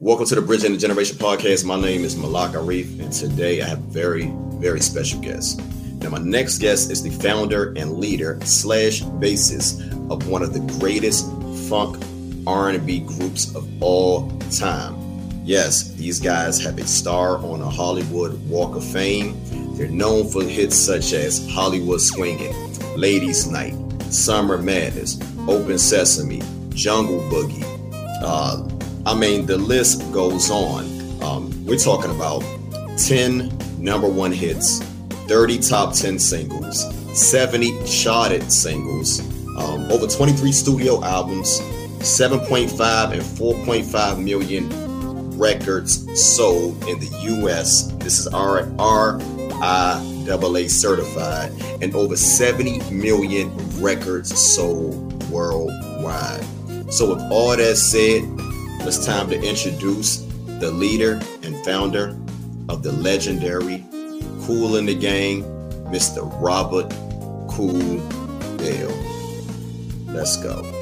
Welcome 0.00 0.26
to 0.26 0.36
the 0.36 0.42
Bridging 0.42 0.70
the 0.70 0.78
Generation 0.78 1.16
podcast. 1.16 1.64
My 1.64 1.74
name 1.74 2.04
is 2.04 2.14
Malak 2.16 2.52
Arif, 2.52 3.00
and 3.00 3.12
today 3.12 3.60
I 3.60 3.66
have 3.66 3.80
a 3.80 3.90
very, 3.90 4.32
very 4.50 4.78
special 4.78 5.20
guest. 5.20 5.60
Now, 5.94 6.10
my 6.10 6.18
next 6.18 6.58
guest 6.58 6.92
is 6.92 7.02
the 7.02 7.10
founder 7.10 7.72
and 7.76 7.98
leader 7.98 8.38
slash 8.44 9.00
bassist 9.02 9.80
of 10.08 10.28
one 10.28 10.44
of 10.44 10.52
the 10.52 10.60
greatest 10.78 11.26
funk 11.68 12.00
R&B 12.46 13.00
groups 13.00 13.52
of 13.56 13.66
all 13.82 14.30
time. 14.52 14.94
Yes, 15.42 15.92
these 15.94 16.20
guys 16.20 16.62
have 16.62 16.78
a 16.78 16.86
star 16.86 17.38
on 17.38 17.60
a 17.60 17.68
Hollywood 17.68 18.40
Walk 18.48 18.76
of 18.76 18.84
Fame. 18.84 19.36
They're 19.76 19.88
known 19.88 20.28
for 20.28 20.44
hits 20.44 20.76
such 20.76 21.12
as 21.12 21.44
Hollywood 21.50 22.00
Swinging, 22.00 22.54
Ladies 22.96 23.50
Night, 23.50 23.74
Summer 24.12 24.58
Madness, 24.58 25.18
Open 25.48 25.76
Sesame, 25.76 26.40
Jungle 26.68 27.18
Boogie, 27.22 27.64
uh, 28.22 28.67
I 29.08 29.14
mean, 29.14 29.46
the 29.46 29.56
list 29.56 30.12
goes 30.12 30.50
on. 30.50 30.84
Um, 31.22 31.64
we're 31.64 31.78
talking 31.78 32.10
about 32.10 32.44
10 32.98 33.50
number 33.78 34.06
one 34.06 34.32
hits, 34.32 34.80
30 35.28 35.60
top 35.60 35.94
10 35.94 36.18
singles, 36.18 36.84
70 37.18 37.86
charted 37.86 38.52
singles, 38.52 39.20
um, 39.56 39.90
over 39.90 40.06
23 40.06 40.52
studio 40.52 41.02
albums, 41.02 41.58
7.5 42.00 43.12
and 43.12 43.22
4.5 43.22 44.22
million 44.22 45.38
records 45.38 46.04
sold 46.22 46.86
in 46.86 47.00
the 47.00 47.08
US. 47.40 47.90
This 48.00 48.18
is 48.18 48.26
R 48.26 48.64
RIAA 48.64 50.68
certified, 50.68 51.50
and 51.80 51.94
over 51.94 52.14
70 52.14 52.90
million 52.90 53.50
records 53.80 54.38
sold 54.38 55.30
worldwide. 55.30 56.44
So, 56.92 57.14
with 57.14 57.22
all 57.32 57.56
that 57.56 57.76
said, 57.76 58.22
it's 58.86 59.04
time 59.04 59.28
to 59.30 59.40
introduce 59.42 60.18
the 60.60 60.70
leader 60.70 61.20
and 61.42 61.56
founder 61.64 62.16
of 62.68 62.82
the 62.82 62.92
legendary 62.92 63.84
Kool 64.42 64.76
and 64.76 64.88
the 64.88 64.94
Gang, 64.94 65.42
Mr. 65.90 66.26
Robert 66.40 66.90
Kool 67.48 67.98
Bell. 68.58 68.94
Let's 70.06 70.36
go. 70.42 70.77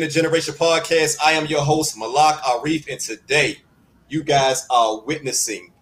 The 0.00 0.08
Generation 0.08 0.54
podcast. 0.54 1.18
I 1.22 1.32
am 1.32 1.44
your 1.44 1.60
host, 1.60 1.98
Malak 1.98 2.40
Arif, 2.42 2.90
and 2.90 2.98
today 2.98 3.58
you 4.08 4.22
guys 4.22 4.66
are 4.70 5.02
witnessing 5.02 5.72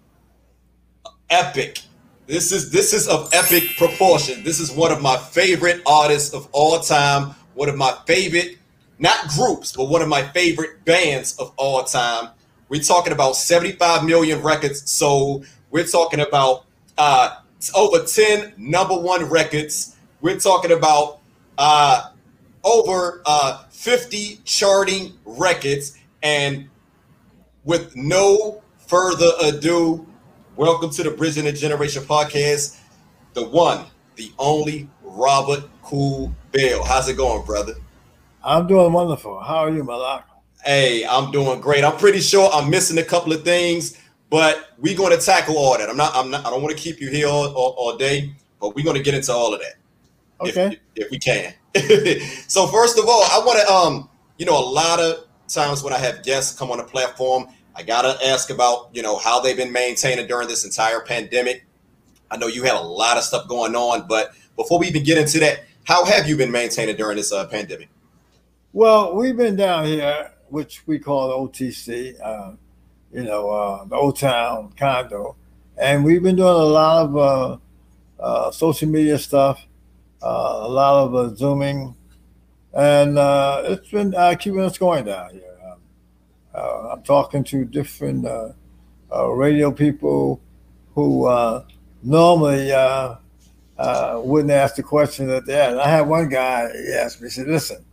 epic. 1.31 1.83
This 2.27 2.51
is 2.51 2.73
this 2.73 2.93
is 2.93 3.07
of 3.07 3.33
epic 3.33 3.77
proportion. 3.77 4.43
This 4.43 4.59
is 4.59 4.73
one 4.73 4.91
of 4.91 5.01
my 5.01 5.17
favorite 5.17 5.83
artists 5.87 6.35
of 6.35 6.49
all 6.51 6.81
time. 6.81 7.37
One 7.55 7.69
of 7.69 7.77
my 7.77 7.97
favorite, 8.09 8.59
not 8.99 9.29
groups, 9.29 9.71
but 9.71 9.85
one 9.85 10.03
of 10.03 10.09
my 10.09 10.25
favorite 10.31 10.85
bands 10.85 11.39
of 11.39 11.53
all 11.57 11.85
time. 11.85 12.31
We're 12.69 12.83
talking 12.83 13.13
about 13.13 13.37
75 13.37 14.05
million 14.05 14.43
records 14.43 14.91
sold. 14.91 15.47
We're 15.71 15.87
talking 15.87 16.19
about 16.19 16.65
uh, 16.99 17.37
over 17.73 18.05
10 18.05 18.55
number 18.59 18.99
one 18.99 19.27
records. 19.27 19.95
We're 20.21 20.41
talking 20.41 20.73
about 20.73 21.21
uh, 21.57 22.11
over 22.69 23.23
uh, 23.25 23.65
50 23.71 24.41
charting 24.45 25.15
records. 25.25 25.99
And 26.23 26.69
with 27.65 27.97
no 27.97 28.63
further 28.87 29.31
ado, 29.43 30.07
welcome 30.57 30.91
to 30.91 31.03
the 31.03 31.11
Bridging 31.11 31.45
the 31.45 31.53
Generation 31.53 32.03
podcast. 32.03 32.79
The 33.33 33.45
one, 33.45 33.87
the 34.17 34.31
only 34.39 34.89
Robert 35.03 35.65
Kool 35.83 36.35
Bell. 36.53 36.85
How's 36.85 37.09
it 37.09 37.17
going, 37.17 37.45
brother? 37.47 37.75
I'm 38.45 38.67
doing 38.67 38.93
wonderful. 38.93 39.41
How 39.41 39.59
are 39.59 39.71
you, 39.71 39.83
Malak? 39.83 40.29
Hey, 40.63 41.07
I'm 41.07 41.31
doing 41.31 41.61
great. 41.61 41.85
I'm 41.85 41.97
pretty 41.97 42.21
sure 42.21 42.51
I'm 42.53 42.69
missing 42.69 42.99
a 42.99 43.05
couple 43.05 43.33
of 43.33 43.45
things, 43.45 43.99
but 44.29 44.71
we're 44.77 44.97
going 44.97 45.19
to 45.19 45.25
tackle 45.25 45.57
all 45.57 45.79
that. 45.79 45.89
I'm 45.89 45.97
not. 45.97 46.15
I'm 46.15 46.31
not. 46.31 46.45
I 46.45 46.51
don't 46.51 46.63
want 46.63 46.77
to 46.77 46.83
keep 46.83 47.01
you 47.01 47.09
here 47.09 47.29
all, 47.29 47.47
all, 47.55 47.75
all 47.79 47.97
day, 47.97 48.35
but 48.61 48.75
we're 48.75 48.85
going 48.85 48.97
to 48.97 49.03
get 49.03 49.15
into 49.15 49.33
all 49.33 49.55
of 49.55 49.61
that. 49.61 49.75
Okay. 50.41 50.79
If, 50.97 51.05
if 51.07 51.11
we 51.11 51.19
can. 51.19 51.55
so 52.49 52.67
first 52.67 52.99
of 52.99 53.05
all, 53.07 53.23
I 53.23 53.43
want 53.45 53.61
to 53.61 53.73
um, 53.73 54.09
you 54.39 54.47
know, 54.47 54.59
a 54.59 54.65
lot 54.65 55.01
of 55.01 55.27
times 55.49 55.83
when 55.83 55.93
I 55.93 55.99
have 55.99 56.23
guests 56.23 56.57
come 56.57 56.71
on 56.71 56.79
the 56.79 56.85
platform, 56.85 57.49
I 57.75 57.83
gotta 57.83 58.19
ask 58.27 58.51
about 58.51 58.91
you 58.93 59.03
know 59.03 59.19
how 59.19 59.41
they've 59.41 59.57
been 59.57 59.73
maintaining 59.73 60.27
during 60.27 60.49
this 60.49 60.65
entire 60.65 61.01
pandemic. 61.01 61.67
I 62.31 62.37
know 62.37 62.47
you 62.47 62.63
had 62.63 62.75
a 62.75 62.81
lot 62.81 63.17
of 63.17 63.25
stuff 63.25 63.49
going 63.49 63.75
on, 63.75 64.07
but 64.09 64.33
before 64.57 64.79
we 64.79 64.87
even 64.87 65.03
get 65.03 65.19
into 65.19 65.39
that, 65.41 65.65
how 65.85 66.05
have 66.05 66.29
you 66.29 66.37
been 66.37 66.51
maintaining 66.51 66.97
during 66.97 67.17
this 67.17 67.33
uh, 67.33 67.47
pandemic? 67.47 67.89
Well, 68.73 69.15
we've 69.15 69.37
been 69.37 69.57
down 69.57 69.87
here, 69.87 70.33
which 70.49 70.83
we 70.87 70.99
call 70.99 71.49
OTC, 71.49 72.21
uh, 72.23 72.53
you 73.13 73.25
know, 73.25 73.51
uh, 73.51 73.85
the 73.85 73.97
Old 73.97 74.19
Town 74.19 74.73
condo, 74.77 75.37
and 75.77 76.05
we've 76.05 76.23
been 76.23 76.37
doing 76.37 76.49
a 76.49 76.53
lot 76.53 77.07
of 77.07 77.17
uh, 77.17 77.57
uh 78.21 78.51
social 78.51 78.89
media 78.89 79.19
stuff 79.19 79.68
uh, 80.23 80.61
a 80.63 80.69
lot 80.69 81.05
of 81.05 81.15
uh, 81.15 81.35
zooming, 81.35 81.95
and 82.73 83.19
uh, 83.19 83.63
it's 83.65 83.91
been 83.91 84.13
keeping 84.39 84.61
us 84.61 84.79
going 84.79 85.05
down 85.05 85.31
here. 85.31 85.45
Um, 86.55 86.89
I'm 86.91 87.03
talking 87.03 87.45
to 87.45 87.65
different 87.65 88.27
radio 89.13 89.71
people 89.71 90.41
who 90.95 91.29
normally 92.03 92.73
uh, 93.79 94.21
wouldn't 94.23 94.51
ask 94.51 94.75
the 94.75 94.83
question 94.83 95.29
that 95.29 95.47
they 95.47 95.55
had. 95.55 95.79
I 95.79 95.89
had 95.89 96.09
one 96.09 96.29
guy, 96.29 96.69
he 96.73 96.93
asked 96.93 97.21
me, 97.21 97.29
he 97.29 97.31
said, 97.31 97.47
listen, 97.47 97.85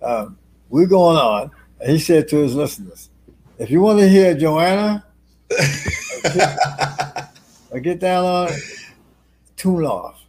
um, 0.00 0.38
we're 0.68 0.86
going 0.86 1.16
on. 1.16 1.50
And 1.80 1.90
he 1.90 1.98
said 1.98 2.28
to 2.28 2.36
his 2.38 2.54
listeners, 2.54 3.10
if 3.58 3.70
you 3.70 3.80
want 3.80 3.98
to 3.98 4.08
hear 4.08 4.34
Joanna, 4.34 5.04
get 7.80 7.98
down 8.00 8.24
on 8.24 8.50
tune 9.56 9.84
off. 9.84 10.24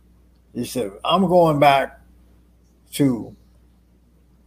He 0.54 0.66
said, 0.66 0.92
I'm 1.06 1.28
going 1.28 1.60
back 1.60 2.02
to 2.94 3.36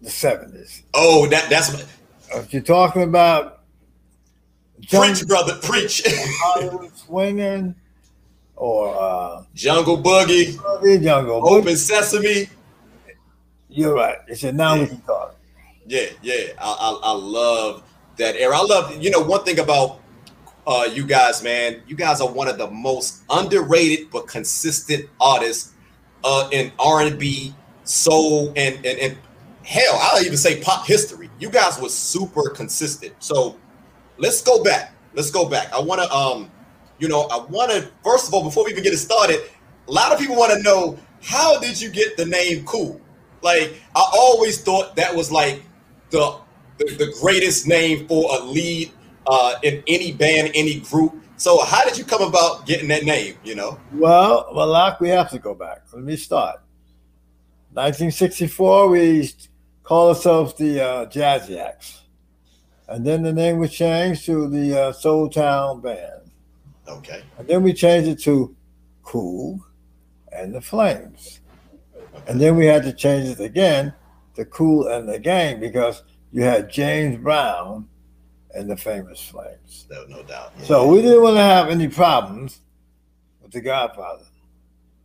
the 0.00 0.10
70s. 0.10 0.82
Oh, 0.94 1.26
that 1.28 1.48
that's 1.48 1.86
if 2.34 2.52
you're 2.52 2.62
talking 2.62 3.02
about 3.02 3.60
preach, 4.88 5.26
brother, 5.26 5.58
preach. 5.62 6.02
Hollywood 6.06 6.96
swinging 6.96 7.74
or 8.56 8.96
uh, 8.98 9.44
Jungle 9.54 9.98
Boogie, 9.98 10.54
Boogie 10.54 11.02
Jungle 11.02 11.46
Open 11.46 11.72
Boogie. 11.72 11.76
Sesame. 11.76 12.48
You're 13.68 13.94
right. 13.94 14.18
He 14.28 14.34
said, 14.34 14.54
now 14.54 14.74
yeah. 14.74 14.82
we 14.82 14.86
can 14.88 15.00
talk. 15.02 15.36
Yeah, 15.86 16.06
yeah. 16.22 16.52
I, 16.58 16.70
I, 16.70 17.00
I 17.04 17.12
love 17.12 17.82
that 18.16 18.36
era. 18.36 18.56
I 18.56 18.62
love, 18.62 19.02
you 19.02 19.10
know, 19.10 19.20
one 19.20 19.44
thing 19.44 19.58
about 19.58 20.00
uh, 20.66 20.88
you 20.92 21.06
guys, 21.06 21.42
man, 21.42 21.82
you 21.86 21.96
guys 21.96 22.20
are 22.20 22.30
one 22.30 22.48
of 22.48 22.58
the 22.58 22.70
most 22.70 23.22
underrated 23.30 24.10
but 24.10 24.26
consistent 24.28 25.08
artists 25.20 25.72
uh, 26.24 26.48
in 26.52 26.72
R&B, 26.78 27.54
soul, 27.84 28.52
and, 28.56 28.76
and 28.86 28.98
and 28.98 29.16
hell, 29.64 29.98
I'll 30.00 30.22
even 30.22 30.36
say 30.36 30.60
pop 30.60 30.86
history. 30.86 31.30
You 31.38 31.50
guys 31.50 31.80
were 31.80 31.88
super 31.88 32.50
consistent. 32.50 33.14
So 33.18 33.56
let's 34.18 34.42
go 34.42 34.62
back. 34.62 34.94
Let's 35.14 35.30
go 35.30 35.48
back. 35.48 35.72
I 35.72 35.80
want 35.80 36.02
to, 36.02 36.10
um, 36.12 36.50
you 36.98 37.08
know, 37.08 37.22
I 37.30 37.38
want 37.44 37.70
to 37.70 37.88
first 38.04 38.28
of 38.28 38.34
all, 38.34 38.42
before 38.44 38.64
we 38.64 38.72
even 38.72 38.82
get 38.82 38.92
it 38.92 38.98
started, 38.98 39.40
a 39.88 39.92
lot 39.92 40.12
of 40.12 40.18
people 40.18 40.36
want 40.36 40.52
to 40.52 40.62
know 40.62 40.98
how 41.22 41.58
did 41.60 41.80
you 41.80 41.90
get 41.90 42.16
the 42.16 42.24
name 42.24 42.64
Cool? 42.64 43.00
Like 43.42 43.80
I 43.94 44.04
always 44.14 44.60
thought 44.60 44.96
that 44.96 45.14
was 45.14 45.30
like 45.30 45.62
the 46.10 46.38
the, 46.78 46.94
the 46.96 47.14
greatest 47.20 47.66
name 47.66 48.06
for 48.08 48.28
a 48.36 48.44
lead 48.44 48.90
uh, 49.26 49.54
in 49.62 49.82
any 49.86 50.12
band, 50.12 50.50
any 50.54 50.80
group. 50.80 51.14
So 51.42 51.60
how 51.64 51.84
did 51.84 51.98
you 51.98 52.04
come 52.04 52.22
about 52.22 52.66
getting 52.66 52.86
that 52.90 53.02
name? 53.02 53.34
You 53.42 53.56
know. 53.56 53.80
Well, 53.92 54.48
Malak, 54.54 55.00
we 55.00 55.08
have 55.08 55.28
to 55.30 55.40
go 55.40 55.54
back. 55.54 55.82
Let 55.92 56.04
me 56.04 56.14
start. 56.14 56.60
1964, 57.72 58.88
we 58.88 59.28
called 59.82 60.16
ourselves 60.16 60.54
the 60.54 60.80
uh, 60.80 61.06
Jazziacs, 61.06 62.02
and 62.86 63.04
then 63.04 63.24
the 63.24 63.32
name 63.32 63.58
was 63.58 63.72
changed 63.72 64.24
to 64.26 64.48
the 64.48 64.80
uh, 64.80 64.92
Soul 64.92 65.28
Town 65.28 65.80
Band. 65.80 66.30
Okay. 66.86 67.24
And 67.36 67.48
then 67.48 67.64
we 67.64 67.72
changed 67.72 68.08
it 68.08 68.22
to 68.22 68.54
Kool 69.02 69.58
and 70.30 70.54
the 70.54 70.60
Flames. 70.60 71.40
And 72.28 72.40
then 72.40 72.54
we 72.54 72.66
had 72.66 72.84
to 72.84 72.92
change 72.92 73.28
it 73.28 73.40
again 73.40 73.92
to 74.36 74.44
Kool 74.44 74.86
and 74.86 75.08
the 75.08 75.18
Gang 75.18 75.58
because 75.58 76.04
you 76.30 76.44
had 76.44 76.70
James 76.70 77.18
Brown 77.18 77.88
and 78.54 78.70
the 78.70 78.76
famous 78.76 79.20
Flames. 79.20 79.86
No, 79.90 80.04
no 80.06 80.22
doubt. 80.22 80.52
So 80.62 80.86
we 80.86 81.02
didn't 81.02 81.22
want 81.22 81.36
to 81.36 81.42
have 81.42 81.68
any 81.68 81.88
problems 81.88 82.60
with 83.42 83.52
the 83.52 83.60
Godfather. 83.60 84.24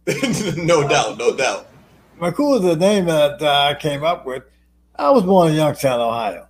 no 0.57 0.88
doubt, 0.88 1.17
no 1.17 1.35
doubt. 1.35 1.67
McCool 2.19 2.57
is 2.57 2.63
the 2.63 2.75
name 2.75 3.05
that 3.05 3.41
uh, 3.41 3.69
I 3.69 3.75
came 3.75 4.03
up 4.03 4.25
with. 4.25 4.44
I 4.95 5.11
was 5.11 5.23
born 5.23 5.49
in 5.49 5.55
Youngstown, 5.55 5.99
Ohio. 5.99 6.47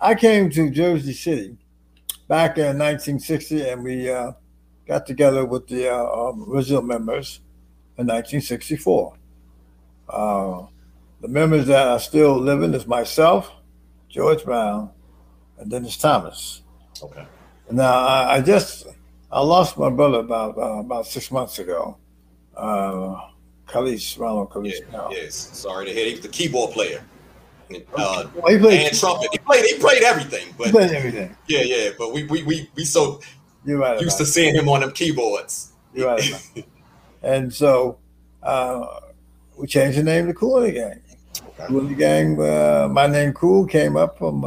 I 0.00 0.14
came 0.14 0.50
to 0.50 0.70
Jersey 0.70 1.12
City 1.12 1.56
back 2.28 2.58
in 2.58 2.78
1960, 2.78 3.68
and 3.68 3.84
we 3.84 4.10
uh, 4.10 4.32
got 4.86 5.06
together 5.06 5.44
with 5.44 5.66
the 5.68 5.88
uh, 5.88 6.04
um, 6.04 6.44
original 6.48 6.82
members 6.82 7.40
in 7.96 8.06
1964. 8.06 9.14
Uh, 10.08 10.66
the 11.20 11.28
members 11.28 11.66
that 11.66 11.86
are 11.86 12.00
still 12.00 12.38
living 12.38 12.74
is 12.74 12.86
myself, 12.86 13.50
George 14.08 14.44
Brown, 14.44 14.90
Dennis 15.68 15.96
Thomas. 15.96 16.62
Okay. 17.02 17.26
Now 17.70 17.92
I, 17.98 18.36
I 18.36 18.40
just 18.40 18.86
I 19.30 19.40
lost 19.40 19.78
my 19.78 19.90
brother 19.90 20.18
about 20.18 20.58
uh, 20.58 20.80
about 20.80 21.06
six 21.06 21.30
months 21.30 21.58
ago. 21.58 21.96
Uh, 22.56 23.28
Khalis, 23.66 24.18
Ronald 24.18 24.50
Khalis. 24.50 24.74
Yeah, 24.92 25.08
yes. 25.10 25.34
Sorry 25.34 25.86
to 25.86 25.92
hear. 25.92 26.06
He 26.06 26.12
was 26.12 26.20
the 26.22 26.28
keyboard 26.28 26.72
player. 26.72 27.04
Uh, 27.94 28.24
Well, 28.34 28.52
he 28.52 28.58
played 28.58 28.80
and 28.88 28.98
trumpet. 28.98 29.28
He 29.30 29.38
played. 29.38 29.64
He 29.64 29.78
played 29.78 30.02
everything. 30.02 30.48
he 30.58 30.70
played 30.72 30.90
everything. 30.90 31.36
yeah, 31.46 31.62
yeah. 31.62 31.90
But 31.96 32.12
we 32.12 32.24
we 32.24 32.42
we, 32.42 32.68
we 32.74 32.84
so 32.84 33.20
You're 33.64 33.78
right. 33.78 34.00
used 34.00 34.18
to 34.18 34.26
seeing 34.26 34.54
him 34.54 34.68
on 34.68 34.80
them 34.80 34.90
keyboards. 34.90 35.72
You're 35.94 36.08
right. 36.08 36.42
and 37.22 37.52
so 37.52 37.98
uh, 38.42 39.00
we 39.56 39.66
changed 39.68 39.98
the 39.98 40.02
name 40.02 40.26
to 40.26 40.32
the 40.32 40.72
Gang. 40.72 41.00
Okay. 41.60 41.88
The 41.88 41.94
Gang. 41.94 42.40
Uh, 42.40 42.88
my 42.90 43.06
name 43.06 43.32
Cool 43.34 43.66
came 43.66 43.96
up 43.96 44.18
from 44.18 44.44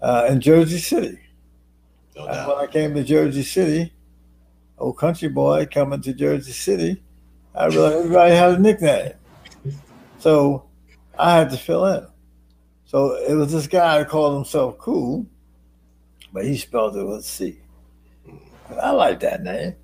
uh, 0.00 0.26
in 0.28 0.40
Jersey 0.40 0.78
City. 0.78 1.18
No 2.16 2.26
And 2.26 2.48
when 2.48 2.56
I 2.58 2.66
came 2.66 2.94
to 2.94 3.04
Jersey 3.04 3.42
City, 3.42 3.92
old 4.78 4.98
country 4.98 5.28
boy 5.28 5.66
coming 5.66 6.00
to 6.02 6.12
Jersey 6.12 6.52
City, 6.52 7.02
I 7.54 7.66
realized 7.66 7.96
everybody 7.96 8.34
had 8.34 8.54
a 8.54 8.58
nickname. 8.58 9.12
So 10.18 10.64
I 11.18 11.34
had 11.36 11.50
to 11.50 11.56
fill 11.56 11.86
in. 11.86 12.06
So 12.84 13.16
it 13.16 13.34
was 13.34 13.52
this 13.52 13.66
guy 13.66 13.98
who 13.98 14.04
called 14.04 14.34
himself 14.34 14.78
Cool, 14.78 15.26
but 16.32 16.44
he 16.44 16.56
spelled 16.56 16.96
it 16.96 17.04
with 17.04 17.18
a 17.18 17.22
C. 17.22 17.60
I 18.80 18.90
like 18.90 19.20
that 19.20 19.42
name. 19.42 19.74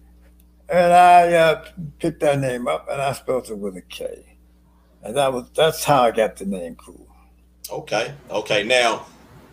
And 0.69 0.93
I 0.93 1.33
uh, 1.33 1.65
picked 1.99 2.21
that 2.21 2.41
name 2.41 2.67
up 2.67 2.89
and 2.91 3.01
I 3.01 3.13
spelled 3.13 3.51
it 3.51 3.59
with 3.59 3.77
a 3.77 3.83
K. 3.83 4.39
And 5.03 5.17
that 5.17 5.33
was 5.33 5.51
that's 5.51 5.85
how 5.85 6.03
I 6.03 6.11
got 6.11 6.37
the 6.37 6.47
name 6.47 6.77
Cool. 6.77 7.07
Okay. 7.71 8.15
Okay. 8.31 8.65
Now, 8.65 9.07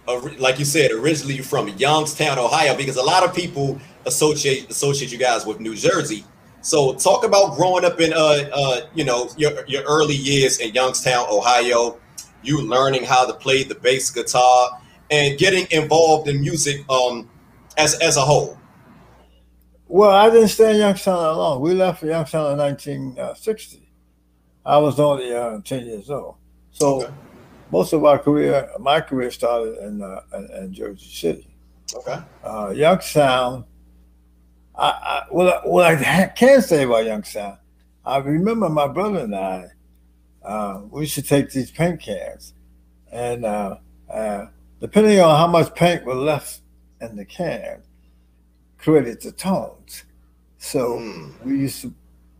like 0.07 0.59
you 0.59 0.65
said, 0.65 0.91
originally 0.91 1.35
you're 1.35 1.43
from 1.43 1.67
Youngstown, 1.69 2.39
Ohio, 2.39 2.75
because 2.75 2.97
a 2.97 3.03
lot 3.03 3.23
of 3.23 3.35
people 3.35 3.79
associate 4.05 4.69
associate 4.69 5.11
you 5.11 5.17
guys 5.17 5.45
with 5.45 5.59
New 5.59 5.75
Jersey. 5.75 6.25
So, 6.61 6.93
talk 6.93 7.23
about 7.25 7.55
growing 7.55 7.85
up 7.85 7.99
in, 7.99 8.13
uh, 8.13 8.49
uh, 8.53 8.81
you 8.93 9.03
know, 9.03 9.29
your 9.37 9.65
your 9.67 9.83
early 9.83 10.15
years 10.15 10.59
in 10.59 10.73
Youngstown, 10.73 11.25
Ohio. 11.29 11.99
You 12.43 12.61
learning 12.61 13.03
how 13.03 13.25
to 13.25 13.33
play 13.33 13.63
the 13.63 13.75
bass 13.75 14.09
guitar 14.09 14.81
and 15.11 15.37
getting 15.37 15.67
involved 15.69 16.27
in 16.27 16.41
music, 16.41 16.89
um, 16.89 17.29
as 17.77 17.93
as 17.95 18.17
a 18.17 18.21
whole. 18.21 18.57
Well, 19.87 20.11
I 20.11 20.29
didn't 20.29 20.47
stay 20.47 20.71
in 20.71 20.77
Youngstown 20.77 21.21
that 21.21 21.37
long. 21.37 21.61
We 21.61 21.73
left 21.73 21.99
for 21.99 22.07
Youngstown 22.07 22.53
in 22.53 22.57
1960. 22.57 23.91
I 24.65 24.77
was 24.77 24.99
only 24.99 25.33
uh, 25.33 25.59
10 25.65 25.85
years 25.85 26.09
old. 26.09 26.35
So 26.71 27.03
Okay. 27.03 27.13
Most 27.71 27.93
of 27.93 28.03
our 28.05 28.19
career, 28.19 28.69
my 28.79 29.01
career 29.01 29.31
started 29.31 29.77
in, 29.79 30.01
uh, 30.01 30.21
in, 30.35 30.49
in 30.57 30.73
Jersey 30.73 31.05
City. 31.09 31.47
Okay. 31.95 32.19
Uh, 32.43 32.71
Youngstown, 32.75 33.65
I, 34.75 34.87
I, 34.87 35.23
what, 35.29 35.47
I, 35.47 35.67
what 35.67 35.85
I 35.85 36.27
can 36.27 36.61
say 36.61 36.83
about 36.83 37.05
Youngstown, 37.05 37.57
I 38.05 38.17
remember 38.17 38.69
my 38.69 38.87
brother 38.87 39.19
and 39.19 39.35
I, 39.35 39.67
uh, 40.43 40.81
we 40.89 41.01
used 41.01 41.15
to 41.15 41.21
take 41.21 41.51
these 41.51 41.71
paint 41.71 42.01
cans, 42.01 42.53
and 43.11 43.45
uh, 43.45 43.77
uh, 44.11 44.45
depending 44.79 45.19
on 45.19 45.37
how 45.37 45.47
much 45.47 45.73
paint 45.75 46.03
was 46.05 46.17
left 46.17 46.61
in 46.99 47.15
the 47.15 47.25
can, 47.25 47.83
created 48.77 49.21
the 49.21 49.31
tones. 49.31 50.03
So 50.57 50.97
Mm. 50.99 51.33
we 51.45 51.59
used 51.59 51.81
to 51.83 51.93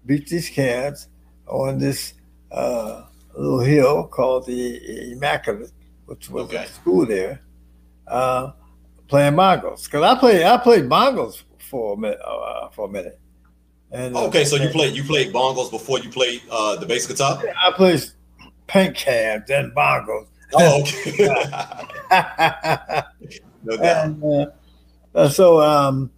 beat 0.06 0.28
these 0.28 0.50
cans 0.50 1.07
on 1.48 1.78
this 1.78 2.13
uh, 2.51 3.04
little 3.39 3.60
hill 3.60 4.07
called 4.07 4.45
the 4.45 5.12
Immaculate, 5.12 5.72
which 6.06 6.30
was 6.30 6.44
Okay. 6.45 6.63
a 6.63 6.68
school 6.68 7.06
there, 7.06 7.42
uh, 8.07 8.51
playing 9.07 9.33
bongos. 9.33 9.86
Because 9.86 10.04
I 10.04 10.19
played, 10.19 10.44
I 10.44 10.57
played 10.57 10.86
bongos 10.86 11.44
for 11.60 11.94
a 11.94 11.98
minute. 11.98 12.19
Uh, 12.25 12.69
for 12.69 12.88
a 12.88 12.92
minute. 12.92 13.19
And 13.92 14.16
uh, 14.16 14.25
Okay. 14.28 14.45
So 14.45 14.56
you 14.56 14.69
played 14.69 14.95
you 14.95 15.04
played 15.04 15.33
bongos 15.33 15.69
before 15.72 16.00
you 16.00 16.10
played 16.10 16.42
uh, 16.50 16.75
the 16.78 16.86
bass 16.86 17.07
guitar. 17.07 17.42
I 17.57 17.72
played 17.72 18.04
pink 18.68 18.95
cab, 18.95 19.45
then 19.48 19.72
bongos. 19.75 20.28
Oh, 20.54 20.81
okay. 20.81 21.28
no 23.63 23.78
doubt. 23.78 24.06
and 24.06 24.24
uh, 24.24 24.45
uh, 25.16 25.30
so 25.30 25.62
um, 25.62 26.12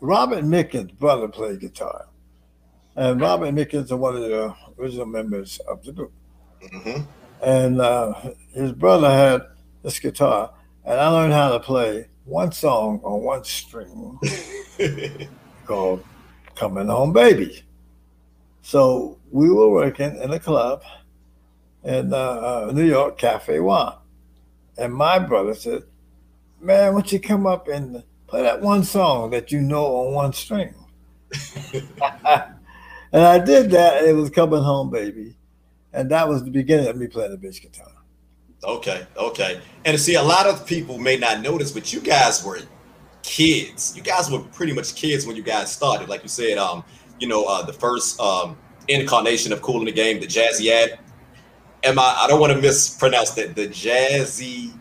Robert 0.00 0.44
Mickens' 0.44 0.96
brother 0.98 1.28
played 1.28 1.60
guitar, 1.60 2.06
and 2.96 3.20
Robert 3.20 3.54
Mickens 3.54 3.84
is 3.84 3.94
one 3.94 4.14
of 4.16 4.22
the 4.22 4.54
original 4.78 5.06
members 5.06 5.58
of 5.68 5.82
the 5.84 5.92
group. 5.92 6.12
hmm 6.72 7.00
And 7.42 7.80
uh, 7.80 8.14
his 8.54 8.72
brother 8.72 9.10
had 9.10 9.42
this 9.82 9.98
guitar, 9.98 10.52
and 10.84 11.00
I 11.00 11.08
learned 11.08 11.32
how 11.32 11.52
to 11.52 11.60
play 11.60 12.08
one 12.24 12.52
song 12.52 13.00
on 13.02 13.22
one 13.22 13.44
string 13.44 14.18
called 15.66 16.04
"Coming 16.54 16.88
Home 16.88 17.12
Baby." 17.12 17.64
So 18.62 19.18
we 19.30 19.50
were 19.50 19.70
working 19.70 20.16
in 20.16 20.32
a 20.32 20.40
club 20.40 20.82
in 21.84 22.12
uh, 22.12 22.16
uh, 22.16 22.72
New 22.74 22.84
York, 22.84 23.18
Cafe 23.18 23.58
One, 23.60 23.94
and 24.78 24.94
my 24.94 25.18
brother 25.18 25.54
said, 25.54 25.84
"Man, 26.60 26.94
why 26.94 27.00
don't 27.02 27.12
you 27.12 27.20
come 27.20 27.46
up 27.46 27.68
and 27.68 28.04
play 28.28 28.42
that 28.42 28.62
one 28.62 28.84
song 28.84 29.30
that 29.30 29.52
you 29.52 29.60
know 29.62 29.86
on 30.08 30.14
one 30.14 30.32
string?" 30.32 30.74
and 33.12 33.22
I 33.22 33.38
did 33.38 33.70
that. 33.70 34.04
It 34.04 34.14
was 34.14 34.30
"Coming 34.30 34.62
Home 34.62 34.90
Baby," 34.90 35.36
and 35.92 36.10
that 36.10 36.28
was 36.28 36.44
the 36.44 36.50
beginning 36.50 36.88
of 36.88 36.96
me 36.96 37.06
playing 37.06 37.30
the 37.30 37.36
bass 37.36 37.58
guitar. 37.58 37.92
Okay, 38.64 39.06
okay. 39.16 39.60
And 39.84 39.98
see, 39.98 40.14
a 40.14 40.22
lot 40.22 40.46
of 40.46 40.66
people 40.66 40.98
may 40.98 41.16
not 41.16 41.40
notice, 41.40 41.72
but 41.72 41.92
you 41.92 42.00
guys 42.00 42.44
were 42.44 42.60
kids. 43.22 43.96
You 43.96 44.02
guys 44.02 44.30
were 44.30 44.40
pretty 44.40 44.72
much 44.72 44.94
kids 44.94 45.26
when 45.26 45.36
you 45.36 45.42
guys 45.42 45.72
started. 45.72 46.08
Like 46.08 46.22
you 46.22 46.28
said, 46.28 46.58
um, 46.58 46.84
you 47.18 47.26
know, 47.26 47.44
uh, 47.44 47.62
the 47.64 47.72
first 47.72 48.20
um 48.20 48.56
incarnation 48.88 49.52
of 49.52 49.62
Kool 49.62 49.78
and 49.78 49.88
the 49.88 49.92
Gang, 49.92 50.20
the 50.20 50.26
Jazzy 50.26 50.70
ad. 50.70 50.98
Am 51.84 51.98
I? 51.98 52.14
I 52.18 52.26
don't 52.28 52.40
want 52.40 52.52
to 52.52 52.60
mispronounce 52.60 53.30
that. 53.32 53.56
The 53.56 53.68
Jazzy. 53.68 54.72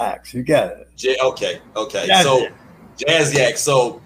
Axe, 0.00 0.32
you 0.32 0.44
got 0.44 0.72
it. 0.72 0.88
J, 0.96 1.16
okay, 1.20 1.60
okay. 1.74 2.06
Jazzy 2.08 2.22
so 2.22 2.46
Act. 2.46 2.54
Jazzy 2.98 3.36
Act. 3.40 3.58
So 3.58 4.00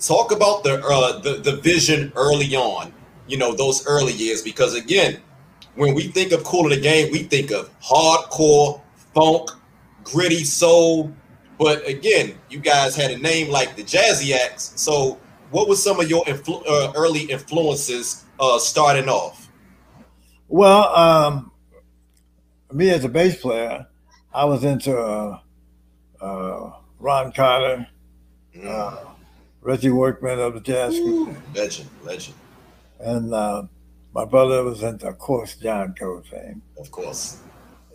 talk 0.00 0.32
about 0.32 0.64
the 0.64 0.82
uh 0.84 1.18
the, 1.20 1.34
the 1.34 1.56
vision 1.56 2.12
early 2.16 2.54
on, 2.56 2.92
you 3.26 3.36
know, 3.36 3.54
those 3.54 3.86
early 3.86 4.12
years, 4.12 4.42
because 4.42 4.74
again, 4.74 5.20
when 5.74 5.94
we 5.94 6.04
think 6.04 6.32
of 6.32 6.42
Kool 6.44 6.64
and 6.64 6.72
the 6.72 6.80
Gang, 6.80 7.12
we 7.12 7.22
think 7.24 7.50
of 7.50 7.70
hardcore, 7.80 8.80
funk, 9.14 9.50
gritty 10.02 10.44
soul. 10.44 11.12
But 11.58 11.86
again, 11.86 12.38
you 12.48 12.58
guys 12.58 12.96
had 12.96 13.10
a 13.10 13.18
name 13.18 13.50
like 13.50 13.76
the 13.76 13.82
Jazziacs. 13.82 14.78
So 14.78 15.18
what 15.50 15.68
was 15.68 15.82
some 15.82 16.00
of 16.00 16.08
your 16.08 16.24
influ- 16.24 16.64
uh, 16.66 16.92
early 16.96 17.22
influences 17.22 18.24
uh 18.38 18.58
starting 18.58 19.08
off? 19.08 19.48
Well, 20.48 20.94
um, 20.96 21.52
me 22.72 22.90
as 22.90 23.04
a 23.04 23.08
bass 23.08 23.40
player, 23.40 23.86
I 24.32 24.44
was 24.46 24.64
into 24.64 24.96
uh, 24.96 25.38
uh, 26.20 26.72
Ron 26.98 27.32
Carter, 27.32 27.86
uh, 28.64 29.09
Reggie 29.60 29.90
Workman 29.90 30.38
of 30.38 30.54
the 30.54 30.60
Jazz 30.60 30.98
Group, 30.98 31.36
Legend, 31.54 31.88
legend, 32.02 32.36
and 32.98 33.34
uh, 33.34 33.64
my 34.14 34.24
brother 34.24 34.64
was 34.64 34.82
into, 34.82 35.08
of 35.08 35.18
course, 35.18 35.56
John 35.56 35.94
Coltrane. 35.98 36.62
of 36.78 36.90
course. 36.90 37.38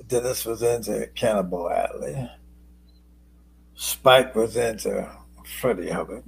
Dennis 0.08 0.46
was 0.46 0.62
into 0.62 1.08
Cannonball 1.16 1.72
Adderley. 1.72 2.30
Spike 3.74 4.36
was 4.36 4.56
into 4.56 5.10
Freddie 5.60 5.90
Hubbard. 5.90 6.24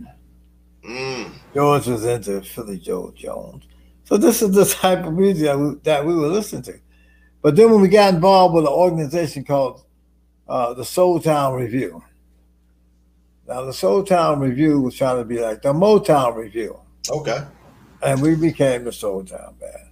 Mm, 0.84 1.32
George 1.54 1.86
was 1.88 2.06
into 2.06 2.42
Philly 2.42 2.80
Joe 2.80 3.14
Jones. 3.16 3.66
So 4.06 4.18
this 4.18 4.42
is 4.42 4.52
the 4.52 4.66
type 4.66 5.06
of 5.06 5.14
music 5.14 5.46
that 5.46 5.60
we, 5.60 5.76
that 5.84 6.06
we 6.06 6.16
were 6.16 6.28
listening 6.28 6.64
to. 6.64 6.80
But 7.42 7.56
then 7.56 7.72
when 7.72 7.82
we 7.82 7.88
got 7.88 8.14
involved 8.14 8.56
with 8.56 8.66
an 8.66 8.72
organization 8.72 9.44
called 9.44 9.84
uh, 10.48 10.74
the 10.74 10.86
Soul 10.86 11.20
Town 11.20 11.54
Review. 11.54 12.04
Now 13.48 13.64
the 13.64 13.74
Soul 13.74 14.04
Town 14.04 14.40
Review 14.40 14.82
was 14.82 14.96
trying 14.96 15.18
to 15.18 15.26
be 15.26 15.40
like 15.40 15.62
the 15.62 15.74
Motown 15.74 16.36
Review. 16.36 16.78
okay. 17.10 17.46
and 18.04 18.22
we 18.22 18.36
became 18.36 18.84
the 18.84 18.92
Soul 18.92 19.24
Town 19.24 19.56
band. 19.60 19.90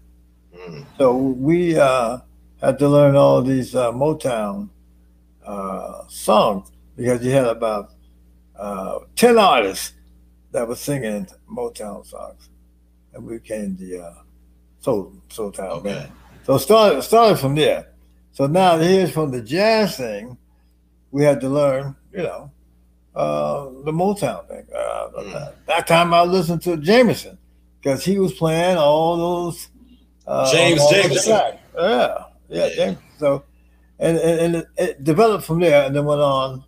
Mm. 0.55 0.85
So 0.97 1.15
we 1.15 1.77
uh, 1.77 2.19
had 2.61 2.77
to 2.79 2.89
learn 2.89 3.15
all 3.15 3.41
these 3.41 3.73
uh, 3.73 3.91
Motown 3.91 4.69
uh, 5.45 6.05
songs 6.07 6.71
because 6.97 7.23
you 7.23 7.31
had 7.31 7.45
about 7.45 7.91
uh, 8.57 8.99
10 9.15 9.37
artists 9.37 9.93
that 10.51 10.67
were 10.67 10.75
singing 10.75 11.27
Motown 11.49 12.05
songs. 12.05 12.49
And 13.13 13.25
we 13.25 13.37
became 13.37 13.77
the 13.77 14.01
uh, 14.01 14.13
Soul, 14.79 15.13
Soul 15.29 15.51
Town 15.51 15.71
okay. 15.71 15.93
band. 15.93 16.11
So 16.43 16.57
started 16.57 17.01
started 17.01 17.37
from 17.37 17.55
there. 17.55 17.91
So 18.33 18.47
now 18.47 18.77
here's 18.77 19.11
from 19.11 19.31
the 19.31 19.41
jazz 19.41 19.97
thing, 19.97 20.37
we 21.11 21.23
had 21.23 21.39
to 21.41 21.49
learn, 21.49 21.95
you 22.11 22.23
know, 22.23 22.51
uh, 23.15 23.65
the 23.83 23.91
Motown 23.91 24.47
thing. 24.47 24.65
Uh, 24.75 25.09
mm. 25.17 25.53
That 25.67 25.87
time 25.87 26.13
I 26.13 26.23
listened 26.23 26.61
to 26.63 26.77
Jamerson 26.77 27.37
because 27.81 28.03
he 28.03 28.19
was 28.19 28.33
playing 28.33 28.77
all 28.77 29.17
those 29.17 29.69
uh, 30.27 30.51
James 30.51 30.81
all 30.81 30.91
Jamerson. 30.91 31.59
Yeah, 31.77 32.23
yeah, 32.49 32.69
James. 32.75 32.97
So, 33.19 33.43
and, 33.99 34.17
and, 34.17 34.39
and 34.39 34.55
it, 34.55 34.67
it, 34.77 35.03
developed 35.03 35.45
from 35.45 35.59
there, 35.59 35.85
and 35.85 35.95
then 35.95 36.05
went 36.05 36.21
on 36.21 36.63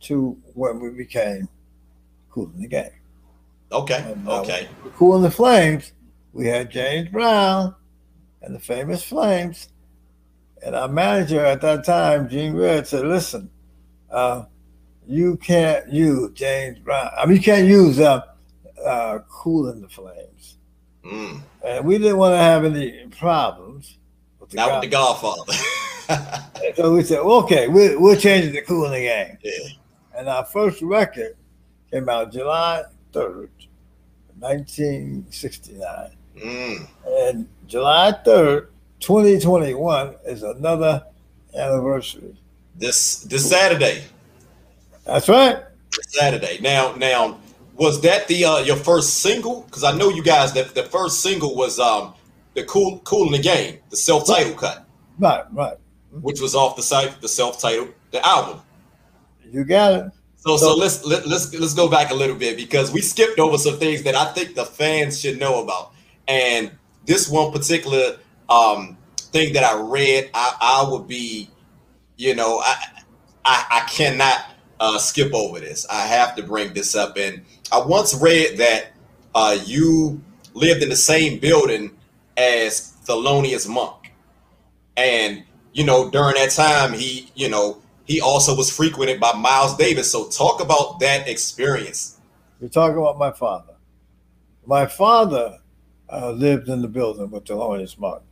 to 0.00 0.36
when 0.54 0.80
we 0.80 0.90
became 0.90 1.48
Kool 2.30 2.50
and 2.54 2.62
the 2.62 2.68
Gang. 2.68 2.90
Okay. 3.72 4.04
And, 4.12 4.28
uh, 4.28 4.42
okay. 4.42 4.68
Cool 4.94 5.16
in 5.16 5.22
the 5.22 5.30
Flames. 5.30 5.92
We 6.32 6.46
had 6.46 6.70
James 6.70 7.08
Brown 7.08 7.74
and 8.42 8.54
the 8.54 8.60
famous 8.60 9.02
Flames, 9.02 9.68
and 10.62 10.74
our 10.74 10.88
manager 10.88 11.44
at 11.44 11.62
that 11.62 11.84
time, 11.84 12.28
Gene 12.28 12.54
Redd, 12.54 12.86
said, 12.86 13.06
"Listen, 13.06 13.50
uh, 14.10 14.44
you 15.06 15.36
can't 15.36 15.90
use 15.90 16.32
James 16.34 16.78
Brown. 16.78 17.10
I 17.16 17.26
mean, 17.26 17.36
you 17.36 17.42
can't 17.42 17.66
use 17.66 18.00
uh, 18.00 18.22
uh, 18.84 19.18
Kool 19.28 19.68
and 19.68 19.82
the 19.82 19.88
Flames." 19.88 20.56
Mm. 21.04 21.42
And 21.64 21.84
we 21.84 21.98
didn't 21.98 22.16
want 22.16 22.32
to 22.32 22.38
have 22.38 22.64
any 22.64 23.06
problems. 23.18 23.96
With 24.40 24.50
the 24.50 24.56
Not 24.56 24.72
with 24.72 24.82
the 24.82 24.88
Godfather. 24.88 25.52
so 26.76 26.94
we 26.94 27.02
said, 27.02 27.24
well, 27.24 27.42
okay, 27.44 27.68
we'll, 27.68 28.00
we'll 28.00 28.16
change 28.16 28.46
it 28.46 28.52
to 28.52 28.62
Kool 28.62 28.88
the 28.88 29.00
Gang. 29.00 29.38
Yeah. 29.42 29.68
And 30.16 30.28
our 30.28 30.44
first 30.44 30.82
record 30.82 31.36
came 31.90 32.08
out 32.08 32.32
July 32.32 32.84
3rd, 33.12 33.48
1969. 34.38 36.10
Mm. 36.36 36.88
And 37.06 37.48
July 37.66 38.14
3rd, 38.24 38.68
2021 39.00 40.14
is 40.26 40.42
another 40.42 41.04
anniversary. 41.54 42.36
This 42.74 43.20
this 43.20 43.48
Saturday. 43.48 44.04
That's 45.06 45.28
right. 45.28 45.62
Saturday. 46.08 46.58
Now, 46.60 46.94
now, 46.96 47.38
was 47.76 48.00
that 48.02 48.26
the 48.28 48.44
uh, 48.44 48.58
your 48.58 48.76
first 48.76 49.20
single? 49.20 49.62
Because 49.62 49.84
I 49.84 49.96
know 49.96 50.08
you 50.08 50.22
guys 50.22 50.52
that 50.54 50.74
the 50.74 50.82
first 50.82 51.20
single 51.20 51.54
was 51.54 51.78
um 51.78 52.14
the 52.54 52.64
cool 52.64 53.00
cool 53.04 53.26
in 53.26 53.32
the 53.32 53.38
game, 53.38 53.78
the 53.90 53.96
self 53.96 54.26
title 54.26 54.50
right. 54.52 54.58
cut. 54.58 54.86
Right, 55.18 55.44
right. 55.52 55.76
Which 56.10 56.40
was 56.40 56.54
off 56.54 56.76
the 56.76 56.82
site, 56.82 57.20
the 57.20 57.28
self 57.28 57.60
title, 57.60 57.88
the 58.10 58.24
album. 58.26 58.60
You 59.44 59.64
got 59.64 59.92
it. 59.92 60.12
So, 60.36 60.56
so, 60.56 60.74
so 60.74 60.76
let's 60.76 61.04
let, 61.04 61.26
let's 61.26 61.54
let's 61.54 61.74
go 61.74 61.88
back 61.88 62.10
a 62.10 62.14
little 62.14 62.36
bit 62.36 62.56
because 62.56 62.92
we 62.92 63.00
skipped 63.00 63.38
over 63.38 63.58
some 63.58 63.78
things 63.78 64.02
that 64.04 64.14
I 64.14 64.32
think 64.32 64.54
the 64.54 64.64
fans 64.64 65.20
should 65.20 65.38
know 65.38 65.62
about. 65.62 65.92
And 66.28 66.72
this 67.04 67.28
one 67.28 67.52
particular 67.52 68.18
um, 68.48 68.96
thing 69.16 69.52
that 69.54 69.64
I 69.64 69.80
read, 69.80 70.30
I, 70.34 70.56
I 70.60 70.90
would 70.90 71.06
be, 71.06 71.50
you 72.16 72.34
know, 72.34 72.58
I 72.58 72.76
I, 73.44 73.66
I 73.70 73.88
cannot 73.88 74.55
uh, 74.80 74.98
skip 74.98 75.32
over 75.34 75.60
this. 75.60 75.86
I 75.88 76.06
have 76.06 76.36
to 76.36 76.42
bring 76.42 76.72
this 76.74 76.94
up. 76.94 77.16
And 77.16 77.42
I 77.72 77.78
once 77.84 78.14
read 78.20 78.58
that 78.58 78.92
uh, 79.34 79.58
you 79.64 80.20
lived 80.54 80.82
in 80.82 80.88
the 80.88 80.96
same 80.96 81.38
building 81.38 81.96
as 82.36 82.94
Thelonious 83.04 83.68
Monk, 83.68 84.12
and 84.96 85.44
you 85.72 85.84
know 85.84 86.10
during 86.10 86.34
that 86.34 86.50
time 86.50 86.92
he, 86.92 87.30
you 87.34 87.48
know, 87.48 87.82
he 88.04 88.20
also 88.20 88.54
was 88.54 88.74
frequented 88.74 89.20
by 89.20 89.32
Miles 89.32 89.76
Davis. 89.76 90.10
So 90.10 90.28
talk 90.28 90.60
about 90.60 91.00
that 91.00 91.28
experience. 91.28 92.18
You're 92.60 92.70
talking 92.70 92.98
about 92.98 93.18
my 93.18 93.32
father. 93.32 93.74
My 94.64 94.86
father 94.86 95.58
uh, 96.10 96.30
lived 96.30 96.68
in 96.68 96.82
the 96.82 96.88
building 96.88 97.30
with 97.30 97.44
Thelonious 97.44 97.98
Monk. 97.98 98.22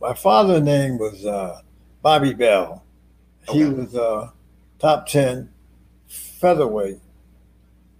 My 0.00 0.14
father's 0.14 0.62
name 0.62 0.98
was 0.98 1.26
uh, 1.26 1.60
Bobby 2.02 2.32
Bell. 2.32 2.82
Okay. 3.48 3.58
He 3.58 3.64
was 3.64 3.94
uh, 3.94 4.30
top 4.78 5.06
10 5.06 5.50
featherweight 6.40 6.98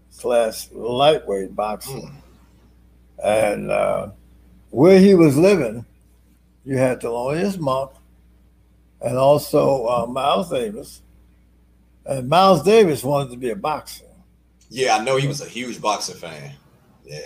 slash 0.08 0.70
lightweight 0.72 1.54
boxer. 1.54 1.92
Mm. 1.92 2.14
And 3.22 3.70
uh, 3.70 4.10
where 4.70 4.98
he 4.98 5.14
was 5.14 5.36
living, 5.36 5.84
you 6.64 6.78
had 6.78 7.00
Thelonious 7.00 7.58
Monk 7.58 7.92
and 9.02 9.16
also 9.16 9.86
uh, 9.86 10.06
Miles 10.06 10.50
Davis. 10.50 11.02
And 12.06 12.28
Miles 12.28 12.62
Davis 12.62 13.04
wanted 13.04 13.30
to 13.30 13.36
be 13.36 13.50
a 13.50 13.56
boxer. 13.56 14.06
Yeah, 14.70 14.96
I 14.96 15.04
know 15.04 15.16
he 15.16 15.28
was 15.28 15.42
a 15.42 15.48
huge 15.48 15.80
boxer 15.80 16.14
fan. 16.14 16.52
Yeah. 17.04 17.18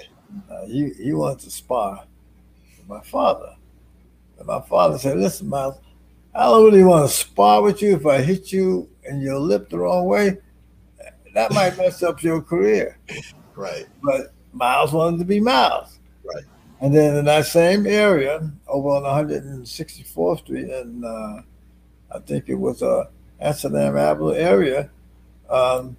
Uh, 0.51 0.67
he, 0.67 0.91
he 0.95 1.13
wanted 1.13 1.41
to 1.41 1.51
spar 1.51 2.05
with 2.77 2.89
my 2.89 3.01
father. 3.03 3.55
And 4.39 4.49
my 4.49 4.61
father 4.63 4.99
said, 4.99 5.19
Listen, 5.19 5.49
Miles, 5.49 5.79
I 6.35 6.45
don't 6.45 6.65
really 6.65 6.83
want 6.83 7.09
to 7.09 7.15
spar 7.15 7.63
with 7.63 7.81
you 7.83 7.95
if 7.95 8.05
I 8.05 8.21
hit 8.21 8.51
you 8.51 8.89
in 9.05 9.21
your 9.21 9.39
lip 9.39 9.69
the 9.69 9.79
wrong 9.79 10.07
way. 10.07 10.39
That 11.35 11.53
might 11.53 11.77
mess 11.77 12.03
up 12.03 12.23
your 12.23 12.41
career. 12.41 12.99
Right. 13.55 13.87
But 14.03 14.33
Miles 14.53 14.93
wanted 14.93 15.19
to 15.19 15.25
be 15.25 15.41
Miles. 15.41 15.99
Right. 16.25 16.45
And 16.81 16.95
then 16.95 17.17
in 17.17 17.25
that 17.27 17.47
same 17.47 17.87
area, 17.87 18.51
over 18.69 18.89
on 18.91 19.27
164th 19.29 20.39
Street, 20.39 20.71
and 20.71 21.05
uh, 21.05 21.43
I 22.11 22.19
think 22.21 22.49
it 22.49 22.55
was 22.55 22.83
a 22.83 22.89
uh, 22.89 23.05
Amsterdam 23.41 23.97
Avenue 23.97 24.35
area, 24.35 24.91
um, 25.51 25.97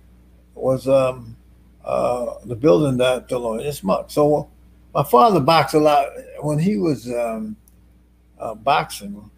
was 0.54 0.88
um, 0.88 1.36
uh, 1.84 2.36
the 2.46 2.56
building 2.56 2.98
that 2.98 3.28
Thelonious 3.30 3.84
Monk. 3.84 4.10
So 4.10 4.50
my 4.94 5.04
father 5.04 5.40
boxed 5.40 5.76
a 5.76 5.80
lot 5.80 6.08
when 6.42 6.60
he 6.60 6.78
was 6.78 7.10
um, 7.12 7.56
uh, 8.40 8.56
boxing 8.56 9.30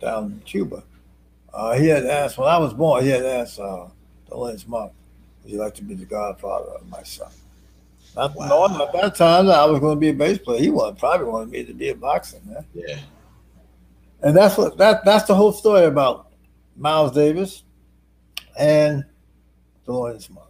down 0.00 0.24
in 0.24 0.40
Cuba. 0.40 0.84
Uh, 1.52 1.74
he 1.74 1.86
had 1.86 2.06
asked 2.06 2.38
when 2.38 2.48
I 2.48 2.58
was 2.58 2.72
born. 2.72 3.04
He 3.04 3.10
had 3.10 3.24
asked 3.24 3.58
uh, 3.58 3.88
Thelonious 4.30 4.66
Monk, 4.66 4.92
"Would 5.42 5.52
you 5.52 5.58
like 5.58 5.74
to 5.74 5.84
be 5.84 5.94
the 5.94 6.04
godfather 6.04 6.72
of 6.72 6.88
my 6.88 7.02
son?" 7.02 7.30
Not 8.16 8.34
wow. 8.34 8.48
knowing 8.48 8.80
at 8.80 8.92
that 8.92 9.14
time 9.14 9.46
that 9.46 9.58
I 9.58 9.64
was 9.64 9.80
going 9.80 9.96
to 9.96 10.00
be 10.00 10.10
a 10.10 10.14
bass 10.14 10.38
player. 10.38 10.60
He 10.60 10.70
wanted, 10.70 10.98
probably 10.98 11.26
wanted 11.26 11.50
me 11.50 11.64
to 11.64 11.72
be 11.72 11.88
a 11.88 11.94
boxer, 11.94 12.38
man. 12.44 12.64
Yeah. 12.74 12.98
And 14.22 14.36
that's 14.36 14.56
what 14.56 14.76
that 14.78 15.04
that's 15.04 15.24
the 15.24 15.34
whole 15.34 15.52
story 15.52 15.86
about 15.86 16.28
Miles 16.76 17.12
Davis 17.12 17.64
and 18.58 19.04
Thelonious 19.86 20.30
Monk. 20.30 20.48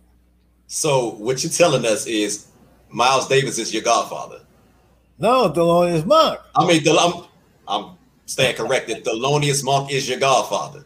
So 0.66 1.10
what 1.14 1.42
you're 1.42 1.52
telling 1.52 1.86
us 1.86 2.06
is 2.06 2.48
Miles 2.90 3.28
Davis 3.28 3.58
is 3.58 3.72
your 3.72 3.82
godfather. 3.82 4.40
No, 5.18 5.50
Thelonious 5.50 6.04
Monk. 6.04 6.40
I 6.54 6.66
mean, 6.66 6.82
I'm, 6.88 7.24
I'm 7.68 7.96
staying 8.26 8.56
corrected. 8.56 9.04
Thelonious 9.04 9.64
Monk 9.64 9.92
is 9.92 10.08
your 10.08 10.18
godfather. 10.18 10.84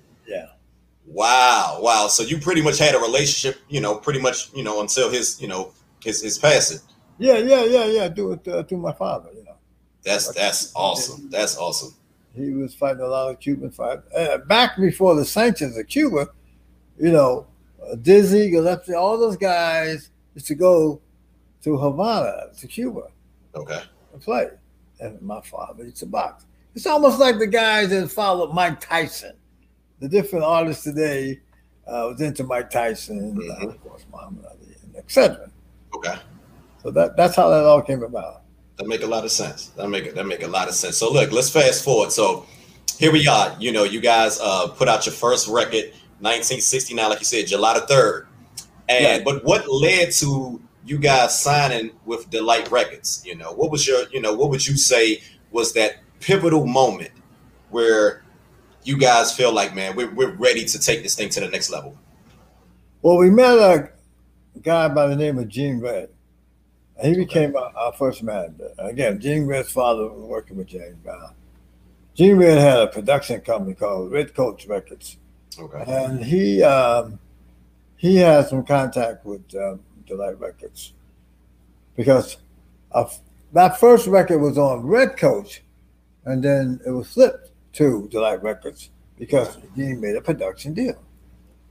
Wow, 1.16 1.78
wow. 1.80 2.08
So 2.08 2.22
you 2.22 2.36
pretty 2.36 2.60
much 2.60 2.78
had 2.78 2.94
a 2.94 2.98
relationship, 2.98 3.58
you 3.70 3.80
know, 3.80 3.96
pretty 3.96 4.20
much, 4.20 4.52
you 4.54 4.62
know, 4.62 4.82
until 4.82 5.08
his, 5.08 5.40
you 5.40 5.48
know, 5.48 5.72
his 6.04 6.20
his 6.20 6.36
passing. 6.36 6.78
Yeah, 7.16 7.38
yeah, 7.38 7.64
yeah, 7.64 7.86
yeah. 7.86 8.08
Do 8.08 8.32
it 8.32 8.46
uh, 8.46 8.64
to 8.64 8.76
my 8.76 8.92
father, 8.92 9.30
you 9.34 9.42
know. 9.42 9.56
That's 10.04 10.30
that's 10.34 10.74
awesome. 10.76 11.30
That's 11.30 11.56
awesome. 11.56 11.94
He 12.34 12.50
was 12.50 12.74
fighting 12.74 13.00
a 13.00 13.06
lot 13.06 13.30
of 13.30 13.40
Cuban 13.40 13.70
fight 13.70 14.00
uh, 14.14 14.38
back 14.46 14.76
before 14.76 15.14
the 15.14 15.24
sanctions 15.24 15.78
of 15.78 15.86
Cuba. 15.86 16.28
You 16.98 17.12
know, 17.12 17.46
Dizzy 18.02 18.50
Gillespie, 18.50 18.92
all 18.92 19.18
those 19.18 19.38
guys 19.38 20.10
used 20.34 20.48
to 20.48 20.54
go 20.54 21.00
to 21.62 21.78
Havana, 21.78 22.48
to 22.58 22.66
Cuba. 22.66 23.08
Okay. 23.54 23.80
And 24.12 24.20
play. 24.20 24.50
And 25.00 25.22
my 25.22 25.40
father 25.40 25.84
used 25.84 25.96
to 25.98 26.06
box. 26.06 26.44
It's 26.74 26.86
almost 26.86 27.18
like 27.18 27.38
the 27.38 27.46
guys 27.46 27.88
that 27.88 28.10
followed 28.10 28.52
Mike 28.52 28.80
Tyson. 28.80 29.34
The 30.00 30.08
different 30.08 30.44
artists 30.44 30.84
today 30.84 31.40
uh, 31.86 32.08
was 32.10 32.20
into 32.20 32.44
Mike 32.44 32.70
Tyson, 32.70 33.36
mm-hmm. 33.36 33.66
uh, 33.66 33.70
of 33.70 33.80
course, 33.82 34.04
Muhammad 34.10 34.44
Ali, 34.44 34.76
etc. 34.96 35.50
Okay. 35.94 36.16
So 36.82 36.90
that 36.90 37.16
that's 37.16 37.34
how 37.36 37.48
that 37.48 37.64
all 37.64 37.82
came 37.82 38.02
about. 38.02 38.42
That 38.76 38.86
make 38.86 39.02
a 39.02 39.06
lot 39.06 39.24
of 39.24 39.30
sense. 39.30 39.68
That 39.68 39.88
make 39.88 40.14
that 40.14 40.26
make 40.26 40.42
a 40.42 40.48
lot 40.48 40.68
of 40.68 40.74
sense. 40.74 40.96
So 40.96 41.10
look, 41.10 41.32
let's 41.32 41.50
fast 41.50 41.82
forward. 41.84 42.12
So 42.12 42.46
here 42.98 43.12
we 43.12 43.26
are. 43.26 43.56
You 43.58 43.72
know, 43.72 43.84
you 43.84 44.00
guys 44.00 44.38
uh, 44.40 44.68
put 44.68 44.88
out 44.88 45.06
your 45.06 45.14
first 45.14 45.48
record 45.48 45.92
1969, 46.20 47.10
like 47.10 47.18
you 47.18 47.24
said, 47.24 47.46
July 47.46 47.78
the 47.78 47.86
3rd. 47.86 48.26
And 48.88 49.18
yeah. 49.18 49.22
but 49.24 49.44
what 49.44 49.68
led 49.68 50.12
to 50.12 50.60
you 50.84 50.98
guys 50.98 51.38
signing 51.38 51.90
with 52.04 52.30
De-Lite 52.30 52.70
Records? 52.70 53.22
You 53.26 53.34
know, 53.34 53.52
what 53.52 53.70
was 53.70 53.86
your, 53.86 54.08
you 54.12 54.20
know, 54.20 54.34
what 54.34 54.50
would 54.50 54.66
you 54.66 54.76
say 54.76 55.20
was 55.50 55.72
that 55.74 55.96
pivotal 56.20 56.66
moment 56.66 57.10
where 57.70 58.22
you 58.86 58.98
guys 58.98 59.34
feel 59.34 59.52
like, 59.52 59.74
man, 59.74 59.96
we're, 59.96 60.12
we're 60.14 60.34
ready 60.34 60.64
to 60.64 60.78
take 60.78 61.02
this 61.02 61.14
thing 61.14 61.28
to 61.30 61.40
the 61.40 61.48
next 61.48 61.70
level? 61.70 61.96
Well, 63.02 63.18
we 63.18 63.30
met 63.30 63.58
a 63.58 63.90
guy 64.62 64.88
by 64.88 65.06
the 65.06 65.16
name 65.16 65.38
of 65.38 65.48
Gene 65.48 65.80
Redd. 65.80 66.10
And 66.98 67.14
he 67.14 67.24
became 67.24 67.54
our, 67.56 67.72
our 67.76 67.92
first 67.92 68.22
manager. 68.22 68.70
Again, 68.78 69.20
Gene 69.20 69.46
Redd's 69.46 69.70
father 69.70 70.08
was 70.08 70.22
working 70.22 70.56
with 70.56 70.68
James 70.68 70.96
Brown. 71.04 71.34
Gene 72.14 72.36
Red 72.36 72.58
had 72.58 72.78
a 72.78 72.86
production 72.86 73.40
company 73.42 73.74
called 73.74 74.10
Red 74.10 74.34
Coach 74.34 74.66
Records. 74.66 75.18
Okay. 75.58 75.84
And 75.86 76.24
he 76.24 76.62
um, 76.62 77.18
he 77.96 78.16
had 78.16 78.46
some 78.46 78.64
contact 78.64 79.26
with 79.26 79.42
um, 79.54 79.80
De-Lite 80.06 80.40
Records 80.40 80.94
because 81.94 82.38
that 83.52 83.78
first 83.78 84.06
record 84.06 84.38
was 84.38 84.56
on 84.56 84.86
Red 84.86 85.16
Coach, 85.16 85.62
and 86.24 86.42
then 86.42 86.80
it 86.86 86.90
was 86.90 87.12
flipped 87.12 87.45
to 87.76 88.08
De-Lite 88.10 88.42
Records 88.42 88.90
because 89.18 89.58
he 89.74 89.92
made 89.94 90.16
a 90.16 90.20
production 90.20 90.74
deal. 90.74 91.02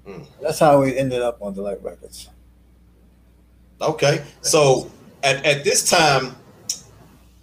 Mm. 0.08 0.26
That's 0.42 0.60
how 0.60 0.82
we 0.82 0.96
ended 0.98 1.22
up 1.22 1.42
on 1.42 1.54
De-Lite 1.54 1.82
Records. 1.84 2.30
Okay. 3.82 4.24
So 4.42 4.92
at, 5.24 5.44
at 5.46 5.64
this 5.64 5.90
time, 5.90 6.36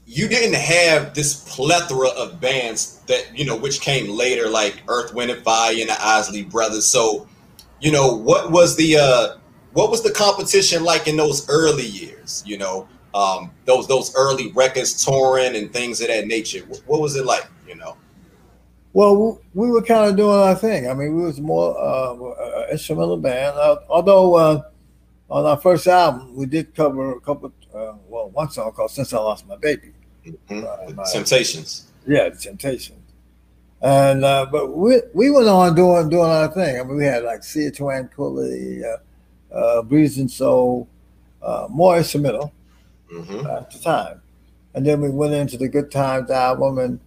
you 0.06 0.28
didn't 0.28 0.54
have 0.54 1.14
this 1.14 1.54
plethora 1.54 2.08
of 2.10 2.40
bands 2.40 3.00
that, 3.06 3.36
you 3.36 3.44
know, 3.44 3.56
which 3.56 3.80
came 3.80 4.10
later, 4.10 4.48
like 4.48 4.82
Earth, 4.86 5.12
Wind, 5.14 5.30
and 5.30 5.42
Fire 5.42 5.74
and 5.76 5.88
the 5.88 5.96
Isley 6.00 6.42
Brothers. 6.42 6.86
So, 6.86 7.26
you 7.80 7.90
know, 7.90 8.14
what 8.14 8.50
was 8.50 8.76
the 8.76 8.96
uh 8.96 9.36
what 9.72 9.90
was 9.90 10.02
the 10.02 10.12
competition 10.12 10.84
like 10.84 11.08
in 11.08 11.16
those 11.16 11.48
early 11.48 11.86
years? 11.86 12.42
You 12.46 12.58
know, 12.58 12.88
um, 13.14 13.50
those 13.64 13.88
those 13.88 14.14
early 14.14 14.52
records 14.52 15.02
touring 15.04 15.56
and 15.56 15.72
things 15.72 16.00
of 16.00 16.08
that 16.08 16.26
nature. 16.26 16.60
What, 16.68 16.82
what 16.86 17.00
was 17.00 17.16
it 17.16 17.24
like? 17.24 17.48
You 17.66 17.76
know. 17.76 17.96
Well, 18.94 19.40
we 19.54 19.70
were 19.70 19.82
kind 19.82 20.10
of 20.10 20.16
doing 20.16 20.38
our 20.38 20.54
thing. 20.54 20.88
I 20.88 20.94
mean, 20.94 21.16
we 21.16 21.22
was 21.22 21.40
more 21.40 21.78
uh, 21.78 22.66
instrumental 22.70 23.16
band. 23.16 23.56
Uh, 23.56 23.76
although 23.88 24.34
uh, 24.34 24.62
on 25.30 25.46
our 25.46 25.56
first 25.56 25.86
album, 25.86 26.34
we 26.34 26.46
did 26.46 26.74
cover 26.74 27.12
a 27.12 27.20
couple. 27.20 27.52
Uh, 27.74 27.94
well, 28.08 28.28
one 28.30 28.50
song 28.50 28.70
called 28.72 28.90
"Since 28.90 29.14
I 29.14 29.18
Lost 29.18 29.46
My 29.48 29.56
Baby." 29.56 29.92
Mm-hmm. 30.26 30.94
My, 30.94 31.04
Temptations. 31.10 31.88
Yeah, 32.06 32.28
the 32.28 32.36
Temptations. 32.36 32.98
And 33.80 34.24
uh, 34.24 34.46
but 34.52 34.76
we 34.76 35.00
we 35.14 35.30
went 35.30 35.48
on 35.48 35.74
doing 35.74 36.10
doing 36.10 36.28
our 36.28 36.48
thing. 36.48 36.78
I 36.78 36.84
mean, 36.84 36.98
we 36.98 37.04
had 37.04 37.24
like 37.24 37.42
"Sea 37.42 37.68
of 37.68 37.76
Tranquility," 37.76 38.82
uh, 38.84 39.54
uh, 39.54 39.82
"Breeze 39.82 40.18
and 40.18 40.30
Soul," 40.30 40.86
uh, 41.42 41.66
more 41.70 41.96
instrumental 41.96 42.52
mm-hmm. 43.12 43.46
at 43.46 43.70
the 43.70 43.78
time, 43.78 44.20
and 44.74 44.86
then 44.86 45.00
we 45.00 45.08
went 45.08 45.32
into 45.32 45.56
the 45.56 45.68
Good 45.68 45.90
Times 45.90 46.30
album, 46.30 46.78
and 46.78 47.00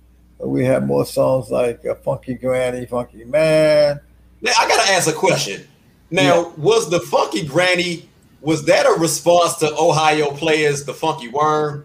we 0.47 0.63
had 0.63 0.85
more 0.85 1.05
songs 1.05 1.49
like 1.49 1.85
uh, 1.85 1.95
"Funky 1.95 2.35
Granny," 2.35 2.85
"Funky 2.85 3.23
Man." 3.25 3.99
Now 4.41 4.51
I 4.59 4.67
gotta 4.67 4.91
ask 4.91 5.07
a 5.07 5.13
question. 5.13 5.67
Now, 6.11 6.21
yeah. 6.41 6.51
was 6.57 6.89
the 6.89 6.99
Funky 6.99 7.45
Granny 7.45 8.07
was 8.45 8.63
that 8.65 8.85
a 8.85 8.99
response 8.99 9.55
to 9.55 9.75
Ohio 9.75 10.29
players 10.29 10.85
the 10.85 10.93
Funky 10.93 11.29
Worm? 11.29 11.83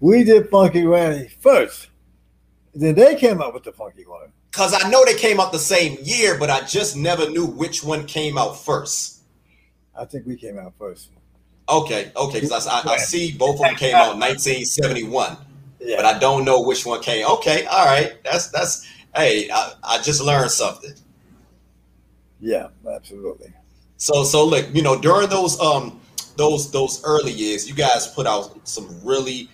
We 0.00 0.22
did 0.22 0.50
Funky 0.50 0.82
Granny 0.82 1.28
first. 1.40 1.88
Then 2.74 2.94
they 2.94 3.16
came 3.16 3.40
up 3.40 3.54
with 3.54 3.64
the 3.64 3.72
Funky 3.72 4.04
Worm. 4.04 4.32
Cause 4.50 4.74
I 4.74 4.90
know 4.90 5.02
they 5.06 5.14
came 5.14 5.40
out 5.40 5.50
the 5.50 5.58
same 5.58 5.96
year, 6.02 6.38
but 6.38 6.50
I 6.50 6.60
just 6.66 6.94
never 6.94 7.28
knew 7.30 7.46
which 7.46 7.82
one 7.82 8.04
came 8.04 8.36
out 8.36 8.62
first. 8.62 9.20
I 9.98 10.04
think 10.04 10.26
we 10.26 10.36
came 10.36 10.58
out 10.58 10.74
first. 10.78 11.08
Okay, 11.70 12.12
okay, 12.16 12.40
because 12.40 12.66
I, 12.66 12.80
I, 12.80 12.94
I, 12.94 12.96
see 12.98 13.32
both 13.32 13.54
of 13.54 13.60
them 13.60 13.74
came 13.76 13.94
out 13.94 14.18
1971, 14.18 15.38
yeah. 15.82 15.96
but 15.96 16.04
I 16.04 16.18
don't 16.18 16.44
know 16.44 16.62
which 16.62 16.86
one 16.86 17.00
came. 17.02 17.26
Okay, 17.26 17.64
all 17.66 17.86
right, 17.86 18.12
that's 18.24 18.48
that's. 18.48 18.88
Hey, 19.14 19.50
I, 19.52 19.72
I 19.82 20.02
just 20.02 20.22
learned 20.22 20.50
something. 20.50 20.94
Yeah, 22.40 22.68
absolutely. 22.90 23.52
So 23.98 24.24
so 24.24 24.44
look, 24.44 24.66
you 24.74 24.82
know, 24.82 25.00
during 25.00 25.28
those 25.28 25.60
um 25.60 26.00
those 26.36 26.70
those 26.70 27.02
early 27.04 27.32
years, 27.32 27.68
you 27.68 27.74
guys 27.74 28.08
put 28.08 28.26
out 28.26 28.66
some 28.66 28.88
really 29.04 29.48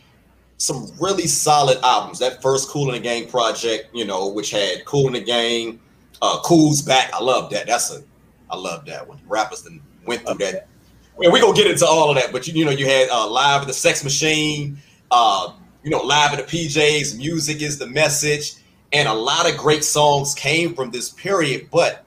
some 0.58 0.90
really 1.00 1.26
solid 1.26 1.78
albums. 1.82 2.18
That 2.18 2.42
first 2.42 2.68
Kool 2.68 2.88
and 2.88 2.96
the 2.96 3.00
Gang 3.00 3.28
project, 3.28 3.94
you 3.94 4.04
know, 4.04 4.28
which 4.28 4.50
had 4.50 4.84
Kool 4.84 5.06
and 5.06 5.16
the 5.16 5.20
Gang, 5.20 5.80
uh, 6.22 6.40
Kool's 6.42 6.82
back. 6.82 7.12
I 7.12 7.22
love 7.22 7.50
that. 7.50 7.66
That's 7.66 7.92
a, 7.92 8.02
I 8.50 8.56
love 8.56 8.86
that 8.86 9.06
one. 9.06 9.20
Rappers 9.26 9.62
then 9.62 9.80
went 10.06 10.26
through 10.26 10.38
that. 10.38 10.68
And 11.22 11.32
we're 11.32 11.42
gonna 11.42 11.56
get 11.56 11.66
into 11.68 11.84
all 11.84 12.10
of 12.10 12.16
that, 12.16 12.32
but 12.32 12.46
you, 12.46 12.54
you 12.54 12.64
know, 12.64 12.70
you 12.70 12.86
had 12.86 13.08
uh, 13.08 13.28
live 13.28 13.62
at 13.62 13.66
the 13.66 13.74
Sex 13.74 14.04
Machine, 14.04 14.78
uh, 15.10 15.52
you 15.82 15.90
know, 15.90 16.00
live 16.00 16.32
at 16.32 16.46
the 16.46 16.56
PJs. 16.66 17.16
Music 17.16 17.62
is 17.62 17.78
the 17.78 17.86
message, 17.86 18.54
and 18.92 19.08
a 19.08 19.14
lot 19.14 19.50
of 19.50 19.56
great 19.56 19.84
songs 19.84 20.34
came 20.34 20.74
from 20.74 20.90
this 20.90 21.10
period. 21.10 21.68
But 21.70 22.04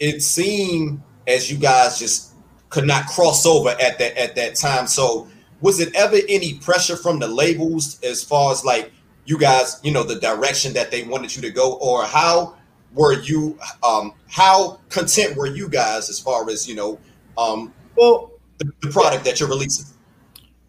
it 0.00 0.22
seemed 0.22 1.02
as 1.26 1.50
you 1.50 1.58
guys 1.58 1.98
just 1.98 2.32
could 2.70 2.86
not 2.86 3.06
cross 3.06 3.46
over 3.46 3.70
at 3.70 3.98
that 3.98 4.16
at 4.16 4.34
that 4.36 4.54
time. 4.54 4.86
So 4.86 5.28
was 5.60 5.78
it 5.78 5.94
ever 5.94 6.16
any 6.28 6.54
pressure 6.54 6.96
from 6.96 7.18
the 7.18 7.28
labels 7.28 8.00
as 8.02 8.24
far 8.24 8.52
as 8.52 8.64
like 8.64 8.92
you 9.24 9.38
guys, 9.38 9.80
you 9.84 9.92
know, 9.92 10.02
the 10.02 10.18
direction 10.18 10.72
that 10.74 10.90
they 10.90 11.04
wanted 11.04 11.34
you 11.34 11.42
to 11.42 11.50
go, 11.50 11.74
or 11.74 12.04
how 12.04 12.56
were 12.92 13.14
you, 13.22 13.58
um, 13.82 14.12
how 14.28 14.80
content 14.88 15.36
were 15.36 15.46
you 15.46 15.68
guys 15.68 16.10
as 16.10 16.18
far 16.18 16.48
as 16.50 16.68
you 16.68 16.74
know, 16.74 16.98
um, 17.38 17.72
well, 17.96 18.32
the, 18.58 18.70
the 18.80 18.88
product 18.88 19.24
that 19.24 19.38
you're 19.38 19.48
releasing? 19.48 19.86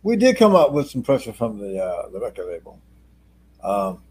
We 0.04 0.16
did 0.18 0.38
come 0.38 0.56
up 0.56 0.72
with 0.74 0.89
some 0.89 1.02
pressure 1.02 1.34
from 1.34 1.58
the 1.60 1.82
uh, 1.82 2.10
the 2.10 2.20
record 2.20 2.48
label. 2.48 2.78
Um, 3.63 4.02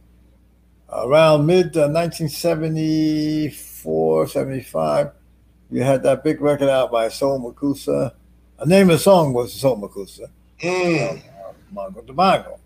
around 0.90 1.46
mid 1.46 1.76
uh, 1.76 1.88
1974, 1.88 4.28
75, 4.28 5.10
you 5.70 5.82
had 5.82 6.02
that 6.02 6.24
big 6.24 6.40
record 6.40 6.70
out 6.70 6.90
by 6.90 7.08
Soul 7.08 7.38
Makossa. 7.40 8.14
The 8.58 8.66
name 8.66 8.88
of 8.88 8.96
the 8.96 9.02
song 9.02 9.34
was 9.34 9.52
Soul 9.52 9.76
Makossa. 9.76 10.30
Mm. 10.60 11.18
Uh, 11.18 11.20
Manu 11.72 12.00
Dibango. 12.02 12.58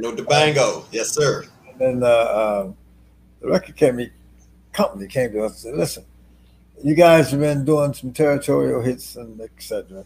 Manu 0.00 0.16
Dibango, 0.16 0.86
yes, 0.90 1.10
sir. 1.10 1.44
And 1.68 1.78
then 1.78 2.02
uh, 2.02 2.06
uh, 2.06 2.72
the 3.40 3.48
record 3.48 3.76
company, 3.76 4.10
company 4.72 5.06
came 5.06 5.32
to 5.32 5.44
us 5.44 5.52
and 5.52 5.60
said, 5.60 5.74
listen, 5.74 6.04
you 6.82 6.94
guys 6.94 7.30
have 7.30 7.40
been 7.40 7.64
doing 7.64 7.92
some 7.92 8.12
territorial 8.12 8.80
hits 8.80 9.16
and 9.16 9.40
etc. 9.40 10.04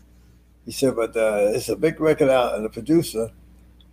He 0.65 0.73
said, 0.73 0.97
but 0.97 1.17
uh, 1.17 1.51
it's 1.53 1.69
a 1.69 1.77
big 1.77 2.01
record 2.01 2.31
out, 2.31 2.55
and 2.55 2.65
the 2.65 2.71
producer 2.71 3.31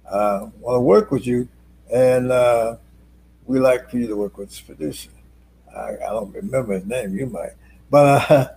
uh, 0.09 0.47
want 0.59 0.75
to 0.75 0.81
work 0.81 1.11
with 1.11 1.27
you, 1.27 1.47
and 1.93 2.31
uh, 2.31 2.77
we 3.45 3.59
like 3.59 3.89
for 3.89 3.97
you 3.97 4.07
to 4.07 4.15
work 4.15 4.37
with 4.37 4.49
this 4.49 4.61
producer. 4.61 5.09
I, 5.75 5.95
I, 5.95 6.09
don't 6.09 6.33
remember 6.33 6.73
his 6.73 6.85
name. 6.85 7.15
You 7.15 7.27
might, 7.27 7.51
but 7.89 8.31
uh, 8.31 8.47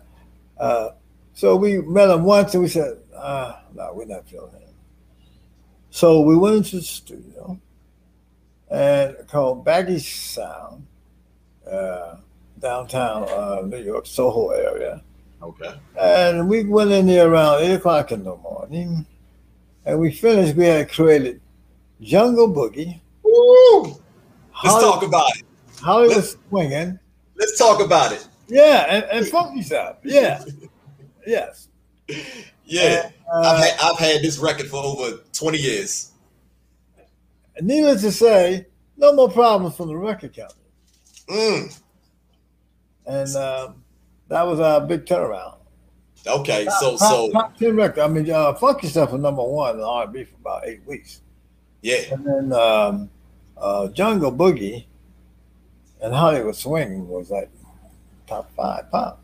uh, 0.59 0.91
so 1.33 1.57
we 1.57 1.79
met 1.79 2.11
him 2.11 2.25
once, 2.25 2.55
and 2.55 2.63
we 2.63 2.69
said, 2.69 2.99
uh, 3.17 3.61
"No, 3.75 3.93
we're 3.95 4.05
not 4.05 4.29
feeling 4.29 4.55
it." 4.55 4.75
So 5.91 6.21
we 6.23 6.37
went 6.37 6.57
into 6.57 6.77
the 6.77 6.83
studio 6.83 7.61
and 8.71 9.17
called 9.29 9.65
Baggy 9.65 9.99
Sound, 10.01 10.87
uh, 11.71 12.17
downtown 12.59 13.29
uh, 13.29 13.63
New 13.65 13.79
York, 13.79 14.07
Soho 14.07 14.51
area. 14.51 15.03
Okay. 15.45 15.75
And 16.01 16.49
we 16.49 16.65
went 16.65 16.91
in 16.91 17.07
there 17.07 17.31
around 17.31 17.63
eight 17.63 17.75
o'clock 17.75 18.13
in 18.13 18.25
the 18.25 18.35
morning, 18.37 19.05
and 19.85 20.01
we 20.01 20.11
finished. 20.11 20.57
We 20.57 20.65
had 20.65 20.91
created 20.91 21.41
Jungle 22.01 22.49
Boogie. 22.49 23.01
Woo! 23.23 24.01
Let's 24.63 24.83
talk 24.83 25.03
about 25.03 25.29
it. 25.37 25.45
Hollywood 25.81 26.17
let's, 26.17 26.37
swinging. 26.49 26.99
Let's 27.37 27.59
talk 27.59 27.83
about 27.83 28.13
it. 28.13 28.27
Yeah, 28.49 28.87
and, 28.89 29.05
and 29.05 29.27
funky 29.27 29.63
stuff. 29.63 29.97
Yeah. 30.03 30.43
yes. 31.27 31.69
Yeah, 32.65 33.11
uh, 33.33 33.41
I've, 33.41 33.59
had, 33.59 33.75
I've 33.83 33.99
had 33.99 34.23
this 34.23 34.39
record 34.39 34.69
for 34.69 34.83
over 34.83 35.19
20 35.35 35.59
years. 35.59 36.13
And 37.57 37.67
needless 37.67 38.01
to 38.03 38.13
say, 38.13 38.67
no 38.97 39.13
more 39.13 39.31
problems 39.31 39.77
from 39.77 39.89
the 39.89 39.97
record 39.97 40.35
company. 40.35 40.61
Mm. 41.29 41.81
And 43.07 43.37
um, 43.37 43.84
that 44.29 44.47
was 44.47 44.61
a 44.61 44.85
big 44.87 45.05
turnaround. 45.05 45.57
Okay, 46.27 46.65
top, 46.65 46.81
so 46.81 46.97
top, 46.97 47.11
so 47.11 47.31
top 47.33 47.59
ten 47.59 47.77
record. 47.77 48.01
I 48.01 48.09
mean, 48.09 48.31
uh, 48.31 48.55
funky 48.55 48.87
stuff 48.87 49.13
was 49.13 49.21
number 49.21 49.43
one 49.43 49.77
in 49.77 49.83
R&B 49.83 50.25
for 50.25 50.37
about 50.41 50.67
eight 50.67 50.81
weeks. 50.87 51.21
Yeah, 51.83 52.01
and 52.13 52.25
then 52.25 52.53
um, 52.53 53.11
uh, 53.59 53.89
Jungle 53.89 54.33
Boogie 54.33 54.87
and 56.01 56.15
Hollywood 56.15 56.57
Swing 56.57 57.07
was 57.09 57.31
like 57.31 57.51
top 58.27 58.51
five 58.57 58.91
pop. 58.91 59.21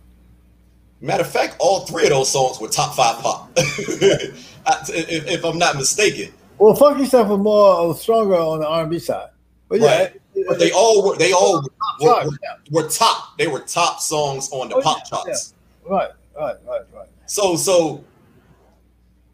Matter 1.00 1.22
of 1.22 1.30
fact, 1.30 1.56
all 1.58 1.86
three 1.86 2.04
of 2.04 2.10
those 2.10 2.30
songs 2.30 2.60
were 2.60 2.68
top 2.68 2.94
five 2.94 3.22
pop, 3.22 3.50
if, 3.56 5.26
if, 5.26 5.44
I'm 5.44 5.56
not 5.56 5.76
mistaken. 5.76 6.30
Well, 6.58 6.74
funky 6.74 7.06
stuff 7.06 7.28
was 7.28 7.38
more 7.38 7.94
stronger 7.94 8.34
on 8.36 8.60
the 8.60 8.68
R&B 8.68 8.98
side, 8.98 9.30
but 9.70 9.80
yeah, 9.80 9.86
right. 9.86 10.20
it, 10.34 10.46
but 10.46 10.58
they 10.58 10.70
all 10.72 11.08
were 11.08 11.16
they 11.16 11.32
all 11.32 11.62
were, 11.62 11.68
were, 12.00 12.30
were, 12.70 12.88
top. 12.88 13.38
They 13.38 13.46
were 13.46 13.60
top 13.60 14.00
songs 14.00 14.50
on 14.52 14.68
the 14.68 14.76
oh, 14.76 14.82
pop 14.82 14.98
yeah, 14.98 15.04
charts. 15.04 15.54
Yeah. 15.84 15.92
Right, 15.92 16.10
right, 16.36 16.56
right, 16.66 16.82
right. 16.94 17.08
So, 17.26 17.56
so 17.56 18.04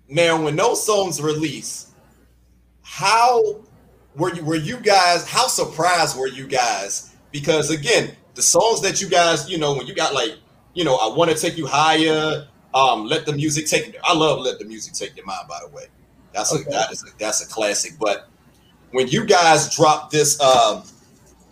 now 0.08 0.42
when 0.42 0.56
those 0.56 0.84
songs 0.84 1.20
release, 1.20 1.92
how 2.82 3.60
were 4.14 4.34
you? 4.34 4.44
Were 4.44 4.56
you 4.56 4.78
guys? 4.78 5.28
How 5.28 5.46
surprised 5.46 6.18
were 6.18 6.28
you 6.28 6.46
guys? 6.46 7.14
Because 7.32 7.70
again, 7.70 8.12
the 8.34 8.42
songs 8.42 8.80
that 8.82 9.00
you 9.00 9.08
guys, 9.08 9.48
you 9.48 9.58
know, 9.58 9.74
when 9.74 9.86
you 9.86 9.94
got 9.94 10.14
like 10.14 10.36
you 10.76 10.84
know, 10.84 10.96
I 10.96 11.12
want 11.12 11.30
to 11.30 11.36
take 11.36 11.56
you 11.56 11.66
higher. 11.66 12.46
Um, 12.74 13.06
let 13.06 13.24
the 13.24 13.32
music 13.32 13.66
take. 13.66 13.96
I 14.04 14.14
love 14.14 14.40
let 14.40 14.58
the 14.58 14.66
music 14.66 14.92
take 14.92 15.16
your 15.16 15.24
mind. 15.24 15.48
By 15.48 15.58
the 15.66 15.74
way, 15.74 15.86
That's 16.32 16.52
okay. 16.54 16.64
a 16.68 16.70
that 16.70 16.92
is 16.92 17.02
a, 17.02 17.18
that's 17.18 17.42
a 17.42 17.48
classic. 17.48 17.94
But 17.98 18.28
when 18.90 19.08
you 19.08 19.24
guys 19.24 19.74
drop 19.74 20.10
this, 20.10 20.38
um, 20.40 20.82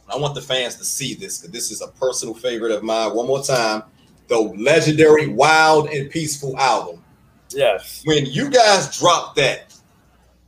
I 0.09 0.17
want 0.17 0.35
the 0.35 0.43
fans 0.43 0.77
to 0.77 0.85
see 0.85 1.15
this 1.15 1.39
because 1.39 1.53
this 1.53 1.71
is 1.71 1.81
a 1.81 1.89
personal 1.89 2.35
favorite 2.35 2.73
of 2.73 2.83
mine. 2.83 3.15
One 3.15 3.27
more 3.27 3.43
time, 3.43 3.85
the 4.29 4.39
legendary 4.39 5.29
"Wild 5.29 5.89
and 5.89 6.11
Peaceful" 6.11 6.57
album. 6.59 7.03
Yes. 7.51 8.03
When 8.05 8.27
you 8.27 8.51
guys 8.51 8.99
dropped 8.99 9.37
that, 9.37 9.75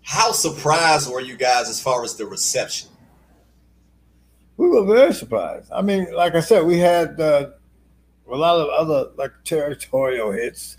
how 0.02 0.32
surprised 0.32 1.10
were 1.10 1.20
you 1.20 1.36
guys 1.36 1.68
as 1.68 1.80
far 1.80 2.04
as 2.04 2.16
the 2.16 2.26
reception? 2.26 2.90
We 4.56 4.68
were 4.68 4.84
very 4.84 5.12
surprised. 5.12 5.70
I 5.72 5.82
mean, 5.82 6.12
like 6.14 6.34
I 6.34 6.40
said, 6.40 6.64
we 6.64 6.78
had 6.78 7.20
uh, 7.20 7.50
a 8.30 8.36
lot 8.36 8.58
of 8.58 8.68
other 8.68 9.10
like 9.16 9.32
territorial 9.44 10.32
hits. 10.32 10.78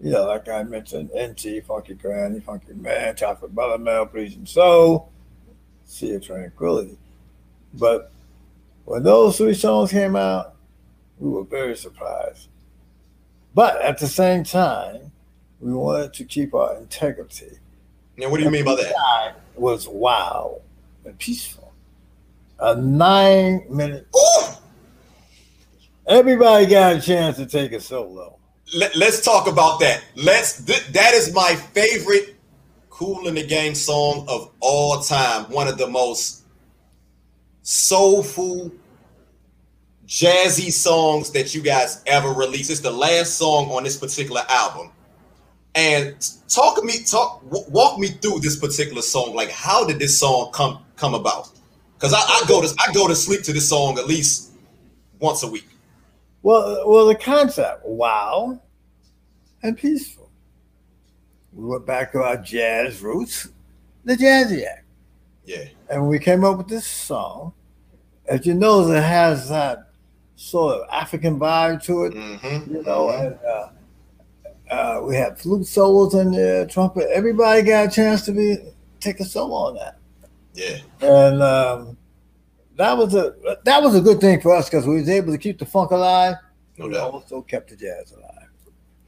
You 0.00 0.10
know, 0.10 0.26
like 0.26 0.48
I 0.48 0.62
mentioned, 0.64 1.10
NT, 1.16 1.64
Funky 1.64 1.94
Granny, 1.94 2.40
Funky 2.40 2.72
Man, 2.74 3.14
Chocolate 3.14 3.54
Buttermilk, 3.54 4.10
Pleasing 4.10 4.46
Soul, 4.46 5.12
Sea 5.84 6.14
of 6.14 6.24
Tranquility. 6.24 6.98
But 7.74 8.10
when 8.84 9.02
those 9.02 9.38
three 9.38 9.54
songs 9.54 9.90
came 9.90 10.16
out, 10.16 10.54
we 11.18 11.30
were 11.30 11.44
very 11.44 11.76
surprised. 11.76 12.48
But 13.54 13.80
at 13.82 13.98
the 13.98 14.08
same 14.08 14.44
time, 14.44 15.12
we 15.60 15.72
wanted 15.72 16.12
to 16.14 16.24
keep 16.24 16.54
our 16.54 16.76
integrity. 16.76 17.58
Now, 18.16 18.28
what 18.28 18.38
do 18.38 18.44
you 18.44 18.50
mean 18.50 18.64
by 18.64 18.74
that? 18.76 19.36
Was 19.54 19.86
wild 19.86 20.62
and 21.04 21.18
peaceful. 21.18 21.72
A 22.58 22.74
nine 22.76 23.64
minute. 23.68 24.06
Ooh! 24.16 24.54
Everybody 26.06 26.66
got 26.66 26.96
a 26.96 27.00
chance 27.00 27.36
to 27.36 27.46
take 27.46 27.72
a 27.72 27.80
solo. 27.80 28.38
Let, 28.74 28.96
us 28.96 29.22
talk 29.22 29.46
about 29.46 29.80
that. 29.80 30.02
Let's. 30.16 30.64
Th- 30.64 30.84
that 30.88 31.14
is 31.14 31.32
my 31.34 31.54
favorite 31.54 32.36
"Kool 32.90 33.28
and 33.28 33.36
the 33.36 33.46
Gang" 33.46 33.74
song 33.74 34.24
of 34.28 34.50
all 34.60 35.00
time. 35.00 35.44
One 35.44 35.68
of 35.68 35.78
the 35.78 35.86
most 35.86 36.41
soulful, 37.62 38.72
jazzy 40.06 40.70
songs 40.72 41.30
that 41.30 41.54
you 41.54 41.62
guys 41.62 42.02
ever 42.06 42.30
released. 42.30 42.70
It's 42.70 42.80
the 42.80 42.90
last 42.90 43.34
song 43.34 43.70
on 43.70 43.84
this 43.84 43.96
particular 43.96 44.42
album. 44.48 44.90
And 45.74 46.14
talk 46.48 46.82
me, 46.84 47.02
talk, 47.04 47.42
walk 47.70 47.98
me 47.98 48.08
through 48.08 48.40
this 48.40 48.56
particular 48.56 49.00
song. 49.00 49.34
Like, 49.34 49.50
how 49.50 49.86
did 49.86 49.98
this 49.98 50.18
song 50.18 50.50
come 50.52 50.84
come 50.96 51.14
about? 51.14 51.48
Because 51.94 52.12
I, 52.12 52.18
I 52.18 52.42
go 52.46 52.60
to 52.60 52.74
I 52.86 52.92
go 52.92 53.08
to 53.08 53.14
sleep 53.14 53.42
to 53.44 53.52
this 53.52 53.68
song 53.68 53.98
at 53.98 54.06
least 54.06 54.52
once 55.18 55.42
a 55.42 55.48
week. 55.48 55.66
Well, 56.42 56.82
uh, 56.82 56.86
well, 56.86 57.06
the 57.06 57.14
concept, 57.14 57.86
wow, 57.86 58.60
and 59.62 59.78
peaceful. 59.78 60.30
We 61.52 61.64
went 61.64 61.86
back 61.86 62.12
to 62.12 62.22
our 62.22 62.36
jazz 62.36 63.00
roots, 63.00 63.48
the 64.04 64.14
Jazzy 64.14 64.66
Act. 64.66 64.81
Yeah. 65.44 65.64
And 65.90 66.08
we 66.08 66.18
came 66.18 66.44
up 66.44 66.58
with 66.58 66.68
this 66.68 66.86
song. 66.86 67.52
As 68.26 68.46
you 68.46 68.54
know, 68.54 68.88
it 68.90 69.02
has 69.02 69.48
that 69.48 69.90
sort 70.36 70.80
of 70.80 70.88
African 70.90 71.38
vibe 71.38 71.82
to 71.84 72.04
it, 72.04 72.14
mm-hmm. 72.14 72.74
you 72.74 72.82
know, 72.82 73.06
mm-hmm. 73.06 73.26
and 73.26 73.38
uh, 73.44 73.68
uh, 74.72 75.00
we 75.02 75.16
had 75.16 75.38
flute 75.38 75.66
solos 75.66 76.14
in 76.14 76.32
there, 76.32 76.66
trumpet. 76.66 77.08
Everybody 77.12 77.62
got 77.62 77.88
a 77.88 77.90
chance 77.90 78.24
to 78.26 78.32
be 78.32 78.56
take 79.00 79.20
a 79.20 79.24
solo 79.24 79.54
on 79.54 79.74
that. 79.74 79.98
Yeah. 80.54 80.78
And 81.00 81.42
um, 81.42 81.96
that 82.76 82.96
was 82.96 83.14
a 83.14 83.34
that 83.64 83.82
was 83.82 83.94
a 83.94 84.00
good 84.00 84.20
thing 84.20 84.40
for 84.40 84.54
us 84.54 84.68
because 84.68 84.86
we 84.86 84.96
was 84.96 85.08
able 85.08 85.32
to 85.32 85.38
keep 85.38 85.58
the 85.58 85.66
funk 85.66 85.90
alive. 85.90 86.36
No 86.78 86.86
we 86.86 86.94
doubt. 86.94 87.12
also 87.12 87.42
kept 87.42 87.70
the 87.70 87.76
jazz 87.76 88.12
alive. 88.12 88.48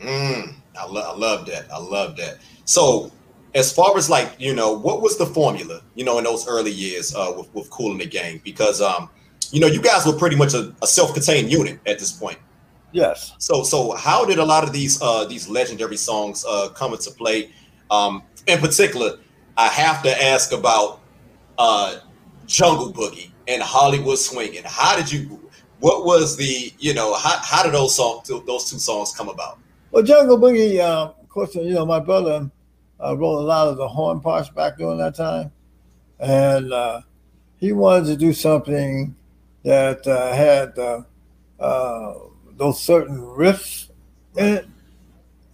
Mm, 0.01 0.55
I, 0.79 0.87
lo- 0.87 1.13
I 1.13 1.17
love 1.17 1.47
that. 1.47 1.71
I 1.73 1.79
love 1.79 2.17
that. 2.17 2.39
So, 2.67 3.11
as 3.55 3.73
far 3.73 3.97
as 3.97 4.11
like 4.11 4.35
you 4.39 4.55
know, 4.55 4.73
what 4.73 5.01
was 5.01 5.17
the 5.17 5.27
formula? 5.27 5.83
You 5.95 6.05
know, 6.05 6.19
in 6.19 6.25
those 6.25 6.47
early 6.49 6.73
years 6.73 7.15
uh, 7.15 7.33
with 7.37 7.53
with 7.55 7.71
Kool 7.71 7.93
and 7.93 8.01
the 8.01 8.07
Gang, 8.07 8.41
because 8.45 8.81
um, 8.81 9.09
you 9.51 9.61
know, 9.61 9.67
you 9.67 9.81
guys 9.81 10.05
were 10.05 10.13
pretty 10.13 10.37
much 10.37 10.55
a, 10.55 10.75
a 10.83 10.87
self-contained 10.87 11.51
unit 11.51 11.79
at 11.87 11.99
this 11.99 12.13
point. 12.13 12.39
Yes. 12.93 13.33
So, 13.39 13.65
so 13.65 13.93
how 13.93 14.25
did 14.25 14.39
a 14.39 14.45
lot 14.45 14.65
of 14.65 14.73
these 14.73 15.01
uh, 15.03 15.25
these 15.25 15.49
legendary 15.49 15.97
songs 15.97 16.45
uh, 16.49 16.69
come 16.69 16.93
into 16.93 17.11
play? 17.11 17.51
Um, 17.91 18.23
in 18.47 18.59
particular, 18.59 19.19
I 19.57 19.69
have 19.69 20.03
to 20.03 20.25
ask 20.25 20.53
about 20.53 21.01
uh, 21.59 21.99
Jungle 22.47 22.93
Boogie 22.93 23.31
and 23.49 23.63
Hollywood 23.63 24.19
Swinging. 24.19 24.63
How 24.65 24.97
did 24.97 25.11
you? 25.11 25.41
What 25.81 26.05
was 26.05 26.37
the 26.37 26.73
you 26.79 26.95
know 26.95 27.15
how, 27.15 27.39
how 27.43 27.63
did 27.63 27.75
those 27.75 27.95
songs 27.95 28.29
those 28.29 28.71
two 28.71 28.79
songs 28.79 29.13
come 29.15 29.29
about? 29.29 29.59
Well, 29.91 30.03
Jungle 30.03 30.39
Boogie, 30.39 30.79
uh, 30.79 31.13
of 31.21 31.29
course, 31.29 31.55
you 31.55 31.75
know 31.75 31.85
my 31.85 32.01
brother 32.01 32.51
uh, 33.03 33.17
wrote 33.17 33.39
a 33.39 33.47
lot 33.47 33.69
of 33.69 33.77
the 33.77 33.89
horn 33.89 34.21
parts 34.21 34.49
back 34.51 34.79
during 34.79 34.99
that 34.99 35.15
time, 35.15 35.53
and 36.19 36.73
uh, 36.73 37.01
he 37.57 37.73
wanted 37.73 38.07
to 38.07 38.17
do 38.17 38.33
something 38.33 39.15
that 39.63 40.07
uh, 40.07 40.33
had 40.33 40.79
uh, 40.79 41.03
uh, 41.61 42.15
those 42.57 42.81
certain 42.81 43.19
riffs 43.19 43.91
in 44.37 44.47
it, 44.47 44.67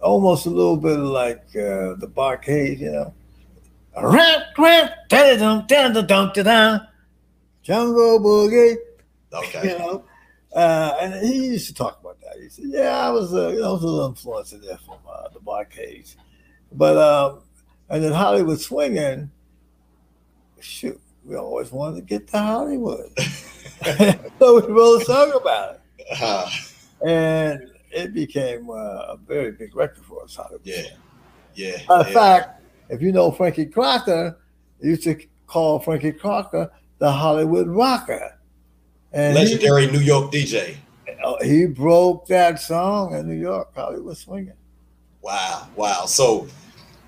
almost 0.01 0.45
a 0.45 0.49
little 0.49 0.77
bit 0.77 0.97
like 0.97 1.51
the 1.51 2.11
Bar-Kays, 2.13 2.79
you 2.81 2.91
know. 2.91 3.13
Jungle 7.63 8.19
Boogie. 8.19 8.77
Okay. 9.33 9.71
You 9.71 9.79
know, 9.79 10.03
uh, 10.53 10.97
and 10.99 11.25
he 11.25 11.45
used 11.47 11.67
to 11.67 11.73
talk 11.73 11.99
about 12.01 12.19
that. 12.21 12.41
He 12.41 12.49
said, 12.49 12.65
"Yeah, 12.67 13.07
I 13.07 13.09
was, 13.09 13.33
uh, 13.33 13.49
you 13.49 13.59
know, 13.59 13.69
I 13.69 13.71
was 13.71 13.83
a 13.83 13.87
little 13.87 14.09
influenced 14.09 14.53
in 14.53 14.61
there 14.61 14.77
from 14.77 14.97
uh, 15.09 15.29
the 15.29 15.39
Bar-Kays, 15.39 16.17
but 16.71 16.97
um, 16.97 17.41
and 17.89 18.03
then 18.03 18.11
Hollywood 18.11 18.59
swinging. 18.59 19.31
Shoot, 20.59 20.99
we 21.25 21.35
always 21.35 21.71
wanted 21.71 21.95
to 21.95 22.01
get 22.01 22.27
to 22.29 22.37
Hollywood, 22.37 23.11
so 24.39 24.61
we 24.61 24.71
wrote 24.71 25.01
a 25.01 25.05
song 25.05 25.31
about 25.33 25.81
it, 25.97 26.05
uh-huh. 26.11 27.07
and 27.07 27.71
it 27.91 28.13
became 28.13 28.69
uh, 28.69 28.73
a 28.73 29.17
very 29.27 29.51
big 29.53 29.75
record 29.75 30.05
for 30.05 30.23
us. 30.23 30.35
Hollywood. 30.35 30.61
Yeah, 30.63 30.83
yeah. 31.55 31.79
In 31.79 31.85
yeah. 31.89 32.03
fact, 32.03 32.63
if 32.89 33.01
you 33.01 33.11
know 33.11 33.31
Frankie 33.31 33.65
Crocker, 33.65 34.37
used 34.81 35.03
to 35.03 35.17
call 35.47 35.79
Frankie 35.79 36.11
Crocker 36.11 36.71
the 36.99 37.11
Hollywood 37.11 37.67
Rocker. 37.67 38.37
And 39.11 39.35
Legendary 39.35 39.87
he, 39.87 39.91
New 39.91 39.99
York 39.99 40.31
DJ. 40.31 40.77
Oh, 41.23 41.37
he 41.43 41.65
broke 41.65 42.27
that 42.27 42.59
song 42.59 43.15
in 43.15 43.27
New 43.27 43.35
York, 43.35 43.75
Hollywood 43.75 44.17
Swinging. 44.17 44.53
Wow, 45.21 45.67
wow. 45.75 46.05
So, 46.05 46.47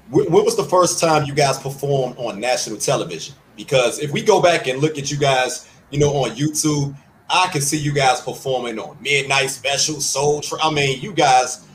when 0.09 0.31
was 0.31 0.55
the 0.55 0.63
first 0.63 0.99
time 0.99 1.25
you 1.25 1.33
guys 1.33 1.57
performed 1.57 2.15
on 2.17 2.39
national 2.39 2.77
television? 2.77 3.35
Because 3.55 3.99
if 3.99 4.11
we 4.11 4.21
go 4.21 4.41
back 4.41 4.67
and 4.67 4.79
look 4.79 4.97
at 4.97 5.11
you 5.11 5.17
guys, 5.17 5.69
you 5.89 5.99
know, 5.99 6.09
on 6.09 6.31
YouTube, 6.31 6.95
I 7.29 7.47
can 7.51 7.61
see 7.61 7.77
you 7.77 7.93
guys 7.93 8.21
performing 8.21 8.77
on 8.79 8.97
Midnight 9.01 9.49
Special, 9.49 9.99
Soul. 10.01 10.41
Tra- 10.41 10.63
I 10.63 10.71
mean, 10.71 11.01
you 11.01 11.13
guys, 11.13 11.65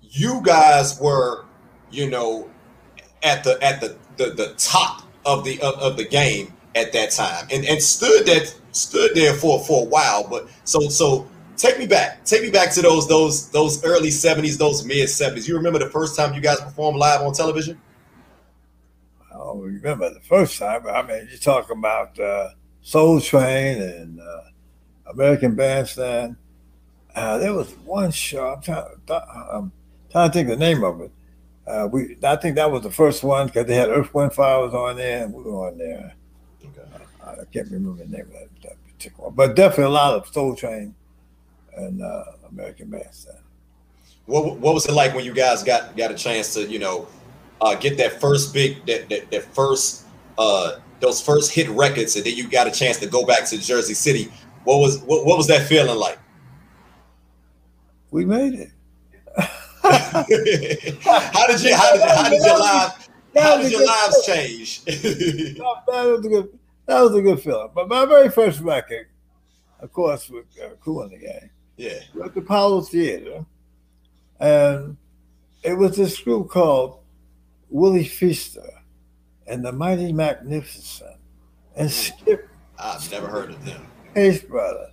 you 0.00 0.40
guys 0.42 0.98
were, 1.00 1.44
you 1.90 2.08
know, 2.10 2.50
at 3.22 3.44
the 3.44 3.62
at 3.62 3.80
the 3.80 3.96
the, 4.16 4.30
the 4.30 4.54
top 4.56 5.02
of 5.24 5.44
the 5.44 5.60
of, 5.60 5.74
of 5.74 5.96
the 5.96 6.04
game 6.04 6.52
at 6.74 6.92
that 6.92 7.10
time 7.10 7.46
and, 7.52 7.64
and 7.64 7.80
stood 7.80 8.26
that 8.26 8.52
stood 8.72 9.14
there 9.14 9.34
for 9.34 9.60
for 9.60 9.82
a 9.82 9.88
while. 9.88 10.26
But 10.28 10.48
so 10.64 10.88
so 10.88 11.28
take 11.56 11.78
me 11.78 11.86
back. 11.86 12.24
Take 12.24 12.42
me 12.42 12.50
back 12.50 12.72
to 12.74 12.82
those 12.82 13.08
those 13.08 13.48
those 13.50 13.82
early 13.84 14.08
70s, 14.08 14.58
those 14.58 14.84
mid 14.84 15.08
70s. 15.08 15.48
You 15.48 15.56
remember 15.56 15.78
the 15.78 15.90
first 15.90 16.16
time 16.16 16.34
you 16.34 16.40
guys 16.40 16.60
performed 16.60 16.98
live 16.98 17.22
on 17.22 17.32
television? 17.32 17.80
I 19.32 19.36
don't 19.36 19.60
remember 19.60 20.12
the 20.12 20.20
first 20.20 20.58
time. 20.58 20.86
I 20.86 21.02
mean, 21.02 21.26
you're 21.28 21.38
talking 21.38 21.78
about 21.78 22.18
uh, 22.18 22.50
Soul 22.82 23.20
Train 23.20 23.80
and 23.82 24.20
uh, 24.20 24.40
American 25.10 25.54
Bandstand. 25.54 26.36
Uh, 27.14 27.38
there 27.38 27.52
was 27.52 27.72
one 27.84 28.10
show. 28.10 28.54
I'm 28.54 28.62
trying, 28.62 28.84
I'm 29.08 29.72
trying 30.10 30.30
to 30.30 30.32
think 30.32 30.48
the 30.48 30.56
name 30.56 30.82
of 30.82 31.00
it. 31.00 31.12
Uh, 31.66 31.88
we, 31.90 32.16
I 32.22 32.36
think 32.36 32.56
that 32.56 32.70
was 32.70 32.82
the 32.82 32.90
first 32.90 33.22
one 33.22 33.46
because 33.46 33.66
they 33.66 33.76
had 33.76 33.88
Earth, 33.88 34.12
Wind, 34.12 34.34
Fire 34.34 34.60
was 34.60 34.74
on 34.74 34.96
there, 34.96 35.24
and 35.24 35.32
we 35.32 35.42
were 35.42 35.68
on 35.68 35.78
there. 35.78 36.14
I 37.26 37.44
can't 37.52 37.70
remember 37.70 38.04
the 38.04 38.10
name 38.10 38.26
of 38.26 38.32
that, 38.32 38.48
that 38.62 38.84
particular 38.86 39.28
one, 39.28 39.34
but 39.34 39.56
definitely 39.56 39.84
a 39.84 39.90
lot 39.90 40.14
of 40.14 40.28
Soul 40.28 40.54
Train 40.54 40.94
and 41.76 42.02
uh, 42.02 42.24
American 42.50 42.88
Bandstand. 42.90 43.38
What 44.26 44.58
What 44.58 44.74
was 44.74 44.86
it 44.86 44.92
like 44.92 45.14
when 45.14 45.24
you 45.24 45.34
guys 45.34 45.62
got 45.62 45.96
got 45.96 46.10
a 46.10 46.14
chance 46.14 46.54
to 46.54 46.66
you 46.66 46.78
know 46.78 47.06
uh, 47.60 47.74
get 47.74 47.96
that 47.98 48.20
first 48.20 48.52
big 48.54 48.84
that 48.86 49.08
that, 49.08 49.30
that 49.30 49.44
first 49.54 50.06
uh, 50.38 50.78
those 51.00 51.20
first 51.20 51.52
hit 51.52 51.68
records, 51.70 52.16
and 52.16 52.24
then 52.24 52.34
you 52.34 52.48
got 52.48 52.66
a 52.66 52.70
chance 52.70 52.98
to 52.98 53.06
go 53.06 53.24
back 53.24 53.46
to 53.46 53.58
Jersey 53.58 53.94
City? 53.94 54.32
What 54.64 54.78
was 54.78 55.00
what, 55.02 55.26
what 55.26 55.36
was 55.36 55.46
that 55.48 55.66
feeling 55.68 55.98
like? 55.98 56.18
We 58.10 58.24
made 58.24 58.54
it. 58.54 58.70
how 59.82 61.46
did 61.46 61.62
you 61.62 61.74
how 61.74 61.92
did, 61.92 62.02
how 62.02 62.28
did 62.30 62.42
your 62.42 62.58
lives 62.58 63.08
how 63.36 63.56
did 63.58 63.72
your 63.72 63.86
lives 63.86 64.26
change? 64.26 64.84
that 64.84 65.58
was 65.88 66.24
a 66.24 66.28
good 66.28 66.58
that 66.86 67.00
was 67.00 67.14
a 67.14 67.22
good 67.22 67.40
feeling. 67.40 67.70
But 67.74 67.88
my 67.88 68.04
very 68.06 68.30
first 68.30 68.60
record, 68.60 69.08
of 69.80 69.92
course, 69.92 70.30
with 70.30 70.46
uh, 70.62 70.74
Kool 70.80 71.02
and 71.02 71.12
the 71.12 71.18
Gang. 71.18 71.50
Yeah. 71.76 72.00
At 72.22 72.34
the 72.34 72.40
Apollo 72.40 72.82
Theater. 72.82 73.44
And 74.40 74.96
it 75.62 75.74
was 75.74 75.96
this 75.96 76.18
group 76.20 76.50
called 76.50 76.98
Willie 77.70 78.04
Feaster 78.04 78.82
and 79.46 79.64
the 79.64 79.72
Mighty 79.72 80.12
Magnificent 80.12 81.16
and 81.76 81.88
hmm. 81.88 81.92
Skip. 81.92 82.48
I've 82.78 83.10
never 83.10 83.28
heard 83.28 83.50
of 83.50 83.64
them. 83.64 83.86
Pace 84.14 84.42
brother. 84.42 84.90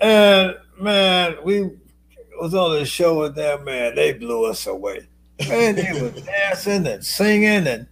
And 0.00 0.56
man, 0.80 1.36
we 1.44 1.70
was 2.38 2.54
on 2.54 2.78
the 2.78 2.84
show 2.84 3.20
with 3.20 3.34
them, 3.34 3.64
man. 3.64 3.94
They 3.94 4.12
blew 4.12 4.46
us 4.46 4.66
away. 4.66 5.06
Man, 5.48 5.76
they 5.76 6.00
were 6.00 6.10
dancing 6.20 6.86
and 6.86 7.04
singing 7.04 7.66
and 7.66 7.86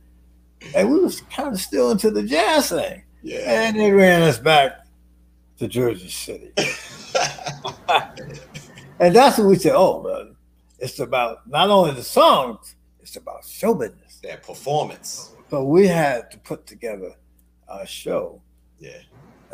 and 0.77 0.91
we 0.93 1.01
was 1.01 1.23
kind 1.23 1.55
of 1.55 1.61
still 1.61 1.91
into 1.91 2.11
the 2.11 2.23
jazz 2.23 2.69
thing. 2.69 3.03
Yeah. 3.23 3.67
And 3.67 3.79
they 3.79 3.91
ran 3.91 4.23
us 4.23 4.39
back 4.39 4.82
to 5.59 5.69
Jersey 5.69 6.09
City. 6.09 6.53
and 9.01 9.15
that's 9.15 9.39
when 9.39 9.49
we 9.49 9.57
said, 9.57 9.73
oh, 9.75 10.03
man, 10.03 10.37
it's 10.79 10.99
about 10.99 11.47
not 11.49 11.71
only 11.71 11.93
the 11.93 12.03
songs, 12.03 12.75
it's 13.01 13.17
about 13.17 13.45
show 13.45 13.75
business. 13.75 14.19
Their 14.23 14.39
performance. 14.39 15.33
So 15.51 15.65
we 15.65 15.87
had 15.87 16.31
to 16.31 16.39
put 16.39 16.67
together 16.67 17.15
a 17.69 17.87
show. 17.87 18.41
Yeah. 18.79 18.99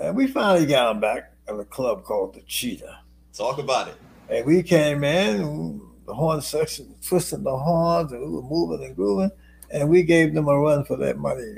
And 0.01 0.17
we 0.17 0.27
finally 0.27 0.67
got 0.67 0.93
them 0.93 1.01
back 1.01 1.33
at 1.49 1.59
a 1.59 1.65
club 1.65 2.05
called 2.05 2.35
the 2.35 2.41
Cheetah. 2.43 3.01
Talk 3.33 3.59
about 3.59 3.89
it. 3.89 3.97
And 4.29 4.47
we 4.47 4.63
came 4.63 5.05
in, 5.05 5.81
the 6.07 6.15
horn 6.15 6.41
section, 6.41 6.95
twisting 7.07 7.43
the 7.43 7.57
horns, 7.57 8.13
and 8.13 8.21
we 8.21 8.29
were 8.29 8.43
moving 8.43 8.87
and 8.87 8.95
grooving. 8.95 9.31
And 9.71 9.89
we 9.89 10.03
gave 10.03 10.35
them 10.35 10.49
a 10.49 10.59
run 10.59 10.85
for 10.85 10.97
their 10.97 11.15
money 11.15 11.57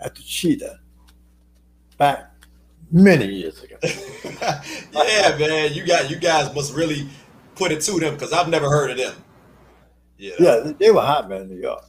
at 0.00 0.14
the 0.14 0.22
Cheetah 0.22 0.80
back 1.96 2.33
many 2.90 3.26
years 3.26 3.62
ago. 3.62 3.76
yeah, 3.82 5.36
man. 5.38 5.72
You 5.72 5.86
got 5.86 6.10
you 6.10 6.16
guys 6.16 6.54
must 6.54 6.74
really 6.74 7.08
put 7.54 7.72
it 7.72 7.80
to 7.82 7.92
them 7.98 8.14
because 8.14 8.32
I've 8.32 8.48
never 8.48 8.68
heard 8.68 8.90
of 8.90 8.96
them. 8.96 9.14
Yeah. 10.18 10.34
Yeah, 10.38 10.72
they 10.78 10.90
were 10.90 11.00
hot, 11.00 11.28
man, 11.28 11.42
in 11.42 11.48
New 11.48 11.60
York. 11.60 11.84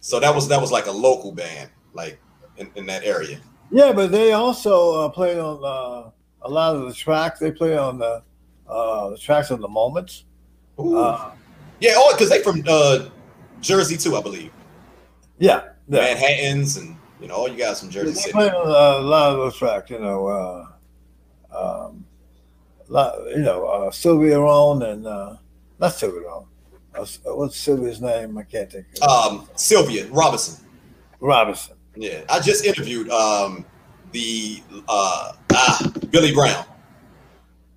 So 0.00 0.20
that 0.20 0.34
was 0.34 0.48
that 0.48 0.60
was 0.60 0.70
like 0.70 0.86
a 0.86 0.92
local 0.92 1.32
band, 1.32 1.70
like 1.92 2.20
in, 2.56 2.70
in 2.76 2.86
that 2.86 3.04
area. 3.04 3.40
Yeah, 3.70 3.92
but 3.92 4.10
they 4.10 4.32
also 4.32 5.00
uh, 5.00 5.08
played 5.08 5.38
on 5.38 5.64
uh, 5.64 6.10
a 6.42 6.48
lot 6.48 6.76
of 6.76 6.86
the 6.86 6.94
tracks. 6.94 7.40
They 7.40 7.50
play 7.50 7.76
on 7.76 7.98
the 7.98 8.22
uh, 8.68 9.10
the 9.10 9.18
tracks 9.18 9.50
of 9.50 9.60
the 9.60 9.68
moments. 9.68 10.24
Uh, 10.78 11.32
yeah, 11.80 11.92
oh, 11.96 12.12
because 12.14 12.30
they 12.30 12.42
from 12.42 12.62
uh, 12.68 13.08
Jersey 13.60 13.96
too, 13.96 14.16
I 14.16 14.22
believe. 14.22 14.52
yeah, 15.38 15.70
yeah. 15.88 16.00
Manhattan's 16.00 16.76
and 16.76 16.96
you 17.20 17.28
know 17.28 17.34
all 17.34 17.48
you 17.48 17.56
guys 17.56 17.80
from 17.80 17.90
Jersey 17.90 18.14
City. 18.14 18.32
played 18.32 18.52
on 18.52 18.66
uh, 18.68 19.00
a 19.00 19.02
lot 19.02 19.32
of 19.32 19.38
those 19.38 19.56
tracks. 19.56 19.90
You 19.90 19.98
know, 19.98 20.26
uh, 20.26 20.66
um, 21.56 22.04
lot, 22.88 23.14
you 23.30 23.42
know 23.42 23.66
uh, 23.66 23.90
Sylvia 23.90 24.38
Rowan 24.40 24.82
and 24.82 25.06
uh, 25.06 25.36
not 25.78 25.94
Sylvia 25.94 26.20
Rowan. 26.22 26.46
Uh, 26.94 27.04
what's 27.34 27.56
Sylvia's 27.56 28.00
name? 28.00 28.36
I 28.38 28.42
can't 28.42 28.70
think. 28.70 28.86
of 29.02 29.08
Um, 29.08 29.48
Sylvia 29.54 30.06
Robinson. 30.08 30.64
Robinson. 31.20 31.76
Yeah, 31.96 32.22
I 32.28 32.40
just 32.40 32.64
interviewed 32.64 33.10
um, 33.10 33.64
the 34.12 34.62
uh, 34.88 35.32
ah 35.52 35.92
Billy 36.10 36.32
Brown. 36.32 36.64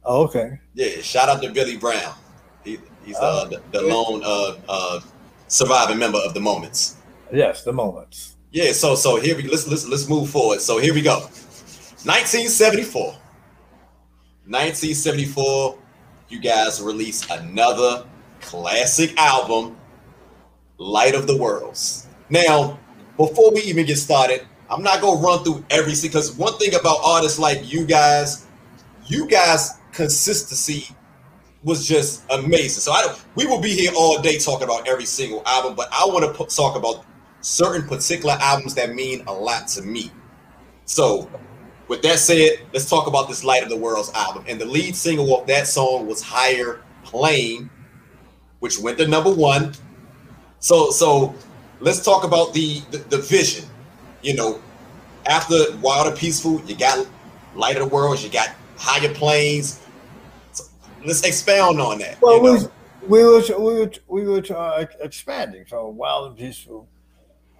Oh, 0.04 0.24
okay. 0.24 0.60
Yeah, 0.74 1.02
shout 1.02 1.30
out 1.30 1.42
to 1.44 1.52
Billy 1.52 1.78
Brown. 1.78 2.16
He, 2.64 2.80
he's 3.06 3.16
uh, 3.18 3.46
Oh, 3.46 3.50
the, 3.50 3.62
the 3.72 3.82
lone 3.82 4.22
uh, 4.24 4.56
uh, 4.68 5.00
surviving 5.48 6.00
member 6.00 6.18
of 6.20 6.34
the 6.34 6.40
Moments. 6.40 6.98
Yes, 7.32 7.64
the 7.64 7.72
moments. 7.72 8.31
Yeah, 8.52 8.74
so 8.74 8.96
so 8.96 9.16
here 9.20 9.38
we 9.38 9.44
let's 9.44 9.66
let's 9.66 9.88
let's 9.88 10.10
move 10.10 10.30
forward. 10.30 10.60
So 10.60 10.78
here 10.78 10.94
we 10.94 11.02
go. 11.02 11.20
1974. 12.04 13.16
1974, 14.48 15.78
you 16.28 16.40
guys 16.40 16.82
release 16.82 17.30
another 17.30 18.06
classic 18.42 19.18
album, 19.18 19.78
Light 20.78 21.16
of 21.16 21.28
the 21.28 21.38
Worlds. 21.38 22.08
Now, 22.30 22.78
before 23.16 23.54
we 23.54 23.62
even 23.62 23.86
get 23.86 23.98
started, 23.98 24.46
I'm 24.70 24.84
not 24.84 25.00
gonna 25.00 25.22
run 25.22 25.46
through 25.46 25.64
every 25.70 25.94
because 26.02 26.36
one 26.36 26.58
thing 26.58 26.74
about 26.76 26.98
artists 27.06 27.40
like 27.40 27.72
you 27.72 27.86
guys, 27.86 28.48
you 29.06 29.28
guys 29.28 29.78
consistency 29.94 30.94
was 31.64 31.88
just 31.88 32.24
amazing. 32.30 32.82
So 32.82 32.92
I 32.92 33.16
we 33.36 33.46
will 33.46 33.62
be 33.62 33.72
here 33.74 33.92
all 33.96 34.22
day 34.22 34.38
talking 34.38 34.66
about 34.66 34.90
every 34.90 35.06
single 35.06 35.42
album, 35.46 35.76
but 35.76 35.88
I 35.94 36.04
want 36.08 36.36
to 36.36 36.56
talk 36.56 36.76
about 36.76 37.06
certain 37.42 37.88
particular 37.88 38.38
albums 38.40 38.76
that 38.76 38.94
mean 38.94 39.24
a 39.28 39.34
lot 39.34 39.68
to 39.70 39.82
me. 39.82 40.12
So, 40.86 41.30
with 41.88 42.02
that 42.04 42.20
said, 42.20 42.60
let's 42.74 42.90
talk 42.90 43.08
about 43.08 43.28
this 43.28 43.44
Light 43.44 43.64
of 43.64 43.70
the 43.70 43.76
Worlds 43.76 44.12
album. 44.14 44.46
And 44.48 44.60
the 44.60 44.66
lead 44.66 44.96
single 44.96 45.40
of 45.40 45.48
that 45.48 45.68
song 45.68 46.08
was 46.08 46.22
Higher 46.22 46.82
Plane, 47.04 47.70
which 48.60 48.80
went 48.80 48.98
to 49.00 49.08
number 49.08 49.34
one. 49.34 49.74
So, 50.60 50.92
so 50.92 51.36
let's 51.80 52.04
talk 52.04 52.24
about 52.24 52.54
the 52.54 52.82
the, 52.92 52.98
the 52.98 53.18
vision. 53.18 53.66
You 54.22 54.36
know, 54.36 54.62
after 55.26 55.56
Wild 55.82 56.08
and 56.08 56.18
Peaceful, 56.18 56.62
you 56.62 56.76
got 56.76 57.08
Light 57.56 57.76
of 57.76 57.90
the 57.90 57.94
Worlds, 57.94 58.24
you 58.24 58.30
got 58.30 58.50
Higher 58.78 59.14
Planes. 59.14 59.82
So 60.52 60.64
let's 61.04 61.24
expound 61.24 61.82
on 61.82 62.00
that. 62.00 62.22
Well, 62.22 62.38
you 62.38 62.44
we, 62.44 62.52
know? 62.52 62.72
we 63.08 63.24
were 63.24 63.42
we 63.60 63.74
were 63.80 63.92
we 64.08 64.24
were 64.26 64.56
uh, 64.56 64.86
expanding 65.00 65.66
from 65.66 65.98
Wild 65.98 66.28
and 66.28 66.38
Peaceful 66.38 66.88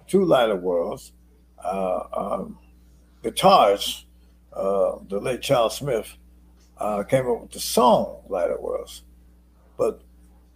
to 0.08 0.24
Light 0.24 0.50
of 0.50 0.62
Worlds. 0.62 1.12
Uh, 1.62 2.04
um, 2.12 2.58
guitars, 3.22 4.06
uh, 4.52 4.96
the 5.08 5.20
late 5.20 5.42
Charles 5.42 5.76
Smith 5.76 6.16
uh, 6.78 7.02
came 7.04 7.28
up 7.30 7.42
with 7.42 7.52
the 7.52 7.60
song 7.60 8.22
Light 8.28 8.50
of 8.50 8.60
Worlds, 8.60 9.02
but 9.76 10.00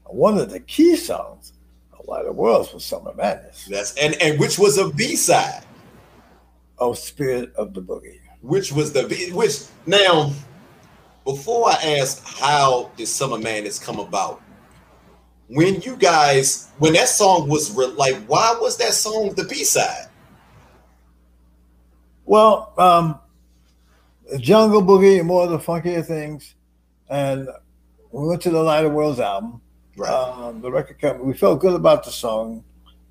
one 0.04 0.38
of 0.38 0.50
the 0.50 0.60
key 0.60 0.96
songs 0.96 1.52
of 1.92 2.06
Light 2.08 2.26
of 2.26 2.34
Worlds 2.34 2.72
was 2.72 2.84
Summer 2.84 3.14
Madness. 3.14 3.66
That's 3.70 3.94
and 3.96 4.20
and 4.20 4.38
which 4.40 4.58
was 4.58 4.78
a 4.78 4.90
B 4.90 5.14
side. 5.16 5.62
Oh, 6.78 6.92
Spirit 6.92 7.54
of 7.54 7.72
the 7.72 7.80
Boogie. 7.80 8.20
which 8.42 8.72
was 8.72 8.92
the 8.92 9.06
B 9.06 9.30
which 9.32 9.62
now 9.86 10.32
before 11.24 11.68
I 11.70 11.98
ask 11.98 12.24
how 12.24 12.90
did 12.96 13.06
Summer 13.08 13.38
Madness 13.38 13.78
come 13.78 13.98
about, 13.98 14.42
when 15.48 15.80
you 15.82 15.96
guys 15.96 16.70
when 16.78 16.92
that 16.94 17.08
song 17.08 17.48
was 17.48 17.74
re- 17.74 17.86
like, 17.86 18.16
why 18.26 18.56
was 18.60 18.76
that 18.78 18.92
song 18.92 19.32
the 19.34 19.44
B 19.44 19.64
side? 19.64 20.06
Well, 22.24 22.72
um, 22.76 23.20
Jungle 24.38 24.82
Boogie, 24.82 25.24
more 25.24 25.44
of 25.44 25.50
the 25.50 25.58
funkier 25.58 26.04
things, 26.04 26.54
and 27.08 27.48
we 28.10 28.26
went 28.26 28.42
to 28.42 28.50
the 28.50 28.62
Light 28.62 28.84
of 28.84 28.92
Worlds 28.92 29.20
album. 29.20 29.60
Right. 29.96 30.10
Um, 30.10 30.60
the 30.60 30.70
record 30.70 31.00
company, 31.00 31.24
we 31.24 31.34
felt 31.34 31.60
good 31.60 31.74
about 31.74 32.04
the 32.04 32.10
song, 32.10 32.64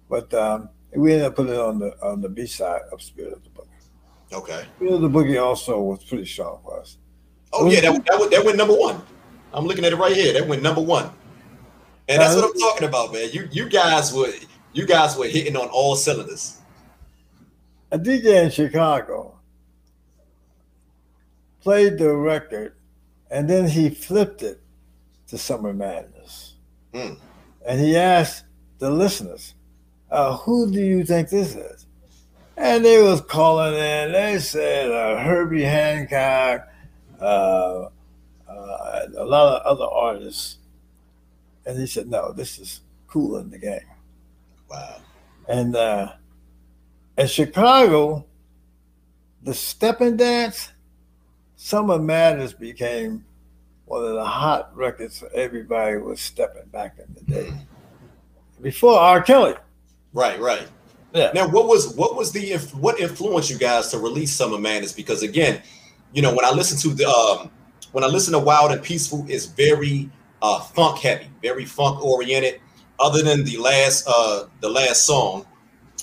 but 0.10 0.32
um, 0.34 0.70
we 0.94 1.14
ended 1.14 1.28
up 1.28 1.36
putting 1.36 1.54
it 1.54 1.60
on 1.60 1.80
the 1.80 1.96
on 2.04 2.22
the 2.22 2.30
B 2.30 2.46
side 2.46 2.82
of 2.92 3.02
Spirit 3.02 3.34
of 3.34 3.44
the 3.44 3.50
Boogie. 3.50 4.38
okay. 4.38 4.66
Spirit 4.76 4.96
of 4.96 5.02
the 5.02 5.10
Boogie 5.10 5.42
also 5.42 5.80
was 5.82 6.04
pretty 6.04 6.26
strong 6.26 6.60
for 6.64 6.82
us. 6.82 6.98
Oh 7.54 7.70
yeah, 7.70 7.82
that, 7.82 8.06
that 8.06 8.28
that 8.32 8.46
went 8.46 8.58
number 8.58 8.76
one. 8.76 9.02
I'm 9.54 9.66
looking 9.66 9.86
at 9.86 9.94
it 9.94 9.96
right 9.96 10.14
here. 10.14 10.34
That 10.34 10.46
went 10.46 10.62
number 10.62 10.82
one. 10.82 11.10
And 12.08 12.22
that's 12.22 12.36
what 12.36 12.46
I'm 12.46 12.60
talking 12.60 12.88
about, 12.88 13.12
man. 13.14 13.30
You 13.32 13.48
you 13.52 13.68
guys 13.70 14.14
were 14.14 14.32
you 14.74 14.86
guys 14.86 15.18
were 15.18 15.28
hitting 15.28 15.56
on 15.56 15.68
all 15.70 15.96
cylinders. 15.96 16.58
A 17.92 17.98
DJ 18.00 18.44
in 18.44 18.50
Chicago 18.52 19.38
played 21.62 21.98
the 21.98 22.14
record, 22.16 22.76
and 23.32 23.50
then 23.50 23.68
he 23.68 23.90
flipped 23.90 24.44
it 24.44 24.62
to 25.28 25.38
Summer 25.38 25.74
Madness, 25.74 26.54
Hmm. 26.94 27.14
and 27.66 27.80
he 27.80 27.98
asked 27.98 28.44
the 28.80 28.90
listeners, 28.92 29.56
uh, 30.12 30.38
"Who 30.38 30.72
do 30.72 30.80
you 30.80 31.04
think 31.04 31.30
this 31.30 31.56
is?" 31.56 31.88
And 32.58 32.86
they 32.86 33.02
was 33.02 33.22
calling 33.22 33.74
in. 33.74 34.12
They 34.12 34.40
said 34.40 34.92
uh, 34.92 35.18
Herbie 35.24 35.64
Hancock, 35.64 36.68
uh, 37.20 37.90
uh, 38.48 39.00
a 39.18 39.26
lot 39.26 39.62
of 39.62 39.66
other 39.66 39.86
artists, 39.92 40.58
and 41.66 41.78
he 41.78 41.88
said, 41.88 42.08
"No, 42.08 42.32
this 42.32 42.60
is 42.60 42.82
Kool 43.08 43.38
and 43.38 43.52
the 43.52 43.58
Gang." 43.58 43.86
Wow. 44.70 44.98
And 45.48 45.76
uh, 45.76 46.14
in 47.18 47.28
Chicago, 47.28 48.26
the 49.44 49.54
stepping 49.54 50.18
dance, 50.18 50.72
Summer 51.56 52.00
Madness 52.00 52.54
became 52.54 53.24
one 53.86 54.04
of 54.04 54.14
the 54.14 54.26
hot 54.26 54.76
records 54.76 55.24
everybody 55.34 55.98
was 55.98 56.20
stepping 56.20 56.66
back 56.72 56.98
in 56.98 57.14
the 57.14 57.34
day. 57.34 57.54
Before 58.62 59.00
R. 59.00 59.22
Kelly. 59.22 59.54
Right, 60.14 60.40
right. 60.40 60.68
Yeah. 61.14 61.32
Now, 61.34 61.48
what 61.48 61.68
was 61.68 61.96
what 61.96 62.16
was 62.16 62.32
the 62.32 62.58
what 62.74 63.00
influenced 63.00 63.50
you 63.50 63.58
guys 63.58 63.90
to 63.92 64.00
release 64.00 64.34
Summer 64.34 64.58
Madness? 64.58 64.92
Because 64.92 65.24
again, 65.24 65.62
you 66.14 66.22
know, 66.22 66.36
when 66.36 66.44
I 66.44 66.52
listen 66.52 66.78
to 66.80 66.96
the 66.96 67.08
um, 67.08 67.50
when 67.92 68.04
I 68.04 68.08
listen 68.08 68.34
to 68.34 68.40
Wild 68.40 68.72
and 68.72 68.84
Peaceful, 68.84 69.26
it's 69.30 69.46
very 69.46 70.10
uh, 70.46 70.60
funk 70.60 71.00
heavy, 71.00 71.28
very 71.42 71.66
funk 71.66 72.04
oriented. 72.04 72.62
Other 73.00 73.24
than 73.24 73.44
the 73.44 73.58
last 73.58 74.06
uh, 74.08 74.46
the 74.62 74.70
last 74.70 75.06
song, 75.06 75.46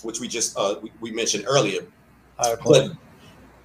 which 0.02 0.20
we 0.20 0.28
just 0.28 0.59
uh, 0.59 0.74
we, 0.83 0.92
we 1.00 1.11
mentioned 1.11 1.44
earlier, 1.46 1.87
but, 2.37 2.92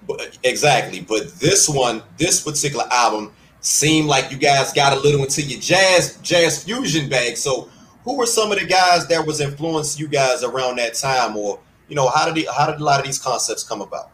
but 0.07 0.37
exactly. 0.43 1.01
But 1.01 1.33
this 1.39 1.67
one, 1.67 2.03
this 2.17 2.41
particular 2.41 2.85
album, 2.91 3.33
seemed 3.59 4.07
like 4.07 4.31
you 4.31 4.37
guys 4.37 4.71
got 4.71 4.95
a 4.95 4.99
little 4.99 5.23
into 5.23 5.41
your 5.41 5.59
jazz 5.59 6.19
jazz 6.21 6.63
fusion 6.63 7.09
bag. 7.09 7.35
So, 7.35 7.69
who 8.05 8.15
were 8.15 8.27
some 8.27 8.51
of 8.51 8.59
the 8.59 8.65
guys 8.65 9.07
that 9.07 9.25
was 9.25 9.41
influenced 9.41 9.99
you 9.99 10.07
guys 10.07 10.43
around 10.43 10.77
that 10.77 10.93
time, 10.93 11.35
or 11.35 11.59
you 11.89 11.95
know, 11.95 12.07
how 12.07 12.31
did 12.31 12.35
the, 12.35 12.49
how 12.55 12.67
did 12.71 12.79
a 12.79 12.83
lot 12.83 12.99
of 12.99 13.05
these 13.05 13.19
concepts 13.19 13.63
come 13.63 13.81
about? 13.81 14.11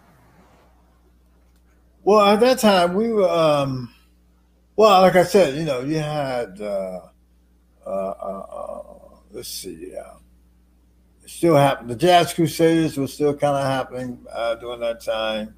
Well, 2.03 2.25
at 2.25 2.39
that 2.39 2.59
time 2.59 2.95
we 2.95 3.13
were, 3.13 3.29
um, 3.29 3.92
well, 4.75 5.01
like 5.01 5.15
I 5.15 5.23
said, 5.23 5.55
you 5.55 5.65
know, 5.65 5.81
you 5.81 5.97
had, 5.97 6.59
uh, 6.59 7.01
uh, 7.85 7.89
uh, 7.89 8.45
uh 8.51 8.83
let's 9.31 9.49
see, 9.49 9.93
it 11.23 11.29
still 11.29 11.55
happened. 11.55 11.89
The 11.89 11.95
Jazz 11.95 12.33
Crusaders 12.33 12.97
was 12.97 13.13
still 13.13 13.35
kind 13.35 13.55
of 13.55 13.65
happening 13.65 14.19
uh, 14.31 14.55
during 14.55 14.79
that 14.81 15.01
time. 15.01 15.55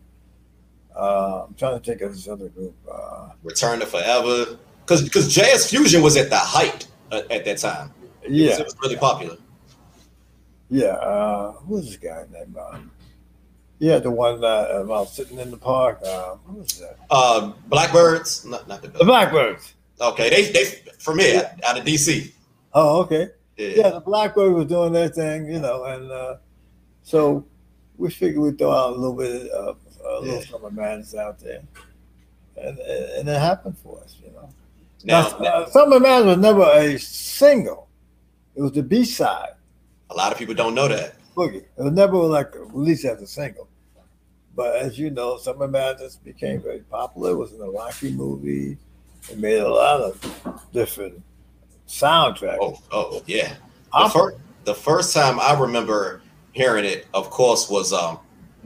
Uh, 0.95 1.45
I'm 1.47 1.53
trying 1.55 1.79
to 1.79 1.85
think 1.85 2.01
of 2.01 2.13
this 2.13 2.27
other 2.27 2.49
group. 2.49 2.75
Uh, 2.91 3.29
Return 3.43 3.79
to 3.79 3.85
Forever, 3.85 4.57
because 4.85 5.03
because 5.03 5.33
Jazz 5.33 5.69
Fusion 5.69 6.01
was 6.01 6.15
at 6.15 6.29
the 6.29 6.37
height 6.37 6.87
at, 7.11 7.29
at 7.31 7.45
that 7.45 7.57
time. 7.57 7.93
yeah, 8.27 8.45
it 8.45 8.49
was, 8.49 8.59
it 8.59 8.65
was 8.65 8.75
really 8.81 8.95
popular. 8.95 9.37
yeah. 10.69 10.87
Uh, 10.87 11.51
who's 11.51 11.85
this 11.87 11.97
guy 11.97 12.25
named? 12.31 12.55
Um, 12.57 12.91
yeah, 13.79 13.99
the 13.99 14.11
one 14.11 14.41
that 14.41 14.71
about 14.71 15.09
sitting 15.09 15.37
in 15.39 15.51
the 15.51 15.57
park. 15.57 15.99
Uh, 16.05 16.35
what 16.45 16.57
was 16.59 16.79
that? 16.79 16.97
Uh, 17.09 17.51
Blackbirds, 17.67 18.45
not, 18.45 18.67
not 18.67 18.81
the 18.81 18.87
The 18.89 19.03
Blackbirds. 19.05 19.73
Okay, 19.99 20.29
they 20.29 20.51
they 20.51 20.65
from 20.99 21.19
here 21.19 21.49
out 21.65 21.77
of 21.77 21.85
DC. 21.85 22.31
Oh, 22.73 23.01
okay. 23.03 23.29
Yeah. 23.57 23.67
Yeah, 23.75 23.89
the 23.91 23.99
Blackbird 24.01 24.53
was 24.53 24.67
doing 24.67 24.91
their 24.91 25.07
thing, 25.07 25.45
you 25.49 25.59
know, 25.59 25.85
and 25.85 26.11
uh, 26.11 26.35
so 27.03 27.45
we 27.97 28.09
figured 28.11 28.41
we'd 28.43 28.57
throw 28.57 28.71
out 28.71 28.89
a 28.93 28.95
little 28.97 29.15
bit 29.15 29.49
of 29.51 29.77
a 30.05 30.19
little 30.19 30.35
Yeah. 30.35 30.41
summer 30.45 30.69
madness 30.71 31.15
out 31.15 31.39
there, 31.39 31.61
and 32.57 32.77
and 32.79 33.29
it 33.29 33.39
happened 33.39 33.77
for 33.77 34.01
us, 34.03 34.17
you 34.23 34.31
know. 34.31 34.49
Now, 35.05 35.37
Now, 35.39 35.47
uh, 35.61 35.69
summer 35.69 35.99
madness 35.99 36.35
was 36.35 36.43
never 36.43 36.63
a 36.63 36.97
single; 36.99 37.87
it 38.55 38.61
was 38.61 38.73
the 38.73 38.83
B 38.83 39.05
side, 39.05 39.53
a 40.09 40.13
lot 40.15 40.31
of 40.33 40.37
people 40.37 40.53
don't 40.55 40.75
know 40.75 40.87
that. 40.89 41.14
Boogie. 41.35 41.63
It 41.63 41.69
was 41.77 41.91
never 41.91 42.17
like 42.17 42.53
released 42.55 43.05
as 43.05 43.21
a 43.21 43.27
single. 43.27 43.67
But 44.55 44.77
as 44.77 44.97
you 44.97 45.09
know, 45.09 45.37
Summer 45.37 45.67
Madness 45.67 46.15
became 46.15 46.61
very 46.61 46.79
popular. 46.79 47.31
It 47.31 47.35
was 47.35 47.51
in 47.53 47.61
a 47.61 47.69
Rocky 47.69 48.11
movie. 48.11 48.77
It 49.29 49.37
made 49.37 49.59
a 49.59 49.69
lot 49.69 49.99
of 49.99 50.69
different 50.71 51.21
soundtracks. 51.87 52.57
Oh, 52.61 52.79
oh, 52.91 53.23
yeah. 53.27 53.49
The, 53.49 53.57
Opera. 53.91 54.31
fir- 54.31 54.37
the 54.63 54.75
first 54.75 55.13
time 55.13 55.39
I 55.41 55.59
remember 55.59 56.21
hearing 56.53 56.85
it, 56.85 57.05
of 57.13 57.29
course, 57.29 57.69
was 57.69 57.91
um, 57.91 58.19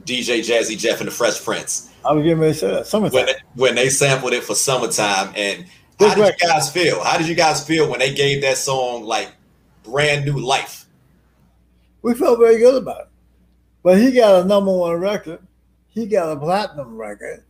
DJ 0.04 0.40
Jazzy 0.40 0.78
Jeff 0.78 1.00
and 1.00 1.08
the 1.08 1.12
Fresh 1.12 1.44
Prince 1.44 1.90
I 2.04 2.12
was 2.12 2.22
getting 2.22 2.38
ready 2.38 2.52
to 2.52 2.58
say 2.58 2.70
that. 2.70 2.86
Summertime. 2.86 3.14
when 3.14 3.26
they, 3.26 3.34
when 3.54 3.74
they 3.74 3.88
sampled 3.88 4.32
it 4.32 4.42
for 4.42 4.54
"Summertime." 4.54 5.32
And 5.36 5.66
how 5.98 6.14
did 6.14 6.26
you 6.40 6.48
guys 6.48 6.70
feel? 6.70 7.02
How 7.02 7.18
did 7.18 7.28
you 7.28 7.34
guys 7.34 7.64
feel 7.66 7.90
when 7.90 7.98
they 7.98 8.14
gave 8.14 8.42
that 8.42 8.56
song 8.56 9.04
like 9.04 9.32
brand 9.82 10.24
new 10.24 10.38
life? 10.38 10.79
We 12.02 12.14
felt 12.14 12.38
very 12.38 12.58
good 12.58 12.82
about 12.82 13.02
it. 13.02 13.08
But 13.82 13.98
he 13.98 14.12
got 14.12 14.42
a 14.42 14.48
number 14.48 14.76
one 14.76 14.96
record, 14.96 15.40
he 15.88 16.06
got 16.06 16.32
a 16.32 16.38
platinum 16.38 16.96
record, 16.96 17.42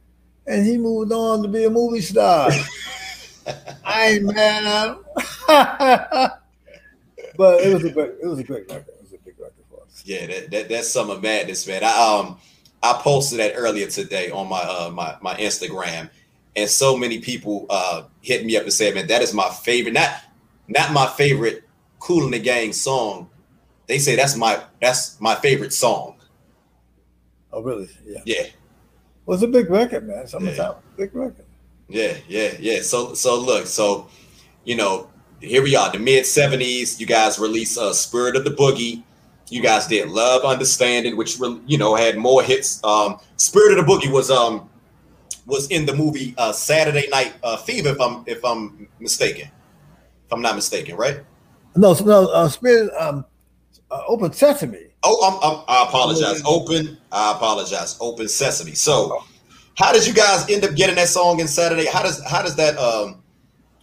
and 0.46 0.64
he 0.64 0.78
moved 0.78 1.12
on 1.12 1.42
to 1.42 1.48
be 1.48 1.64
a 1.64 1.70
movie 1.70 2.00
star. 2.00 2.50
I 3.84 4.06
ain't 4.06 4.24
mad 4.24 4.64
at 4.64 4.88
him. 4.88 6.30
but 7.36 7.60
it 7.60 7.74
was 7.74 7.84
a 7.84 7.90
great, 7.90 8.12
it 8.22 8.26
was 8.26 8.38
a 8.38 8.44
great 8.44 8.68
record. 8.68 8.88
It 8.88 9.02
was 9.02 9.12
a 9.12 9.18
big 9.18 9.38
record 9.38 9.64
for 9.70 9.82
us. 9.82 10.02
Yeah, 10.04 10.26
that, 10.26 10.50
that 10.50 10.68
that's 10.68 10.88
summer 10.88 11.18
madness, 11.18 11.66
man. 11.66 11.82
I 11.84 12.18
um 12.18 12.38
I 12.82 12.94
posted 13.02 13.40
that 13.40 13.54
earlier 13.56 13.86
today 13.88 14.30
on 14.30 14.48
my 14.48 14.60
uh 14.60 14.90
my 14.92 15.16
my 15.20 15.34
Instagram, 15.34 16.10
and 16.56 16.68
so 16.68 16.96
many 16.96 17.20
people 17.20 17.66
uh 17.70 18.04
hit 18.20 18.44
me 18.44 18.56
up 18.56 18.64
and 18.64 18.72
said, 18.72 18.94
man, 18.94 19.06
that 19.08 19.22
is 19.22 19.34
my 19.34 19.48
favorite. 19.48 19.92
Not 19.92 20.10
not 20.68 20.92
my 20.92 21.06
favorite 21.06 21.64
Kool 21.98 22.24
in 22.24 22.30
the 22.30 22.38
Gang 22.38 22.72
song. 22.72 23.28
They 23.90 23.98
say 23.98 24.14
that's 24.14 24.36
my 24.36 24.62
that's 24.80 25.20
my 25.20 25.34
favorite 25.34 25.72
song. 25.72 26.14
Oh, 27.52 27.60
really? 27.60 27.88
Yeah. 28.06 28.20
Yeah, 28.24 28.42
It 28.42 28.52
was 29.26 29.42
a 29.42 29.48
big 29.48 29.68
record, 29.68 30.06
man. 30.06 30.28
Summertime, 30.28 30.76
big 30.96 31.12
record. 31.12 31.44
yeah, 31.88 32.14
yeah, 32.28 32.52
yeah. 32.60 32.82
So 32.82 33.14
so 33.14 33.40
look, 33.40 33.66
so 33.66 34.06
you 34.62 34.76
know, 34.76 35.10
here 35.40 35.60
we 35.60 35.74
are, 35.74 35.90
the 35.90 35.98
mid 35.98 36.22
'70s. 36.22 37.00
You 37.00 37.06
guys 37.06 37.40
release 37.40 37.76
uh, 37.76 37.92
"Spirit 37.92 38.36
of 38.36 38.44
the 38.44 38.52
Boogie." 38.52 39.02
You 39.48 39.60
guys 39.60 39.88
did 39.88 40.08
"Love 40.08 40.44
Understanding," 40.44 41.16
which 41.16 41.40
you 41.66 41.76
know 41.76 41.96
had 41.96 42.16
more 42.16 42.44
hits. 42.44 42.78
Um, 42.84 43.18
"Spirit 43.38 43.76
of 43.76 43.84
the 43.84 43.92
Boogie" 43.92 44.12
was 44.12 44.30
um 44.30 44.70
was 45.46 45.66
in 45.72 45.84
the 45.84 45.96
movie 45.96 46.32
uh, 46.38 46.52
Saturday 46.52 47.08
Night 47.08 47.34
uh, 47.42 47.56
Fever, 47.56 47.88
if 47.88 48.00
I'm 48.00 48.22
if 48.28 48.44
I'm 48.44 48.86
mistaken, 49.00 49.50
if 50.26 50.32
I'm 50.32 50.42
not 50.42 50.54
mistaken, 50.54 50.94
right? 50.94 51.24
No, 51.74 51.92
no, 52.04 52.28
uh, 52.28 52.48
Spirit, 52.48 52.92
um, 52.96 53.24
uh, 53.90 54.02
Open 54.06 54.32
Sesame. 54.32 54.86
Oh, 55.02 55.18
I'm, 55.24 55.34
I'm, 55.42 55.64
I 55.68 55.88
apologize. 55.88 56.42
Open, 56.46 56.98
I 57.10 57.32
apologize. 57.32 57.96
Open 58.00 58.28
Sesame. 58.28 58.74
So, 58.74 59.22
how 59.76 59.92
did 59.92 60.06
you 60.06 60.12
guys 60.12 60.48
end 60.50 60.64
up 60.64 60.74
getting 60.74 60.96
that 60.96 61.08
song 61.08 61.40
in 61.40 61.48
Saturday? 61.48 61.86
How 61.86 62.02
does 62.02 62.22
how 62.24 62.42
does 62.42 62.56
that 62.56 62.76
um 62.78 63.22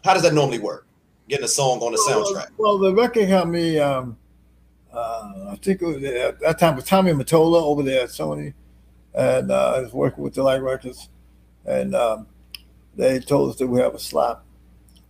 how 0.03 0.13
does 0.13 0.23
that 0.23 0.33
normally 0.33 0.59
work? 0.59 0.85
Getting 1.27 1.45
a 1.45 1.49
song 1.49 1.79
on 1.79 1.91
the 1.91 1.97
soundtrack. 1.97 2.51
Well, 2.57 2.77
the 2.77 2.93
record 2.93 3.27
company, 3.27 3.79
um, 3.79 4.17
uh, 4.93 5.49
I 5.51 5.55
think 5.61 5.81
it 5.81 5.85
was, 5.85 6.01
at 6.03 6.39
that 6.39 6.59
time 6.59 6.75
was 6.75 6.85
Tommy 6.85 7.11
Mottola 7.11 7.61
over 7.61 7.83
there 7.83 8.03
at 8.03 8.09
Sony, 8.09 8.53
and 9.13 9.51
uh, 9.51 9.73
I 9.77 9.81
was 9.81 9.91
working 9.91 10.23
with 10.23 10.35
De-Lite 10.35 10.61
Records, 10.61 11.09
and 11.65 11.93
um, 11.95 12.27
they 12.95 13.19
told 13.19 13.49
us 13.49 13.57
that 13.57 13.67
we 13.67 13.81
have 13.81 13.93
a 13.93 13.99
slot 13.99 14.45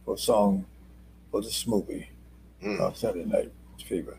for 0.06 0.16
a 0.16 0.18
song 0.18 0.66
for 1.30 1.42
this 1.42 1.68
movie, 1.68 2.10
Mm. 2.64 2.80
uh, 2.82 2.92
Saturday 2.94 3.26
Night 3.26 3.52
Fever. 3.86 4.18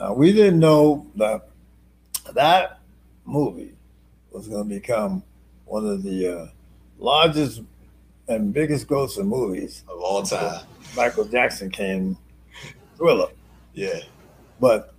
Now 0.00 0.14
we 0.14 0.32
didn't 0.32 0.58
know 0.58 1.06
that 1.16 1.46
that 2.34 2.80
movie 3.26 3.74
was 4.32 4.48
going 4.48 4.66
to 4.68 4.74
become 4.74 5.22
one 5.66 5.86
of 5.86 6.02
the 6.02 6.26
uh, 6.40 6.46
largest 6.98 7.60
and 8.26 8.52
biggest 8.54 8.86
grossing 8.88 9.26
movies. 9.26 9.84
Of 9.88 10.00
all 10.00 10.22
time. 10.22 10.64
Michael 10.96 11.26
Jackson 11.26 11.70
came, 11.70 12.16
Thriller. 12.96 13.28
Yeah. 13.74 14.00
But 14.58 14.94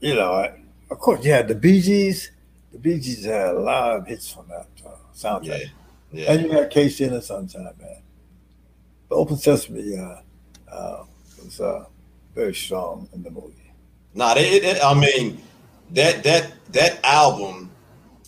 you 0.00 0.14
know, 0.14 0.32
I, 0.32 0.58
of 0.90 0.98
course, 0.98 1.24
you 1.24 1.30
had 1.32 1.46
the 1.46 1.54
Bee 1.54 1.80
Gees. 1.82 2.30
The 2.72 2.78
Bee 2.78 2.98
Gees 2.98 3.24
had 3.26 3.54
a 3.54 3.60
lot 3.60 3.96
of 3.98 4.06
hits 4.06 4.32
from 4.32 4.48
that 4.48 4.66
uh, 4.84 4.90
Yeah. 4.90 4.96
soundtrack, 5.14 5.70
Yeah. 6.10 6.32
and 6.32 6.42
you 6.42 6.50
had 6.52 6.72
KC 6.72 7.06
and 7.06 7.16
the 7.16 7.22
Sunshine 7.22 7.64
Band. 7.78 8.02
The 9.10 9.14
Open 9.14 9.36
Sesame 9.36 9.98
uh, 9.98 10.16
uh, 10.72 11.04
was 11.44 11.60
uh, 11.60 11.84
very 12.34 12.54
strong 12.54 13.08
in 13.14 13.22
the 13.22 13.30
movie. 13.30 13.61
Nah, 14.14 14.34
it, 14.36 14.64
it, 14.64 14.84
I 14.84 14.94
mean, 14.94 15.40
that 15.92 16.22
that 16.24 16.52
that 16.72 17.00
album 17.04 17.70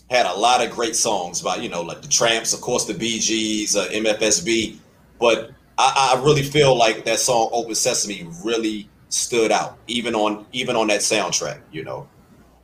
had 0.09 0.25
a 0.25 0.33
lot 0.33 0.63
of 0.63 0.71
great 0.71 0.95
songs 0.95 1.41
about 1.41 1.61
you 1.61 1.69
know 1.69 1.81
like 1.81 2.01
the 2.01 2.07
Trammps, 2.07 2.53
of 2.53 2.61
course, 2.61 2.85
the 2.85 2.93
Bee 2.93 3.19
Gees, 3.19 3.75
uh, 3.75 3.87
MFSB, 3.89 4.77
but 5.19 5.51
I, 5.77 6.15
I 6.15 6.23
really 6.23 6.43
feel 6.43 6.77
like 6.77 7.05
that 7.05 7.19
song 7.19 7.49
"Open 7.51 7.75
Sesame" 7.75 8.27
really 8.43 8.89
stood 9.09 9.51
out, 9.51 9.77
even 9.87 10.15
on 10.15 10.45
even 10.51 10.75
on 10.75 10.87
that 10.87 11.01
soundtrack. 11.01 11.61
You 11.71 11.83
know, 11.83 12.07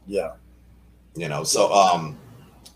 Yeah, 0.07 0.33
you 1.15 1.29
know. 1.29 1.43
So 1.43 1.71
um, 1.73 2.17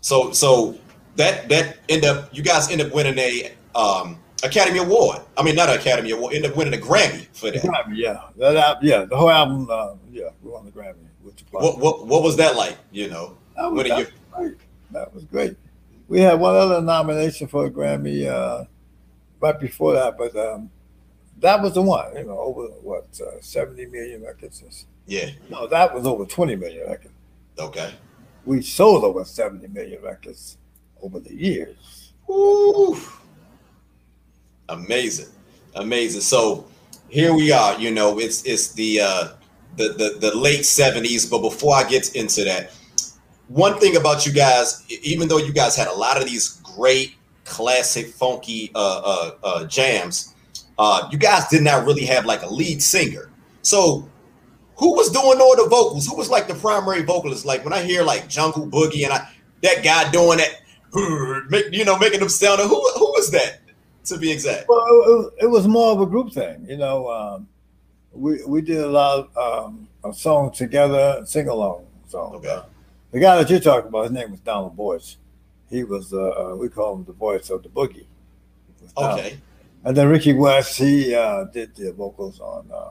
so 0.00 0.32
so 0.32 0.78
that 1.16 1.48
that 1.48 1.78
end 1.88 2.04
up 2.04 2.28
you 2.32 2.42
guys 2.42 2.70
end 2.70 2.80
up 2.80 2.92
winning 2.92 3.18
a 3.18 3.52
um 3.74 4.18
Academy 4.42 4.78
Award. 4.78 5.20
I 5.36 5.42
mean, 5.42 5.54
not 5.54 5.68
an 5.70 5.78
Academy 5.78 6.10
Award, 6.10 6.34
end 6.34 6.46
up 6.46 6.56
winning 6.56 6.74
a 6.74 6.82
Grammy 6.82 7.26
for 7.32 7.50
that. 7.50 7.62
Grammy, 7.62 7.96
yeah, 7.96 8.20
that 8.36 8.56
al- 8.56 8.78
yeah, 8.82 9.04
the 9.04 9.16
whole 9.16 9.30
album, 9.30 9.68
uh, 9.70 9.94
yeah, 10.10 10.28
we 10.42 10.50
won 10.50 10.64
the 10.64 10.70
Grammy 10.70 11.06
What 11.50 11.78
what 11.78 12.06
what 12.06 12.22
was 12.22 12.36
that 12.36 12.56
like? 12.56 12.76
You 12.92 13.08
know, 13.08 13.36
That 13.56 13.72
was, 13.72 13.88
that 13.88 13.98
your 13.98 13.98
was 13.98 14.08
great. 14.32 14.56
That 14.92 15.14
was 15.14 15.24
great. 15.24 15.56
We 16.08 16.20
had 16.20 16.38
one 16.38 16.54
other 16.54 16.80
nomination 16.80 17.48
for 17.48 17.66
a 17.66 17.70
Grammy 17.70 18.26
uh, 18.26 18.64
right 19.40 19.58
before 19.58 19.94
that, 19.94 20.16
but 20.16 20.36
um, 20.36 20.70
that 21.40 21.60
was 21.62 21.74
the 21.74 21.82
one. 21.82 22.14
You 22.16 22.24
know, 22.24 22.38
over 22.38 22.68
what 22.82 23.20
uh, 23.20 23.40
seventy 23.40 23.86
million 23.86 24.22
records. 24.22 24.86
yeah. 25.06 25.30
No, 25.50 25.66
that 25.66 25.94
was 25.94 26.06
over 26.06 26.24
twenty 26.26 26.56
million 26.56 26.88
records. 26.88 27.14
Okay. 27.58 27.94
We 28.44 28.62
sold 28.62 29.02
over 29.02 29.24
seventy 29.24 29.66
million 29.68 30.02
records 30.02 30.58
over 31.02 31.20
the 31.20 31.34
years. 31.34 32.12
Woo. 32.28 32.96
Amazing, 34.68 35.28
amazing. 35.74 36.20
So 36.20 36.66
here 37.08 37.34
we 37.34 37.52
are. 37.52 37.78
You 37.78 37.90
know, 37.92 38.18
it's 38.18 38.42
it's 38.44 38.72
the 38.72 39.00
uh, 39.00 39.28
the 39.76 39.88
the 39.88 40.18
the 40.20 40.36
late 40.36 40.64
seventies. 40.64 41.26
But 41.26 41.42
before 41.42 41.74
I 41.74 41.84
get 41.84 42.14
into 42.16 42.44
that, 42.44 42.72
one 43.48 43.78
thing 43.78 43.96
about 43.96 44.26
you 44.26 44.32
guys, 44.32 44.84
even 45.02 45.28
though 45.28 45.38
you 45.38 45.52
guys 45.52 45.76
had 45.76 45.88
a 45.88 45.94
lot 45.94 46.20
of 46.20 46.26
these 46.26 46.60
great 46.62 47.14
classic 47.44 48.08
funky 48.08 48.72
uh, 48.74 49.00
uh, 49.04 49.30
uh, 49.44 49.64
jams, 49.66 50.34
uh, 50.78 51.08
you 51.12 51.18
guys 51.18 51.46
did 51.48 51.62
not 51.62 51.86
really 51.86 52.04
have 52.04 52.26
like 52.26 52.42
a 52.42 52.52
lead 52.52 52.82
singer. 52.82 53.30
So 53.62 54.08
who 54.76 54.94
was 54.94 55.10
doing 55.10 55.40
all 55.40 55.56
the 55.56 55.68
vocals? 55.68 56.06
Who 56.06 56.16
was 56.16 56.28
like 56.28 56.48
the 56.48 56.54
primary 56.54 57.02
vocalist? 57.02 57.44
Like 57.44 57.64
when 57.64 57.72
I 57.72 57.82
hear 57.82 58.02
like 58.02 58.28
Jungle 58.28 58.66
Boogie 58.66 59.04
and 59.04 59.12
I 59.12 59.28
that 59.62 59.84
guy 59.84 60.10
doing 60.10 60.38
that, 60.38 60.60
make 61.50 61.66
you 61.72 61.84
know 61.84 61.96
making 61.98 62.20
them 62.20 62.28
sound. 62.28 62.60
Who 62.60 62.68
who 62.68 63.06
was 63.12 63.30
that? 63.30 63.60
To 64.06 64.18
be 64.18 64.30
exact. 64.30 64.68
Well, 64.68 64.78
it 64.86 64.90
was, 65.16 65.32
it 65.42 65.46
was 65.46 65.66
more 65.66 65.92
of 65.92 66.00
a 66.00 66.06
group 66.06 66.32
thing. 66.32 66.64
You 66.68 66.76
know, 66.76 67.08
um, 67.10 67.48
we 68.12 68.44
we 68.46 68.60
did 68.62 68.78
a 68.78 68.88
lot 68.88 69.28
of, 69.36 69.36
um, 69.66 69.88
of 70.04 70.16
songs 70.16 70.56
together, 70.58 71.22
sing 71.26 71.48
along 71.48 71.86
songs. 72.08 72.36
Okay. 72.36 72.62
The 73.12 73.18
guy 73.20 73.36
that 73.36 73.50
you're 73.50 73.60
talking 73.60 73.88
about, 73.88 74.04
his 74.04 74.12
name 74.12 74.30
was 74.30 74.40
Donald 74.40 74.76
Boyce. 74.76 75.16
He 75.70 75.82
was 75.84 76.12
uh, 76.12 76.52
uh, 76.52 76.56
we 76.56 76.68
call 76.68 76.94
him 76.96 77.04
the 77.04 77.12
voice 77.12 77.50
of 77.50 77.62
the 77.62 77.68
boogie. 77.68 78.06
Okay. 78.96 79.38
And 79.84 79.96
then 79.96 80.08
Ricky 80.08 80.32
West, 80.32 80.78
he 80.78 81.14
uh, 81.14 81.44
did 81.44 81.74
the 81.74 81.92
vocals 81.92 82.40
on 82.40 82.68
uh, 82.72 82.90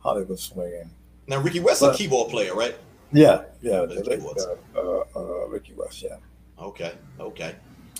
Hollywood 0.00 0.38
Swinging. 0.38 0.90
Now 1.26 1.40
Ricky 1.40 1.60
West 1.60 1.82
is 1.82 1.88
a 1.88 1.94
keyboard 1.94 2.30
player, 2.30 2.54
right? 2.54 2.76
Yeah, 3.12 3.42
yeah, 3.62 3.80
Ricky 3.80 3.94
the 4.02 4.10
late, 4.10 4.22
West. 4.22 4.48
uh, 4.76 4.80
uh, 4.80 5.04
uh, 5.16 5.46
Ricky 5.48 5.72
West, 5.74 6.02
yeah. 6.02 6.16
Okay. 6.60 6.92
Okay. 7.20 7.54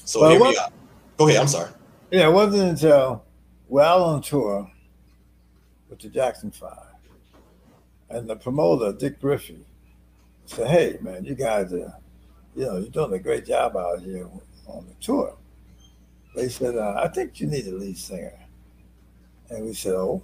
So 0.04 0.20
Well, 0.20 0.30
here 0.30 0.40
what- 0.40 0.50
we 0.50 0.56
are. 0.58 0.70
Go 1.18 1.28
ahead. 1.28 1.40
I'm 1.40 1.48
sorry. 1.48 1.70
Yeah, 2.10 2.28
it 2.28 2.32
wasn't 2.32 2.70
until 2.70 3.22
we're 3.68 3.82
out 3.82 4.00
on 4.00 4.22
tour 4.22 4.70
with 5.90 5.98
the 5.98 6.08
Jackson 6.08 6.50
Five, 6.50 6.94
and 8.08 8.26
the 8.26 8.34
promoter 8.34 8.96
Dick 8.96 9.20
Griffey 9.20 9.66
said, 10.46 10.68
"Hey, 10.68 10.98
man, 11.02 11.26
you 11.26 11.34
guys 11.34 11.70
are, 11.74 11.94
you 12.56 12.64
know, 12.64 12.78
you're 12.78 12.88
doing 12.88 13.12
a 13.12 13.18
great 13.18 13.44
job 13.44 13.76
out 13.76 14.00
here 14.00 14.26
on 14.66 14.86
the 14.86 14.94
tour." 15.02 15.36
They 16.34 16.48
said, 16.48 16.76
uh, 16.76 16.94
"I 16.96 17.08
think 17.08 17.40
you 17.40 17.46
need 17.46 17.66
a 17.66 17.72
lead 17.72 17.98
singer," 17.98 18.38
and 19.50 19.66
we 19.66 19.74
said, 19.74 19.92
"Oh." 19.92 20.22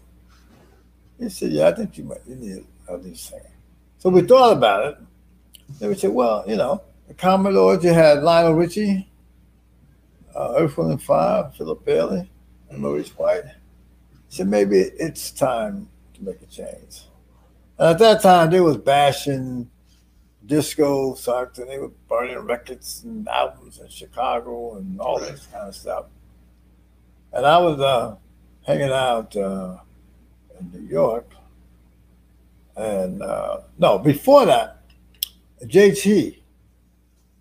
He 1.19 1.29
said, 1.29 1.53
"Yeah, 1.53 1.69
I 1.69 1.73
think 1.73 1.99
you 1.99 2.05
might 2.05 2.27
you 2.27 2.37
need 2.37 2.65
a 2.89 2.97
lead 2.97 3.19
singer." 3.19 3.53
So 3.99 4.09
we 4.09 4.23
thought 4.23 4.57
about 4.57 4.87
it. 4.87 4.99
Then 5.79 5.91
we 5.91 5.97
said, 5.97 6.13
"Well, 6.13 6.45
you 6.47 6.57
know, 6.57 6.81
the 7.09 7.15
Commodores, 7.15 7.85
you 7.85 7.93
had 7.93 8.23
Lionel 8.23 8.55
Richie." 8.55 9.07
Uh, 10.35 10.55
Earth, 10.57 10.77
Wind 10.77 10.93
and 10.93 11.03
Fire, 11.03 11.51
Philip 11.57 11.85
Bailey, 11.85 12.31
and 12.71 12.79
Maurice 12.79 13.11
White. 13.11 13.45
Said 14.29 14.49
maybe 14.49 14.79
it's 14.79 15.31
time 15.31 15.89
to 16.15 16.25
make 16.25 16.43
a 16.43 16.47
change. 16.47 17.03
And 17.79 17.91
at 17.91 17.99
that 17.99 18.23
time, 18.23 18.51
they 18.51 18.61
was 18.61 18.77
bashing 18.77 19.71
disco 20.47 21.15
sucked, 21.15 21.59
and 21.59 21.69
they 21.69 21.79
were 21.79 21.93
burning 22.09 22.39
records 22.39 23.03
and 23.05 23.29
albums 23.29 23.79
in 23.79 23.89
Chicago 23.89 24.77
and 24.77 25.01
all 25.01 25.19
this 25.19 25.47
kind 25.53 25.69
of 25.69 25.75
stuff. 25.75 26.07
And 27.33 27.47
I 27.47 27.59
was 27.59 27.81
uh, 27.81 28.17
hanging 28.63 28.91
out 28.91 29.37
uh, 29.37 29.79
in 30.59 30.73
New 30.73 30.89
York, 30.89 31.31
and 32.77 33.23
uh, 33.23 33.61
no, 33.79 33.99
before 33.99 34.47
that, 34.47 34.83
JT 35.63 36.41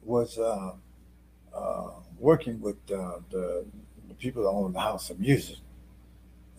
was. 0.04 0.38
Uh, 0.38 0.74
uh, 1.56 1.92
working 2.24 2.60
with 2.62 2.78
uh, 2.90 3.20
the, 3.30 3.66
the 4.08 4.14
people 4.16 4.44
that 4.44 4.50
own 4.50 4.72
the 4.72 4.80
House 4.80 5.10
of 5.10 5.20
Music. 5.20 5.58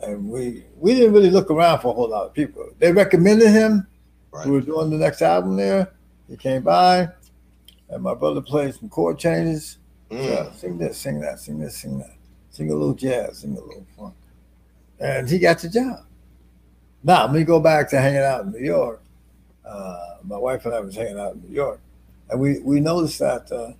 And 0.02 0.28
we 0.28 0.64
we 0.76 0.94
didn't 0.94 1.14
really 1.14 1.30
look 1.30 1.50
around 1.50 1.80
for 1.80 1.88
a 1.88 1.94
whole 1.94 2.10
lot 2.10 2.26
of 2.26 2.34
people. 2.34 2.68
They 2.78 2.92
recommended 2.92 3.50
him. 3.50 3.86
Right. 4.30 4.46
We 4.46 4.52
were 4.52 4.60
doing 4.60 4.90
the 4.90 4.98
next 4.98 5.22
album 5.22 5.56
there. 5.56 5.92
He 6.28 6.36
came 6.36 6.62
by, 6.62 7.08
and 7.88 8.02
my 8.02 8.14
brother 8.14 8.42
played 8.42 8.74
some 8.74 8.88
chord 8.88 9.18
changes. 9.18 9.78
Mm. 10.10 10.26
Yeah, 10.26 10.52
sing 10.52 10.78
this, 10.78 10.98
sing 10.98 11.20
that, 11.20 11.40
sing 11.40 11.58
this, 11.58 11.78
sing 11.78 11.98
that. 11.98 12.16
Sing 12.50 12.70
a 12.70 12.74
little 12.74 12.94
jazz, 12.94 13.38
sing 13.38 13.56
a 13.56 13.60
little 13.60 13.86
funk. 13.96 14.14
And 15.00 15.28
he 15.28 15.38
got 15.38 15.58
the 15.60 15.68
job. 15.68 16.04
Now, 17.02 17.22
let 17.26 17.32
me 17.32 17.44
go 17.44 17.60
back 17.60 17.88
to 17.90 18.00
hanging 18.00 18.20
out 18.20 18.44
in 18.44 18.52
New 18.52 18.64
York. 18.64 19.02
Uh, 19.64 20.16
my 20.24 20.36
wife 20.36 20.64
and 20.66 20.74
I 20.74 20.80
was 20.80 20.94
hanging 20.94 21.18
out 21.18 21.34
in 21.34 21.42
New 21.42 21.54
York. 21.54 21.80
And 22.30 22.40
we, 22.40 22.60
we 22.60 22.80
noticed 22.80 23.18
that 23.18 23.50
uh, 23.50 23.72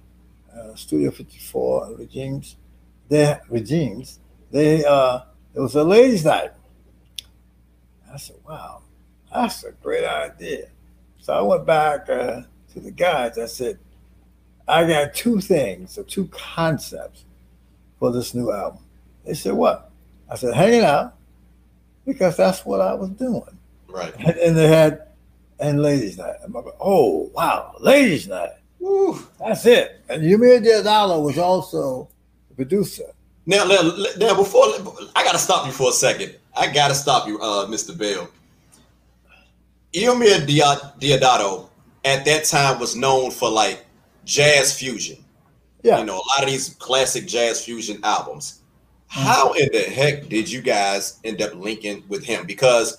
uh, 0.57 0.75
Studio 0.75 1.11
54 1.11 1.97
Regine's, 1.99 2.57
their 3.09 3.41
Regine's, 3.49 4.21
they, 4.51 4.85
uh, 4.85 5.21
it 5.55 5.61
was 5.61 5.75
a 5.75 5.85
ladies' 5.85 6.25
night. 6.25 6.53
I 8.13 8.17
said, 8.17 8.37
wow, 8.47 8.83
that's 9.33 9.65
a 9.65 9.73
great 9.73 10.05
idea. 10.05 10.69
So 11.19 11.33
I 11.33 11.41
went 11.41 11.67
back 11.67 12.09
uh, 12.09 12.43
to 12.73 12.81
the 12.81 12.91
guys. 12.91 13.39
I 13.39 13.47
said, 13.47 13.79
I 14.69 14.87
got 14.87 15.15
two 15.15 15.41
things 15.41 15.99
or 15.99 16.05
two 16.05 16.27
concepts 16.29 17.25
for 17.99 18.13
this 18.13 18.35
new 18.35 18.53
album. 18.53 18.81
They 19.25 19.35
said, 19.35 19.55
what? 19.55 19.91
I 20.31 20.37
said, 20.37 20.55
hanging 20.55 20.85
out, 20.85 21.17
because 22.07 22.37
that's 22.37 22.65
what 22.65 22.81
I 22.81 22.95
was 22.95 23.11
doing. 23.11 23.59
Right. 23.89 24.15
And, 24.19 24.37
and 24.37 24.57
they 24.57 24.69
had, 24.69 25.09
and 25.59 25.83
ladies' 25.83 26.19
night. 26.19 26.37
And 26.43 26.53
my, 26.53 26.63
oh, 26.81 27.31
wow, 27.35 27.75
ladies' 27.81 28.29
night. 28.29 28.51
Woo. 28.85 29.19
That's 29.41 29.65
it. 29.65 30.03
And 30.11 30.23
Eumir 30.23 30.63
Deodato 30.63 31.25
was 31.25 31.39
also 31.39 32.07
the 32.51 32.55
producer. 32.55 33.05
Now, 33.47 33.65
now, 33.65 33.81
now, 34.19 34.35
before 34.37 34.65
I 35.17 35.25
gotta 35.25 35.39
stop 35.39 35.65
you 35.65 35.73
for 35.73 35.89
a 35.89 35.93
second. 35.93 36.37
I 36.55 36.71
gotta 36.71 36.95
stop 36.95 37.27
you, 37.27 37.41
uh, 37.41 37.67
Mr. 37.67 37.97
Bell. 37.97 38.29
Eumir 39.95 40.47
Dia- 40.47 40.93
Deodato 41.01 41.71
at 42.05 42.27
that 42.27 42.45
time 42.45 42.79
was 42.79 42.95
known 42.95 43.31
for 43.31 43.49
like 43.49 43.87
jazz 44.27 44.79
fusion. 44.79 45.17
Yeah. 45.83 46.01
You 46.01 46.05
know, 46.05 46.17
a 46.17 46.27
lot 46.29 46.43
of 46.43 46.47
these 46.49 46.75
classic 46.75 47.27
jazz 47.27 47.65
fusion 47.65 48.01
albums. 48.05 48.61
How 49.07 49.53
in 49.53 49.71
the 49.73 49.81
heck 49.81 50.29
did 50.29 50.51
you 50.51 50.61
guys 50.61 51.21
end 51.25 51.41
up 51.41 51.55
linking 51.55 52.05
with 52.09 52.23
him? 52.23 52.45
Because 52.47 52.99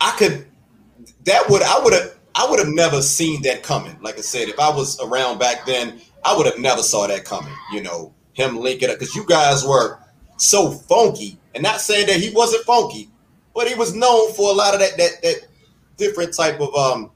I 0.00 0.12
could 0.16 0.46
that 1.24 1.48
would 1.48 1.62
I 1.62 1.80
would 1.82 1.92
have 1.92 2.17
I 2.38 2.48
would 2.48 2.60
have 2.60 2.68
never 2.68 3.02
seen 3.02 3.42
that 3.42 3.64
coming. 3.64 3.98
Like 4.00 4.16
I 4.16 4.20
said, 4.20 4.48
if 4.48 4.60
I 4.60 4.70
was 4.70 5.00
around 5.00 5.40
back 5.40 5.66
then, 5.66 6.00
I 6.24 6.36
would 6.36 6.46
have 6.46 6.58
never 6.60 6.82
saw 6.82 7.08
that 7.08 7.24
coming. 7.24 7.52
You 7.72 7.82
know, 7.82 8.14
him 8.32 8.56
linking 8.60 8.90
up 8.90 8.98
because 9.00 9.16
you 9.16 9.26
guys 9.26 9.64
were 9.64 9.98
so 10.36 10.70
funky, 10.70 11.36
and 11.54 11.64
not 11.64 11.80
saying 11.80 12.06
that 12.06 12.20
he 12.20 12.30
wasn't 12.30 12.64
funky, 12.64 13.10
but 13.56 13.66
he 13.66 13.74
was 13.74 13.92
known 13.92 14.32
for 14.34 14.50
a 14.50 14.54
lot 14.54 14.72
of 14.72 14.78
that 14.78 14.96
that 14.98 15.20
that 15.22 15.48
different 15.96 16.32
type 16.32 16.60
of 16.60 16.72
um 16.76 17.10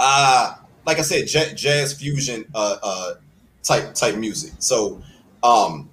uh 0.00 0.56
like 0.84 0.98
I 0.98 1.02
said, 1.02 1.32
ja- 1.32 1.54
jazz 1.54 1.92
fusion 1.92 2.44
uh 2.56 2.76
uh 2.82 3.14
type 3.62 3.94
type 3.94 4.16
music. 4.16 4.54
So 4.58 5.00
um 5.44 5.88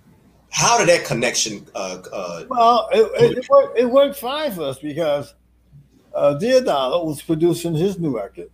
how 0.49 0.79
did 0.79 0.89
that 0.89 1.05
connection 1.05 1.67
uh 1.75 2.01
uh 2.11 2.45
Well, 2.49 2.89
it, 2.91 3.11
it, 3.21 3.37
it, 3.37 3.49
worked, 3.49 3.79
it 3.79 3.85
worked 3.85 4.17
fine 4.17 4.51
for 4.51 4.63
us 4.63 4.79
because 4.79 5.35
uh, 6.13 6.37
Deodato 6.39 7.05
was 7.05 7.21
producing 7.21 7.73
his 7.73 7.99
new 7.99 8.15
record 8.15 8.49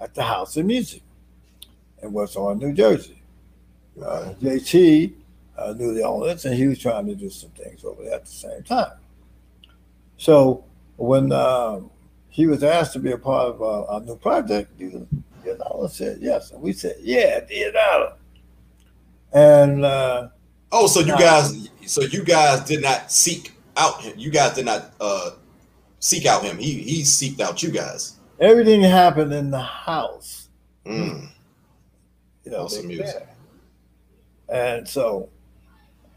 at 0.00 0.14
the 0.14 0.22
House 0.22 0.56
of 0.56 0.66
Music 0.66 1.02
in 2.02 2.12
West 2.12 2.36
Orange, 2.36 2.62
New 2.62 2.72
Jersey. 2.72 3.22
Uh, 4.00 4.34
JT 4.40 5.12
uh, 5.56 5.72
knew 5.72 5.94
the 5.94 6.02
owners, 6.02 6.44
and 6.44 6.54
he 6.54 6.66
was 6.66 6.78
trying 6.78 7.06
to 7.06 7.14
do 7.14 7.30
some 7.30 7.50
things 7.50 7.84
over 7.84 8.02
there 8.02 8.14
at 8.14 8.24
the 8.24 8.30
same 8.30 8.62
time. 8.62 8.92
So 10.18 10.64
when 10.96 11.32
uh, 11.32 11.80
he 12.28 12.46
was 12.46 12.62
asked 12.62 12.92
to 12.94 12.98
be 12.98 13.12
a 13.12 13.18
part 13.18 13.54
of 13.54 13.62
uh, 13.62 13.84
our 13.86 14.00
new 14.00 14.16
project, 14.16 14.78
Deodato 14.78 15.90
said 15.90 16.18
yes, 16.20 16.50
and 16.50 16.60
we 16.60 16.72
said, 16.72 16.96
"Yeah, 17.00 17.40
Deodato." 17.40 18.14
And 19.32 19.84
uh, 19.84 20.28
Oh, 20.72 20.86
so 20.86 21.00
you 21.00 21.16
guys, 21.16 21.70
so 21.86 22.02
you 22.02 22.24
guys 22.24 22.60
did 22.64 22.82
not 22.82 23.10
seek 23.10 23.52
out 23.76 24.02
him. 24.02 24.14
You 24.18 24.30
guys 24.30 24.54
did 24.54 24.66
not 24.66 24.92
uh 25.00 25.30
seek 26.06 26.24
out 26.24 26.44
him. 26.44 26.56
He 26.58 26.74
he 26.74 27.02
seeked 27.02 27.40
out 27.40 27.62
you 27.62 27.70
guys. 27.70 28.16
everything 28.38 28.80
happened 28.82 29.32
in 29.32 29.50
the 29.50 29.60
house. 29.60 30.48
Mm. 30.84 31.28
you 32.44 32.52
know, 32.52 32.64
Awesome 32.64 32.86
music. 32.86 33.26
And 34.48 34.86
so 34.86 35.28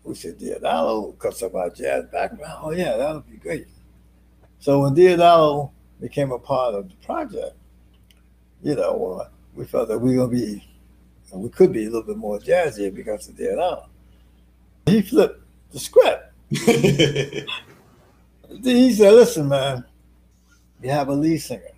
we 0.03 0.13
said, 0.13 0.37
Deodato, 0.37 1.13
because 1.13 1.41
of 1.41 1.55
our 1.55 1.71
jazz 1.71 2.05
background, 2.11 2.59
oh 2.61 2.69
yeah, 2.69 2.95
that 2.97 3.15
would 3.15 3.29
be 3.29 3.37
great. 3.37 3.67
So 4.59 4.81
when 4.81 4.93
Deodato 4.93 5.71
became 5.99 6.31
a 6.31 6.37
part 6.37 6.75
of 6.75 6.89
the 6.89 6.95
project, 6.97 7.55
you 8.61 8.75
know, 8.75 9.21
uh, 9.21 9.29
we 9.55 9.65
felt 9.65 9.87
that 9.87 9.97
we 9.97 10.11
were 10.11 10.27
gonna 10.27 10.37
be, 10.37 10.63
we 11.33 11.49
could 11.49 11.73
be 11.73 11.85
a 11.85 11.89
little 11.89 12.03
bit 12.03 12.17
more 12.17 12.37
jazzy 12.37 12.93
because 12.93 13.27
of 13.27 13.35
Deodato. 13.35 13.87
He 14.85 15.01
flipped 15.01 15.41
the 15.71 15.79
script. 15.79 16.31
He 18.63 18.93
said, 18.93 19.13
"Listen, 19.13 19.47
man, 19.47 19.85
you 20.81 20.89
have 20.89 21.09
a 21.09 21.13
lead 21.13 21.37
singer, 21.37 21.71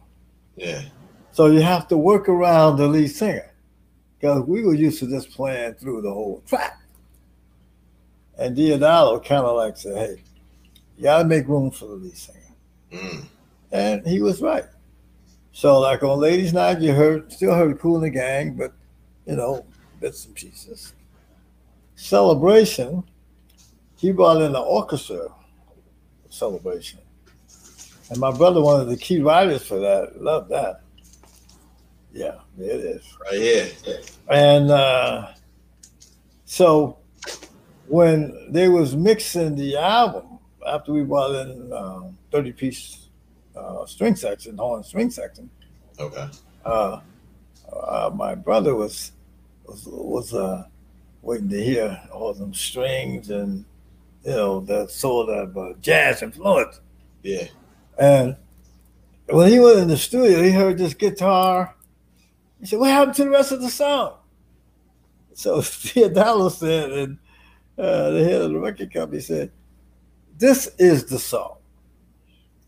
yeah. 0.55 0.83
so 1.31 1.47
you 1.47 1.61
have 1.61 1.87
to 1.89 1.97
work 1.97 2.29
around 2.29 2.77
the 2.77 2.87
lead 2.87 3.09
singer 3.09 3.51
because 4.19 4.43
we 4.47 4.63
were 4.63 4.73
used 4.73 4.99
to 4.99 5.07
just 5.07 5.31
playing 5.31 5.73
through 5.75 6.01
the 6.01 6.13
whole 6.13 6.41
track." 6.47 6.79
And 8.37 8.55
Deodato 8.55 9.23
kind 9.23 9.45
of 9.45 9.57
like 9.57 9.77
said, 9.77 9.97
"Hey, 9.97 10.23
you 10.97 11.03
got 11.03 11.19
to 11.19 11.25
make 11.27 11.47
room 11.47 11.71
for 11.71 11.85
the 11.85 11.95
lead 11.95 12.17
singer," 12.17 12.37
Mm. 12.91 13.25
and 13.71 14.07
he 14.07 14.21
was 14.21 14.41
right. 14.41 14.65
So, 15.51 15.79
like 15.79 16.01
on 16.03 16.19
Ladies' 16.19 16.53
Night, 16.53 16.79
you 16.79 16.93
heard 16.93 17.31
still 17.31 17.53
heard 17.53 17.77
Kool 17.79 17.95
and 17.95 18.05
the 18.05 18.09
Gang, 18.09 18.53
but 18.55 18.73
you 19.25 19.35
know, 19.35 19.65
bits 19.99 20.25
and 20.25 20.33
pieces. 20.33 20.93
Celebration, 21.95 23.03
he 23.97 24.11
brought 24.11 24.41
in 24.41 24.53
the 24.53 24.59
orchestra 24.59 25.27
celebration. 26.31 26.99
And 28.09 28.19
my 28.19 28.31
brother, 28.31 28.61
one 28.61 28.81
of 28.81 28.87
the 28.87 28.97
key 28.97 29.19
writers 29.19 29.65
for 29.65 29.79
that, 29.79 30.21
love 30.21 30.49
that. 30.49 30.81
Yeah, 32.13 32.39
it 32.59 32.81
is. 32.81 33.17
Right 33.21 33.39
here. 33.39 33.69
And 34.29 34.69
uh, 34.69 35.29
so 36.45 36.97
when 37.87 38.51
they 38.51 38.67
was 38.67 38.95
mixing 38.95 39.55
the 39.55 39.77
album, 39.77 40.39
after 40.67 40.91
we 40.91 41.03
brought 41.03 41.35
in 41.35 41.71
um, 41.73 42.17
30 42.31 42.51
piece 42.53 43.09
uh, 43.55 43.85
string 43.85 44.15
section, 44.15 44.57
horn 44.57 44.83
string 44.83 45.09
section. 45.09 45.49
Okay. 45.99 46.27
Uh, 46.65 46.99
uh, 47.71 48.11
my 48.13 48.35
brother 48.35 48.75
was 48.75 49.11
was 49.65 49.85
was 49.87 50.33
uh, 50.33 50.65
waiting 51.21 51.49
to 51.49 51.63
hear 51.63 52.01
all 52.11 52.33
them 52.33 52.53
strings 52.53 53.29
and 53.29 53.65
you 54.23 54.31
know 54.31 54.59
that 54.61 54.91
sort 54.91 55.29
of 55.29 55.57
uh, 55.57 55.73
jazz 55.81 56.21
influence. 56.21 56.79
Yeah. 57.23 57.47
And 57.99 58.35
when 59.27 59.51
he 59.51 59.59
went 59.59 59.79
in 59.79 59.87
the 59.87 59.97
studio, 59.97 60.41
he 60.41 60.51
heard 60.51 60.77
this 60.77 60.93
guitar. 60.93 61.75
He 62.59 62.65
said, 62.65 62.79
"What 62.79 62.89
happened 62.89 63.15
to 63.15 63.23
the 63.23 63.29
rest 63.29 63.51
of 63.51 63.61
the 63.61 63.69
song?" 63.69 64.17
So 65.33 65.57
Deodato 65.61 66.51
said, 66.51 66.91
and 66.91 67.17
uh, 67.77 68.11
the 68.11 68.23
head 68.23 68.41
of 68.41 68.51
the 68.51 68.59
record 68.59 68.93
company 68.93 69.21
said, 69.21 69.51
"This 70.37 70.67
is 70.77 71.05
the 71.05 71.19
song. 71.19 71.57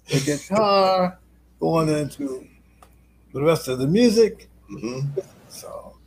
The 0.10 0.20
guitar 0.20 1.20
going 1.60 1.90
into 1.90 2.48
the 3.34 3.44
rest 3.44 3.68
of 3.68 3.80
the 3.80 3.88
music." 3.88 4.50
Mm-hmm. 4.72 5.20
So 5.50 5.98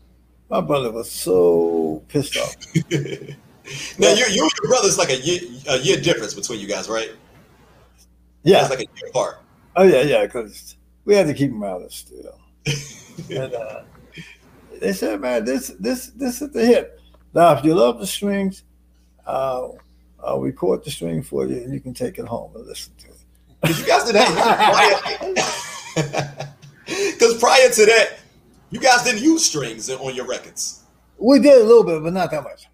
my 0.50 0.60
brother 0.60 0.90
was 0.90 1.10
so 1.10 2.02
pissed 2.08 2.36
off. 2.36 2.56
now 3.98 4.10
you, 4.10 4.24
you 4.30 4.42
and 4.42 4.52
your 4.62 4.68
brother's 4.68 4.98
like 4.98 5.10
a 5.10 5.16
year, 5.16 5.40
a 5.68 5.78
year 5.78 6.00
difference 6.00 6.34
between 6.34 6.60
you 6.60 6.66
guys, 6.66 6.88
right? 6.88 7.10
Yeah. 8.42 8.60
It's 8.60 8.70
like 8.70 8.80
a 8.80 8.82
year 8.82 9.08
apart. 9.10 9.42
Oh 9.76 9.82
yeah, 9.82 10.02
yeah, 10.02 10.24
because 10.24 10.76
we 11.04 11.14
had 11.14 11.26
to 11.26 11.34
keep 11.34 11.50
him 11.50 11.62
out 11.62 11.82
of 11.82 11.92
studio. 11.92 12.38
and 13.30 13.54
uh, 13.54 13.82
they 14.80 14.92
said, 14.92 15.20
"Man, 15.20 15.44
this 15.44 15.68
this 15.80 16.08
this 16.08 16.42
is 16.42 16.50
the 16.50 16.64
hit." 16.64 17.00
Now, 17.34 17.52
if 17.56 17.64
you 17.64 17.74
love 17.74 17.98
the 17.98 18.06
strings, 18.06 18.62
uh, 19.26 19.68
I'll 20.24 20.40
record 20.40 20.84
the 20.84 20.90
string 20.90 21.22
for 21.22 21.46
you, 21.46 21.56
and 21.56 21.72
you 21.72 21.80
can 21.80 21.92
take 21.92 22.18
it 22.18 22.26
home 22.26 22.52
and 22.54 22.66
listen 22.66 22.92
to 22.98 23.08
it. 23.08 23.16
Because 23.60 23.80
you 23.80 23.86
guys 23.86 24.04
did 24.04 24.14
that. 24.14 24.36
Because 26.86 27.38
prior 27.38 27.68
to 27.68 27.86
that, 27.86 28.18
you 28.70 28.80
guys 28.80 29.02
didn't 29.04 29.22
use 29.22 29.44
strings 29.44 29.90
on 29.90 30.14
your 30.14 30.26
records. 30.26 30.84
We 31.18 31.38
did 31.38 31.60
a 31.60 31.64
little 31.64 31.84
bit, 31.84 32.02
but 32.02 32.12
not 32.12 32.30
that 32.30 32.42
much. 32.42 32.66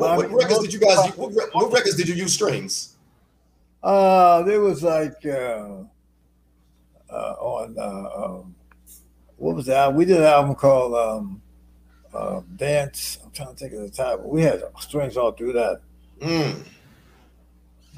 What, 0.00 0.30
what 0.30 0.42
records 0.42 0.60
did 0.60 0.72
you 0.72 0.80
guys? 0.80 1.16
What, 1.16 1.32
what, 1.52 1.72
records 1.72 1.96
did 1.96 2.08
you 2.08 2.14
use 2.14 2.32
strings? 2.32 2.96
Uh, 3.82 4.42
there 4.42 4.60
was 4.60 4.82
like 4.82 5.24
uh, 5.24 5.84
uh, 7.10 7.34
on 7.38 7.76
uh, 7.78 8.24
um, 8.24 8.54
what 9.36 9.56
was 9.56 9.66
that? 9.66 9.92
We 9.94 10.04
did 10.04 10.18
an 10.18 10.24
album 10.24 10.54
called 10.54 10.94
um, 10.94 11.42
uh, 12.14 12.40
Dance. 12.56 13.18
I'm 13.24 13.30
trying 13.30 13.48
to 13.48 13.54
think 13.54 13.72
of 13.72 13.82
the 13.82 13.90
title. 13.90 14.28
We 14.28 14.42
had 14.42 14.62
strings 14.78 15.16
all 15.16 15.32
through 15.32 15.54
that. 15.54 15.80
Mm. 16.20 16.62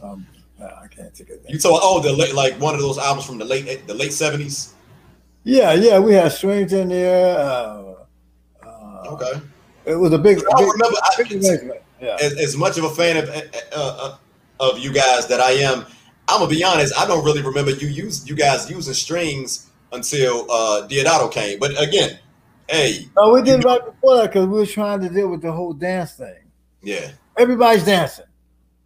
Um, 0.02 0.26
I 0.60 0.86
can't 0.86 1.14
think 1.14 1.30
of 1.30 1.36
it. 1.36 1.46
You 1.48 1.58
told 1.58 1.80
oh 1.82 2.00
the 2.00 2.12
late 2.12 2.34
like 2.34 2.54
one 2.60 2.74
of 2.74 2.80
those 2.80 2.98
albums 2.98 3.26
from 3.26 3.38
the 3.38 3.44
late 3.44 3.86
the 3.86 3.94
late 3.94 4.12
seventies. 4.12 4.74
Yeah, 5.44 5.72
yeah, 5.72 5.98
we 5.98 6.14
had 6.14 6.30
strings 6.30 6.72
in 6.72 6.88
there. 6.88 7.38
Uh, 7.38 7.94
uh, 8.64 9.02
okay. 9.08 9.40
It 9.84 9.96
was 9.96 10.12
a 10.12 10.18
big. 10.18 10.38
I 10.38 10.60
big, 10.60 10.72
remember. 10.72 10.98
big 11.18 11.74
I, 11.74 11.80
yeah. 12.02 12.16
as, 12.20 12.38
as, 12.38 12.56
much 12.56 12.76
of 12.76 12.84
a 12.84 12.90
fan 12.90 13.16
of 13.16 13.28
uh, 13.30 13.40
uh, 13.72 14.16
of 14.60 14.78
you 14.78 14.92
guys 14.92 15.26
that 15.28 15.40
I 15.40 15.52
am, 15.52 15.86
I'm 16.28 16.40
gonna 16.40 16.50
be 16.50 16.62
honest. 16.62 16.92
I 16.98 17.06
don't 17.06 17.24
really 17.24 17.42
remember 17.42 17.70
you 17.70 17.88
use 17.88 18.28
you 18.28 18.34
guys 18.34 18.70
using 18.70 18.94
strings 18.94 19.70
until 19.92 20.50
uh 20.50 20.86
Deodato 20.88 21.32
came. 21.32 21.58
But 21.58 21.80
again, 21.82 22.18
hey, 22.68 23.06
no, 23.16 23.32
we 23.32 23.42
did 23.42 23.64
right 23.64 23.84
before 23.84 24.16
that 24.16 24.32
because 24.32 24.46
we 24.46 24.58
were 24.58 24.66
trying 24.66 25.00
to 25.00 25.08
deal 25.08 25.28
with 25.28 25.42
the 25.42 25.52
whole 25.52 25.72
dance 25.72 26.14
thing. 26.14 26.34
Yeah, 26.82 27.12
everybody's 27.38 27.84
dancing. 27.84 28.26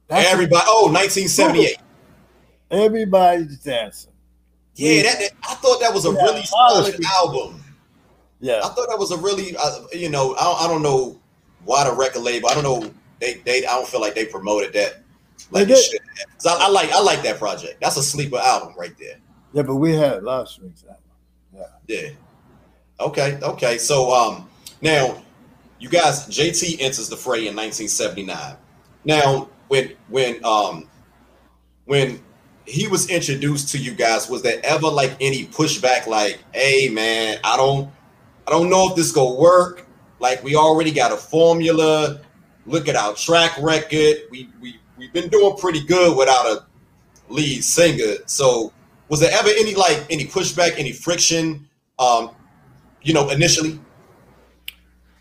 That's 0.09 0.33
Everybody. 0.33 0.65
oh, 0.69 0.87
1978. 0.93 1.79
Everybody's 2.71 3.59
dancing. 3.59 4.13
Yeah, 4.75 5.03
that, 5.03 5.19
that, 5.19 5.31
I 5.49 5.55
thought 5.55 5.81
that 5.81 5.93
was 5.93 6.07
a 6.07 6.13
yeah, 6.13 6.23
really 6.23 6.43
solid 6.43 7.01
album. 7.17 7.65
Yeah, 8.41 8.61
I 8.63 8.69
thought 8.69 8.89
that 8.89 8.99
was 8.99 9.11
a 9.11 9.17
really, 9.17 9.57
uh, 9.57 9.87
you 9.93 10.11
know, 10.11 10.35
I, 10.39 10.65
I 10.65 10.69
don't 10.69 10.83
know 10.83 11.19
why 11.65 11.89
the 11.89 11.95
record 11.95 12.21
label. 12.21 12.49
I 12.49 12.55
don't 12.55 12.63
know. 12.63 12.93
They, 13.21 13.35
they, 13.45 13.67
I 13.67 13.73
don't 13.73 13.89
feel 13.89 14.01
like 14.01 14.15
they 14.15 14.27
promoted 14.27 14.73
that. 14.75 15.03
Like 15.51 15.69
they 15.69 15.75
did. 15.75 16.01
So 16.39 16.51
I, 16.51 16.67
I, 16.67 16.69
like, 16.69 16.91
I 16.93 17.01
like 17.01 17.23
that 17.23 17.39
project. 17.39 17.81
That's 17.81 17.97
a 17.97 18.03
sleeper 18.03 18.39
album 18.39 18.75
right 18.79 18.97
there. 18.99 19.19
Yeah, 19.53 19.63
but 19.63 19.77
we 19.77 19.95
had 19.95 20.23
live 20.23 20.49
streams. 20.49 20.85
of 20.85 20.97
strings 20.97 20.99
album. 21.55 21.73
Yeah. 21.89 22.03
Yeah. 22.03 22.11
Okay. 23.01 23.39
Okay. 23.43 23.79
So, 23.79 24.13
um, 24.13 24.49
now 24.83 25.23
you 25.79 25.89
guys, 25.89 26.27
JT 26.27 26.81
enters 26.81 27.09
the 27.09 27.17
fray 27.17 27.47
in 27.47 27.57
1979. 27.57 28.57
Now, 29.05 29.49
when, 29.69 29.93
when, 30.09 30.45
um, 30.45 30.89
when 31.85 32.21
he 32.67 32.89
was 32.89 33.09
introduced 33.09 33.69
to 33.71 33.79
you 33.79 33.95
guys, 33.95 34.29
was 34.29 34.43
there 34.43 34.61
ever 34.65 34.89
like 34.89 35.17
any 35.21 35.47
pushback? 35.47 36.07
Like, 36.07 36.41
hey 36.53 36.89
man, 36.89 37.39
I 37.45 37.57
don't, 37.57 37.91
I 38.47 38.51
don't 38.51 38.69
know 38.69 38.91
if 38.91 38.97
this 38.97 39.13
gonna 39.13 39.35
work. 39.35 39.87
Like, 40.19 40.43
we 40.43 40.57
already 40.57 40.91
got 40.93 41.13
a 41.13 41.17
formula. 41.17 42.21
Look 42.67 42.89
at 42.89 42.97
our 42.97 43.15
track 43.15 43.57
record. 43.61 44.17
We 44.31 44.51
we 44.61 44.79
we've 44.97 45.13
been 45.13 45.29
doing 45.29 45.57
pretty 45.57 45.85
good 45.85 46.17
without 46.17 46.47
a 46.47 46.67
lead 47.29 47.63
singer. 47.63 48.15
So, 48.27 48.73
was 49.09 49.21
there 49.21 49.31
ever 49.33 49.49
any 49.49 49.75
like 49.75 50.05
any 50.11 50.27
pushback, 50.27 50.79
any 50.79 50.93
friction? 50.93 51.69
Um, 51.99 52.31
you 53.03 53.15
know, 53.15 53.31
initially. 53.31 53.79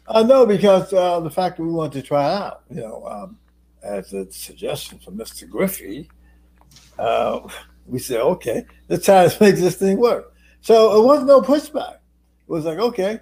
Uh, 0.08 0.24
no, 0.24 0.46
because 0.46 0.92
uh, 0.94 1.20
the 1.20 1.30
fact 1.30 1.58
that 1.58 1.64
we 1.64 1.72
wanted 1.72 1.94
to 1.94 2.08
try 2.08 2.32
out, 2.32 2.64
you 2.70 2.82
know, 2.82 3.06
um, 3.06 3.38
as 3.84 4.14
a 4.14 4.32
suggestion 4.32 5.00
from 5.00 5.18
Mr. 5.18 5.50
Griffey, 5.50 6.10
uh, 7.00 7.40
we 7.88 8.00
said, 8.00 8.22
okay, 8.22 8.66
let's 8.90 9.06
try 9.06 9.28
to 9.28 9.38
make 9.44 9.56
this 9.56 9.76
thing 9.76 9.98
work. 9.98 10.34
So 10.62 11.02
it 11.02 11.06
wasn't 11.06 11.28
no 11.28 11.42
pushback. 11.42 11.96
It 11.96 12.52
was 12.52 12.66
like, 12.66 12.78
okay, 12.78 13.20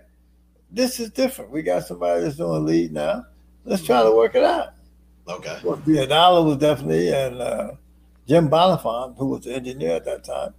this 0.71 0.99
is 0.99 1.09
different. 1.11 1.51
We 1.51 1.61
got 1.61 1.85
somebody 1.85 2.21
that's 2.21 2.37
doing 2.37 2.65
lead 2.65 2.93
now. 2.93 3.25
Let's 3.65 3.83
try 3.83 4.03
to 4.03 4.11
work 4.11 4.35
it 4.35 4.43
out. 4.43 4.73
Okay. 5.27 5.59
Well, 5.63 5.77
Deodato 5.77 6.45
was 6.45 6.57
definitely, 6.57 7.13
and 7.13 7.39
uh, 7.39 7.71
Jim 8.27 8.49
Bonnefond, 8.49 9.17
who 9.17 9.27
was 9.27 9.45
the 9.45 9.55
engineer 9.55 9.95
at 9.95 10.05
that 10.05 10.23
time, 10.23 10.53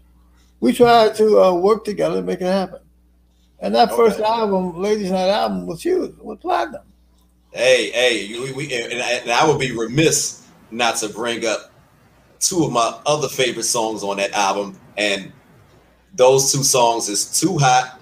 we 0.61 0.73
tried 0.73 1.15
to 1.17 1.41
uh, 1.41 1.55
work 1.55 1.85
together 1.85 2.17
to 2.17 2.23
make 2.23 2.41
it 2.41 2.47
happen. 2.47 2.81
And 3.61 3.75
that 3.75 3.89
okay. 3.89 3.97
first 3.97 4.21
album, 4.21 4.81
Ladies 4.81 5.11
Night 5.11 5.29
album, 5.29 5.67
was 5.67 5.83
huge, 5.83 6.15
was 6.19 6.39
platinum. 6.41 6.83
Hey, 7.53 7.91
hey, 7.91 8.39
we, 8.39 8.53
we 8.53 8.75
and, 8.75 9.03
I, 9.03 9.13
and 9.13 9.31
I 9.31 9.47
would 9.47 9.61
be 9.61 9.77
remiss 9.77 10.47
not 10.71 10.97
to 10.97 11.09
bring 11.09 11.47
up 11.47 11.71
two 12.41 12.65
of 12.65 12.73
my 12.73 12.99
other 13.07 13.29
favorite 13.29 13.65
songs 13.65 14.03
on 14.03 14.17
that 14.17 14.33
album, 14.33 14.79
and 14.97 15.33
those 16.15 16.53
two 16.53 16.63
songs 16.63 17.09
is 17.09 17.41
"Too 17.41 17.57
Hot" 17.59 18.01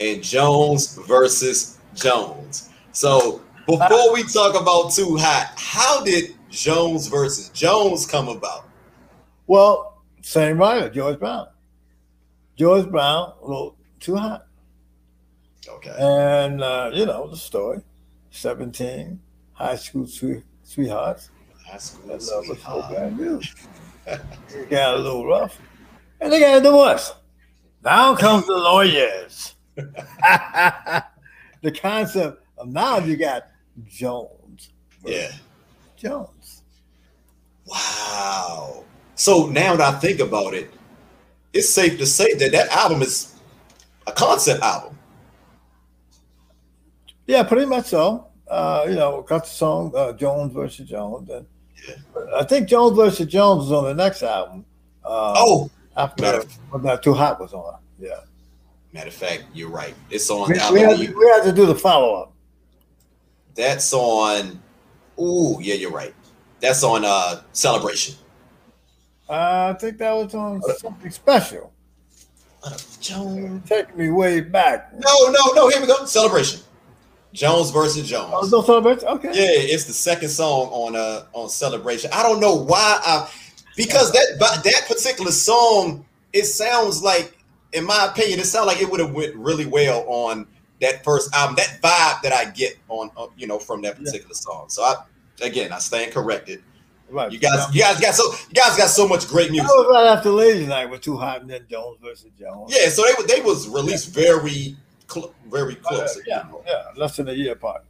and 0.00 0.22
"Jones 0.22 0.96
versus 1.06 1.78
Jones." 1.94 2.70
So 2.92 3.42
before 3.66 4.12
we 4.12 4.22
talk 4.24 4.60
about 4.60 4.92
"Too 4.92 5.16
Hot," 5.16 5.52
how 5.56 6.02
did 6.04 6.34
Jones 6.50 7.06
versus 7.08 7.48
Jones 7.50 8.06
come 8.06 8.28
about? 8.28 8.68
Well, 9.46 10.02
same 10.22 10.58
writer, 10.58 10.88
George 10.90 11.18
Brown. 11.18 11.48
George 12.56 12.88
Brown 12.90 13.32
wrote 13.42 13.76
"Too 14.00 14.16
Hot." 14.16 14.46
Okay. 15.68 15.94
And 15.98 16.62
uh, 16.62 16.90
you 16.92 17.06
know 17.06 17.28
the 17.28 17.36
story: 17.36 17.80
seventeen 18.30 19.20
high 19.54 19.76
school 19.76 20.06
sweet, 20.06 20.42
sweethearts. 20.62 21.30
High 21.66 21.78
school 21.78 22.20
sweethearts. 22.20 23.54
it 24.06 24.70
got 24.70 24.94
a 24.94 24.98
little 24.98 25.26
rough. 25.26 25.58
And 26.20 26.32
they 26.32 26.40
got 26.40 26.58
a 26.58 26.60
divorce. 26.60 27.12
Now 27.82 28.14
comes 28.14 28.46
the 28.46 28.56
lawyers. 28.56 29.54
the 29.76 31.04
concept 31.74 32.42
of 32.58 32.68
now 32.68 32.98
you 32.98 33.16
got 33.16 33.48
Jones. 33.86 34.70
Yeah. 35.04 35.30
Jones. 35.96 36.62
Wow. 37.66 38.84
So 39.14 39.46
now 39.46 39.76
that 39.76 39.94
I 39.94 39.98
think 39.98 40.20
about 40.20 40.54
it, 40.54 40.70
it's 41.52 41.68
safe 41.68 41.98
to 41.98 42.06
say 42.06 42.34
that 42.34 42.52
that 42.52 42.68
album 42.68 43.02
is 43.02 43.34
a 44.06 44.12
concept 44.12 44.62
album. 44.62 44.98
Yeah, 47.26 47.42
pretty 47.44 47.66
much 47.66 47.86
so. 47.86 48.26
Uh, 48.48 48.84
you 48.88 48.96
know, 48.96 49.22
got 49.22 49.44
the 49.44 49.50
song 49.50 49.92
uh, 49.96 50.12
Jones 50.12 50.52
versus 50.52 50.86
Jones, 50.88 51.30
and 51.30 51.46
I 52.36 52.44
think 52.44 52.68
Jones 52.68 52.96
versus 52.96 53.26
Jones 53.26 53.66
is 53.66 53.72
on 53.72 53.84
the 53.84 53.94
next 53.94 54.22
album. 54.22 54.66
Uh, 55.04 55.34
oh, 55.36 55.70
after 55.96 56.42
not 56.82 57.02
too 57.02 57.14
hot 57.14 57.40
was 57.40 57.54
on. 57.54 57.78
Yeah. 57.98 58.20
Matter 58.92 59.08
of 59.08 59.14
fact, 59.14 59.44
you're 59.54 59.70
right. 59.70 59.94
It's 60.10 60.28
on. 60.30 60.48
We, 60.48 60.54
we, 60.72 60.80
had, 60.80 60.96
to, 60.98 61.12
we 61.14 61.26
had 61.28 61.44
to 61.44 61.52
do 61.52 61.66
the 61.66 61.74
follow 61.74 62.14
up. 62.14 62.33
That's 63.54 63.92
on. 63.92 64.60
Ooh, 65.20 65.58
yeah, 65.60 65.74
you're 65.74 65.90
right. 65.90 66.14
That's 66.60 66.82
on 66.82 67.04
uh 67.04 67.42
Celebration. 67.52 68.16
Uh, 69.28 69.72
I 69.74 69.78
think 69.78 69.98
that 69.98 70.12
was 70.12 70.34
on 70.34 70.60
something 70.78 71.10
special. 71.10 71.72
Uh, 72.62 72.76
Jones. 73.00 73.68
Take 73.68 73.96
me 73.96 74.10
way 74.10 74.40
back. 74.40 74.92
No, 74.94 75.30
no, 75.30 75.52
no. 75.54 75.68
Here 75.68 75.80
we 75.80 75.86
go. 75.86 76.04
Celebration. 76.04 76.60
Jones 77.32 77.70
versus 77.70 78.08
Jones. 78.08 78.32
Oh, 78.32 78.48
no 78.50 78.62
celebration. 78.62 79.08
Okay. 79.08 79.28
Yeah, 79.28 79.74
it's 79.74 79.84
the 79.84 79.92
second 79.92 80.28
song 80.28 80.68
on 80.68 80.96
uh 80.96 81.26
on 81.32 81.48
celebration. 81.48 82.10
I 82.12 82.22
don't 82.22 82.40
know 82.40 82.54
why 82.54 83.00
I 83.04 83.30
because 83.76 84.12
that 84.12 84.38
that 84.38 84.84
particular 84.86 85.32
song 85.32 86.04
it 86.32 86.46
sounds 86.46 87.02
like, 87.02 87.38
in 87.72 87.84
my 87.84 88.08
opinion, 88.10 88.40
it 88.40 88.46
sounds 88.46 88.66
like 88.66 88.80
it 88.80 88.90
would 88.90 89.00
have 89.00 89.12
went 89.12 89.34
really 89.36 89.66
well 89.66 90.04
on 90.06 90.46
that 90.84 91.04
first 91.04 91.34
album. 91.34 91.56
That 91.56 91.80
vibe 91.82 92.22
that 92.22 92.32
I 92.32 92.50
get 92.50 92.78
on, 92.88 93.10
uh, 93.16 93.26
you 93.36 93.46
know, 93.46 93.58
from 93.58 93.82
that 93.82 93.96
particular 93.96 94.26
yeah. 94.28 94.34
song. 94.34 94.66
So 94.68 94.82
I, 94.82 94.94
again, 95.42 95.72
I 95.72 95.78
stand 95.78 96.12
corrected. 96.12 96.62
Right. 97.08 97.30
You 97.30 97.38
guys, 97.38 97.72
you 97.74 97.80
guys 97.80 98.00
got 98.00 98.14
so 98.14 98.24
you 98.48 98.54
guys 98.54 98.76
got 98.76 98.88
so 98.88 99.06
much 99.06 99.28
great 99.28 99.50
music. 99.50 99.68
That 99.68 99.74
was 99.76 99.94
right 99.94 100.06
after 100.06 100.30
Ladies 100.30 100.66
Night 100.66 100.88
with 100.90 101.02
Too 101.02 101.16
Hot 101.16 101.42
and 101.42 101.50
then 101.50 101.64
Jones 101.70 101.98
versus 102.02 102.30
Jones. 102.38 102.74
Yeah, 102.74 102.88
so 102.88 103.02
they 103.02 103.34
they 103.34 103.40
was 103.42 103.68
released 103.68 104.16
yeah. 104.16 104.22
very 104.24 104.76
cl- 105.08 105.34
very 105.48 105.74
close. 105.76 106.16
Uh, 106.16 106.20
yeah, 106.26 106.44
yeah, 106.66 106.84
less 106.96 107.16
than 107.16 107.28
a 107.28 107.32
year 107.32 107.52
apart. 107.52 107.84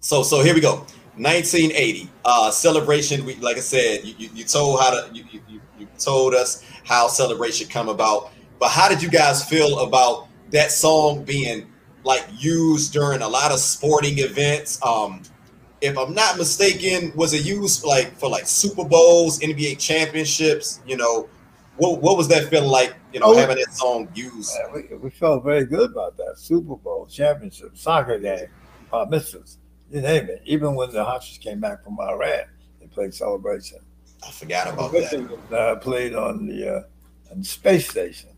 So 0.00 0.22
so 0.22 0.42
here 0.42 0.54
we 0.54 0.60
go. 0.60 0.86
1980 1.16 2.08
uh 2.24 2.50
celebration. 2.50 3.24
We 3.24 3.34
like 3.36 3.56
I 3.56 3.60
said, 3.60 4.04
you, 4.04 4.14
you, 4.16 4.30
you 4.32 4.44
told 4.44 4.80
how 4.80 4.90
to 4.90 5.12
you, 5.12 5.24
you 5.32 5.60
you 5.78 5.88
told 5.98 6.32
us 6.32 6.64
how 6.84 7.08
celebration 7.08 7.68
come 7.68 7.88
about. 7.88 8.30
But 8.58 8.70
how 8.70 8.88
did 8.88 9.02
you 9.02 9.10
guys 9.10 9.44
feel 9.44 9.80
about 9.80 10.28
that 10.50 10.70
song 10.70 11.24
being 11.24 11.71
like 12.04 12.26
used 12.36 12.92
during 12.92 13.22
a 13.22 13.28
lot 13.28 13.52
of 13.52 13.58
sporting 13.58 14.18
events? 14.18 14.82
Um, 14.84 15.22
if 15.80 15.98
I'm 15.98 16.14
not 16.14 16.38
mistaken, 16.38 17.12
was 17.16 17.34
it 17.34 17.44
used 17.44 17.84
like 17.84 18.16
for 18.16 18.28
like 18.28 18.46
Super 18.46 18.84
Bowls, 18.84 19.40
NBA 19.40 19.78
championships? 19.78 20.80
You 20.86 20.96
know, 20.96 21.28
what 21.76 22.00
what 22.00 22.16
was 22.16 22.28
that 22.28 22.48
feeling 22.48 22.70
like? 22.70 22.94
You 23.12 23.20
know, 23.20 23.26
oh, 23.26 23.36
having 23.36 23.56
that 23.56 23.72
song 23.72 24.08
used. 24.14 24.52
We, 24.74 24.96
we, 24.96 25.10
felt 25.10 25.44
very 25.44 25.66
good 25.66 25.90
about 25.90 26.16
that 26.16 26.38
Super 26.38 26.76
Bowl 26.76 27.06
championship, 27.06 27.76
soccer 27.76 28.18
game, 28.18 28.46
uh, 28.92 29.06
mitzvahs, 29.06 29.56
you 29.90 30.00
name 30.00 30.28
it. 30.28 30.42
Even 30.44 30.74
when 30.74 30.90
the 30.90 31.04
Huskies 31.04 31.38
came 31.38 31.60
back 31.60 31.84
from 31.84 31.98
Iran, 32.00 32.44
they 32.80 32.86
played 32.86 33.12
Celebration. 33.12 33.78
I 34.26 34.30
forgot 34.30 34.72
about 34.72 34.92
that. 34.92 35.12
Was, 35.12 35.52
uh, 35.52 35.76
played 35.76 36.14
on 36.14 36.46
the, 36.46 36.76
uh, 36.76 37.32
on 37.32 37.40
the 37.40 37.44
space 37.44 37.88
station. 37.88 38.30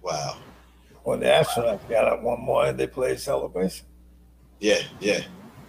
Wow. 0.00 0.38
When 1.04 1.20
the 1.20 1.26
astronauts 1.26 1.88
got 1.88 2.04
up 2.04 2.22
one 2.22 2.40
morning, 2.40 2.76
they 2.76 2.86
played 2.86 3.18
Celebration. 3.18 3.86
Yeah, 4.60 4.78
yeah, 5.00 5.20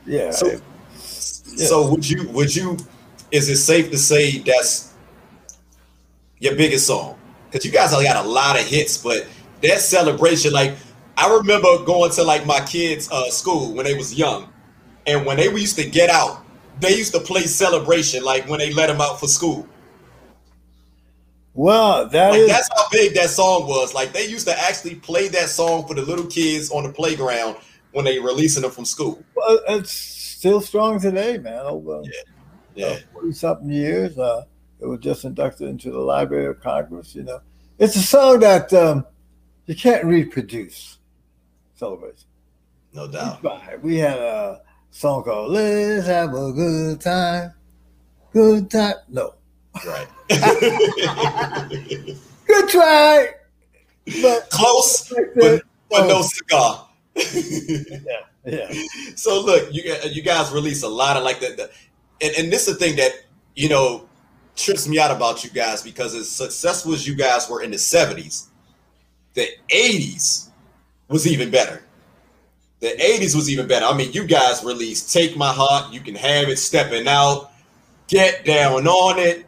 yeah. 0.06 0.32
So, 0.32 0.62
so 0.94 1.90
would 1.90 2.08
you 2.08 2.30
would 2.30 2.56
you 2.56 2.78
is 3.32 3.50
it 3.50 3.58
safe 3.58 3.90
to 3.90 3.98
say 3.98 4.38
that's 4.38 4.94
your 6.40 6.56
biggest 6.56 6.86
song? 6.86 7.18
Because 7.50 7.66
you 7.66 7.72
guys 7.72 7.92
have 7.92 8.04
got 8.04 8.24
a 8.24 8.30
lot 8.30 8.60
of 8.60 8.66
hits, 8.66 8.98
but 8.98 9.26
that 9.64 9.80
celebration, 9.80 10.54
like 10.54 10.76
I 11.18 11.36
remember 11.36 11.84
going 11.84 12.12
to 12.12 12.24
like 12.24 12.46
my 12.46 12.60
kids' 12.60 13.10
uh, 13.12 13.30
school 13.32 13.74
when 13.74 13.86
they 13.86 13.96
was 13.96 14.14
young, 14.14 14.50
and 15.08 15.26
when 15.26 15.38
they 15.38 15.46
used 15.46 15.78
to 15.78 15.90
get 15.90 16.12
out, 16.12 16.46
they 16.80 16.96
used 16.96 17.14
to 17.14 17.20
play 17.20 17.42
celebration 17.42 18.24
like 18.24 18.48
when 18.48 18.60
they 18.60 18.72
let 18.72 18.88
them 18.88 19.02
out 19.02 19.20
for 19.20 19.28
school. 19.28 19.68
Well, 21.56 22.08
that 22.10 22.32
like, 22.32 22.40
is, 22.40 22.48
that's 22.48 22.70
how 22.76 22.90
big 22.92 23.14
that 23.14 23.30
song 23.30 23.68
was. 23.68 23.94
Like 23.94 24.12
they 24.12 24.28
used 24.28 24.48
to 24.48 24.60
actually 24.60 24.96
play 24.96 25.28
that 25.30 25.50
song 25.50 25.88
for 25.88 25.94
the 25.94 26.02
little 26.02 26.26
kids 26.26 26.72
on 26.72 26.84
the 26.84 26.92
playground 26.92 27.58
when 27.92 28.06
they 28.06 28.20
releasing 28.20 28.64
them 28.64 28.72
from 28.72 28.86
school. 28.86 29.24
Well, 29.36 29.60
it's 29.70 29.92
still 29.92 30.62
strong 30.62 31.00
today, 31.00 31.38
man. 31.38 31.66
Over 31.66 32.02
yeah, 32.04 32.12
yeah, 32.76 33.00
forty 33.14 33.34
something 33.34 33.70
years. 33.70 34.18
Uh, 34.18 34.46
it 34.80 34.88
was 34.88 35.00
just 35.00 35.26
inducted 35.26 35.70
into 35.70 35.92
the 35.92 36.00
Library 36.00 36.48
of 36.48 36.60
Congress. 36.60 37.14
You 37.14 37.24
know, 37.24 37.42
it's 37.78 37.96
a 37.96 38.02
song 38.02 38.40
that 38.40 38.74
um, 38.74 39.06
you 39.68 39.76
can't 39.76 40.06
reproduce. 40.06 40.98
Celebration. 41.76 42.28
No 42.94 43.08
doubt. 43.08 43.44
We 43.84 43.98
had 43.98 44.18
a 44.18 44.62
song 44.90 45.24
called 45.24 45.52
"Let's 45.52 46.08
Have 46.08 46.34
a 46.34 46.52
Good 46.52 47.02
Time." 47.02 47.54
Good 48.32 48.72
time. 48.72 48.96
No. 49.10 49.36
Right. 49.86 50.08
good 52.48 52.70
try. 52.70 53.30
But 54.22 54.50
close, 54.50 55.12
but, 55.36 55.64
but 55.90 56.08
no 56.08 56.22
cigar. 56.22 56.88
yeah. 57.16 58.22
Yeah. 58.46 58.74
So 59.16 59.42
look, 59.42 59.74
you 59.74 59.94
uh, 59.94 60.08
you 60.08 60.22
guys 60.22 60.52
release 60.52 60.84
a 60.84 60.88
lot 60.88 61.16
of 61.16 61.24
like 61.24 61.40
the, 61.40 61.54
the 61.56 61.72
and, 62.26 62.36
and 62.38 62.52
this 62.52 62.68
is 62.68 62.78
the 62.78 62.86
thing 62.86 62.96
that 62.98 63.12
you 63.56 63.70
know 63.70 64.08
trips 64.56 64.88
me 64.88 65.00
out 65.00 65.12
about 65.12 65.44
you 65.44 65.50
guys 65.50 65.82
because 65.82 66.14
as 66.16 66.30
successful 66.30 66.94
as 66.94 67.08
you 67.08 67.16
guys 67.16 67.50
were 67.50 67.62
in 67.62 67.72
the 67.72 67.78
70s, 67.78 68.48
the 69.34 69.48
80s 69.70 70.50
was 71.08 71.26
even 71.26 71.50
better. 71.50 71.84
The 72.80 72.90
80s 72.90 73.36
was 73.36 73.50
even 73.50 73.68
better. 73.68 73.86
I 73.86 73.96
mean, 73.96 74.12
you 74.12 74.26
guys 74.26 74.64
released 74.64 75.14
Take 75.14 75.38
My 75.38 75.52
Heart, 75.54 75.94
You 75.94 76.02
Can 76.02 76.16
Have 76.16 76.50
It, 76.50 76.58
Stepping 76.60 77.08
Out, 77.08 77.52
Get 78.08 78.46
Down 78.46 78.86
on 78.88 79.20
It, 79.20 79.46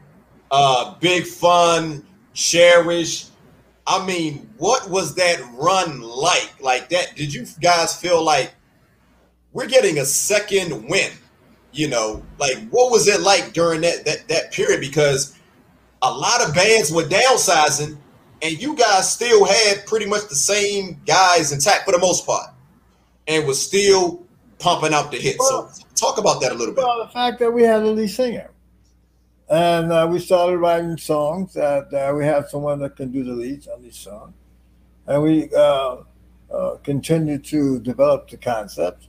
uh, 0.55 0.95
Big 0.99 1.25
Fun, 1.25 2.05
Cherish. 2.33 3.27
I 3.85 4.05
mean, 4.05 4.49
what 4.57 4.89
was 4.89 5.13
that 5.15 5.41
run 5.53 6.01
like? 6.01 6.53
Like 6.61 6.89
that, 6.89 7.15
did 7.15 7.33
you 7.33 7.45
guys 7.59 7.99
feel 7.99 8.23
like 8.23 8.53
we're 9.51 9.67
getting 9.67 9.99
a 9.99 10.05
second 10.05 10.87
win. 10.87 11.11
You 11.73 11.89
know, 11.89 12.23
like 12.39 12.57
what 12.69 12.89
was 12.89 13.07
it 13.07 13.19
like 13.19 13.51
during 13.51 13.81
that 13.81 14.05
that 14.05 14.27
that 14.29 14.53
period? 14.53 14.79
Because 14.79 15.37
a 16.01 16.09
lot 16.09 16.47
of 16.47 16.55
bands 16.55 16.89
were 16.89 17.03
downsizing, 17.03 17.97
and 18.41 18.61
you 18.61 18.75
guys 18.77 19.11
still 19.11 19.43
had 19.43 19.85
pretty 19.85 20.05
much 20.05 20.29
the 20.29 20.35
same 20.35 21.01
guys 21.05 21.51
intact 21.51 21.83
for 21.83 21.91
the 21.91 21.99
most 21.99 22.25
part, 22.25 22.49
and 23.27 23.45
was 23.45 23.61
still 23.61 24.23
pumping 24.59 24.93
out 24.93 25.11
the 25.11 25.17
hits. 25.17 25.37
Well, 25.37 25.69
so 25.69 25.85
talk 25.95 26.17
about 26.17 26.39
that 26.41 26.53
a 26.53 26.55
little 26.55 26.73
bit. 26.73 26.85
Well, 26.85 27.03
the 27.03 27.11
fact 27.11 27.39
that 27.39 27.51
we 27.51 27.63
had 27.63 27.81
a 27.81 27.87
lead 27.87 28.07
singer, 28.09 28.49
and 29.49 29.91
uh, 29.91 30.07
we 30.09 30.19
started 30.19 30.57
writing 30.57 30.97
songs 30.97 31.53
that 31.53 31.93
uh, 31.93 32.13
we 32.15 32.25
have 32.25 32.49
someone 32.49 32.79
that 32.79 32.95
can 32.95 33.11
do 33.11 33.23
the 33.23 33.33
leads 33.33 33.67
on 33.67 33.81
these 33.81 33.97
songs, 33.97 34.33
and 35.07 35.21
we 35.21 35.49
uh, 35.55 35.97
uh 36.51 36.77
continue 36.83 37.37
to 37.37 37.79
develop 37.79 38.29
the 38.29 38.37
concept 38.37 39.07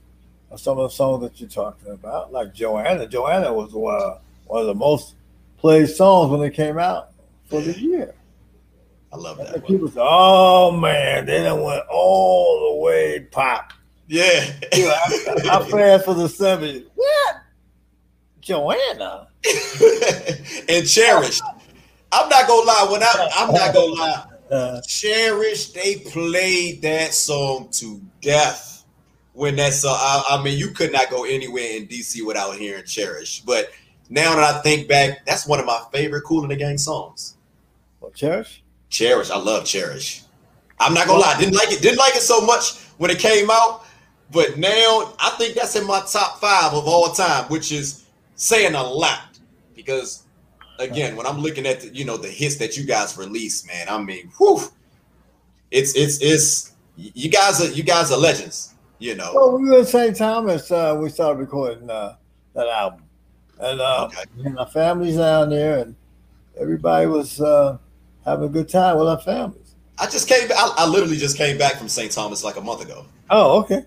of 0.51 0.59
some 0.59 0.77
of 0.77 0.89
the 0.89 0.95
songs 0.95 1.23
that 1.23 1.39
you're 1.39 1.49
talking 1.49 1.91
about, 1.91 2.31
like 2.31 2.53
Joanna. 2.53 3.07
Joanna 3.07 3.51
was 3.53 3.73
one 3.73 4.61
of 4.61 4.67
the 4.67 4.75
most 4.75 5.15
played 5.57 5.89
songs 5.89 6.31
when 6.31 6.41
it 6.41 6.53
came 6.53 6.77
out 6.77 7.11
for 7.45 7.61
the 7.61 7.77
year. 7.79 8.13
I 9.11 9.17
love 9.17 9.37
that. 9.37 9.65
People 9.65 9.87
say, 9.87 10.01
"Oh 10.01 10.71
man, 10.71 11.25
they 11.25 11.43
done 11.43 11.63
went 11.63 11.83
all 11.89 12.73
the 12.73 12.81
way 12.81 13.21
pop." 13.31 13.73
Yeah, 14.07 14.53
you 14.73 14.85
know, 14.85 14.93
I, 14.93 15.59
I 15.59 15.69
fast 15.69 16.05
for 16.05 16.13
the 16.13 16.27
'70s. 16.27 16.85
What? 16.95 17.35
Joanna 18.47 19.27
and 20.69 20.87
Cherish. 20.87 21.41
I'm 22.13 22.29
not 22.29 22.47
gonna 22.47 22.65
lie. 22.65 22.87
When 22.89 23.03
I, 23.03 23.29
I'm 23.35 23.53
not 23.53 23.73
gonna 23.73 23.93
lie. 23.93 24.23
Uh, 24.49 24.81
Cherish, 24.87 25.71
they 25.71 25.97
played 25.97 26.81
that 26.81 27.13
song 27.13 27.67
to 27.73 28.01
death 28.21 28.85
when 29.33 29.57
that's 29.57 29.83
uh, 29.83 29.89
I, 29.91 30.23
I, 30.31 30.43
mean 30.43 30.57
you 30.57 30.69
could 30.69 30.93
not 30.93 31.09
go 31.09 31.25
anywhere 31.25 31.75
in 31.75 31.87
DC 31.87 32.25
without 32.25 32.55
hearing 32.55 32.85
Cherish. 32.85 33.41
But 33.41 33.71
now 34.09 34.33
that 34.37 34.55
I 34.55 34.61
think 34.61 34.87
back, 34.87 35.25
that's 35.25 35.45
one 35.45 35.59
of 35.59 35.65
my 35.65 35.81
favorite 35.91 36.21
Kool 36.21 36.43
in 36.43 36.49
the 36.49 36.55
Gang 36.55 36.77
songs. 36.77 37.35
What 37.99 38.13
Cherish? 38.13 38.63
Cherish, 38.87 39.29
I 39.29 39.37
love 39.37 39.65
Cherish. 39.65 40.23
I'm 40.79 40.93
not 40.93 41.07
gonna 41.07 41.19
lie, 41.19 41.37
didn't 41.37 41.55
like 41.55 41.73
it, 41.73 41.81
didn't 41.81 41.99
like 41.99 42.15
it 42.15 42.21
so 42.21 42.39
much 42.39 42.77
when 42.97 43.11
it 43.11 43.19
came 43.19 43.49
out, 43.51 43.83
but 44.31 44.57
now 44.57 45.13
I 45.19 45.35
think 45.37 45.55
that's 45.55 45.75
in 45.75 45.85
my 45.85 46.01
top 46.09 46.39
five 46.39 46.71
of 46.71 46.87
all 46.87 47.09
time, 47.09 47.43
which 47.49 47.73
is 47.73 48.06
saying 48.37 48.73
a 48.73 48.83
lot 48.83 49.37
because 49.75 50.23
again, 50.79 51.15
when 51.17 51.27
I'm 51.27 51.39
looking 51.39 51.65
at 51.65 51.81
the, 51.81 51.93
you 51.93 52.05
know 52.05 52.15
the 52.15 52.29
hits 52.29 52.55
that 52.55 52.77
you 52.77 52.85
guys 52.85 53.17
release, 53.17 53.67
man, 53.67 53.87
I 53.89 54.01
mean, 54.01 54.31
whew, 54.37 54.61
it's 55.69 55.95
it's 55.95 56.21
it's 56.21 56.71
you 56.95 57.29
guys 57.29 57.61
are 57.61 57.71
you 57.71 57.83
guys 57.83 58.11
are 58.11 58.17
legends 58.17 58.73
you 58.99 59.15
know. 59.15 59.31
Well, 59.33 59.57
we 59.57 59.69
were 59.69 59.79
at 59.79 59.87
St. 59.87 60.15
Thomas. 60.15 60.71
Uh, 60.71 60.97
we 61.01 61.09
started 61.09 61.39
recording 61.39 61.89
uh, 61.89 62.15
that 62.53 62.67
album, 62.67 63.03
and, 63.59 63.79
uh, 63.79 64.05
okay. 64.05 64.23
and 64.45 64.57
our 64.59 64.67
families 64.67 65.17
down 65.17 65.49
there, 65.49 65.79
and 65.79 65.95
everybody 66.59 67.07
was 67.07 67.39
uh, 67.39 67.77
having 68.25 68.45
a 68.45 68.49
good 68.49 68.69
time 68.69 68.97
with 68.97 69.07
our 69.07 69.19
families. 69.19 69.75
I 69.99 70.05
just 70.07 70.27
came. 70.27 70.49
I, 70.51 70.73
I 70.77 70.87
literally 70.87 71.17
just 71.17 71.37
came 71.37 71.57
back 71.57 71.75
from 71.75 71.87
St. 71.87 72.11
Thomas 72.11 72.43
like 72.43 72.57
a 72.57 72.61
month 72.61 72.83
ago. 72.83 73.05
Oh, 73.29 73.61
okay. 73.61 73.83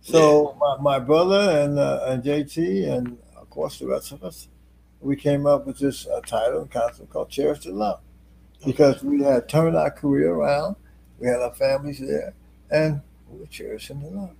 So 0.00 0.50
yeah. 0.50 0.58
my, 0.58 0.98
my 0.98 0.98
brother 0.98 1.60
and 1.60 1.78
uh, 1.78 2.06
and 2.08 2.22
JT 2.22 2.90
and 2.90 3.18
course 3.52 3.78
the 3.78 3.86
rest 3.86 4.12
of 4.12 4.24
us, 4.24 4.48
we 5.00 5.14
came 5.14 5.46
up 5.46 5.66
with 5.66 5.78
this 5.78 6.06
uh, 6.06 6.20
title 6.22 6.62
and 6.62 6.70
concept 6.70 7.10
called 7.10 7.28
"Cherish 7.28 7.60
the 7.60 7.72
Love," 7.72 8.00
because 8.64 9.02
we 9.02 9.22
had 9.22 9.48
turned 9.48 9.76
our 9.76 9.90
career 9.90 10.32
around. 10.32 10.76
We 11.18 11.26
had 11.28 11.40
our 11.40 11.54
families 11.54 12.00
there, 12.00 12.34
and 12.70 13.00
we 13.28 13.40
were 13.40 13.46
cherishing 13.46 14.00
the 14.00 14.08
love. 14.08 14.34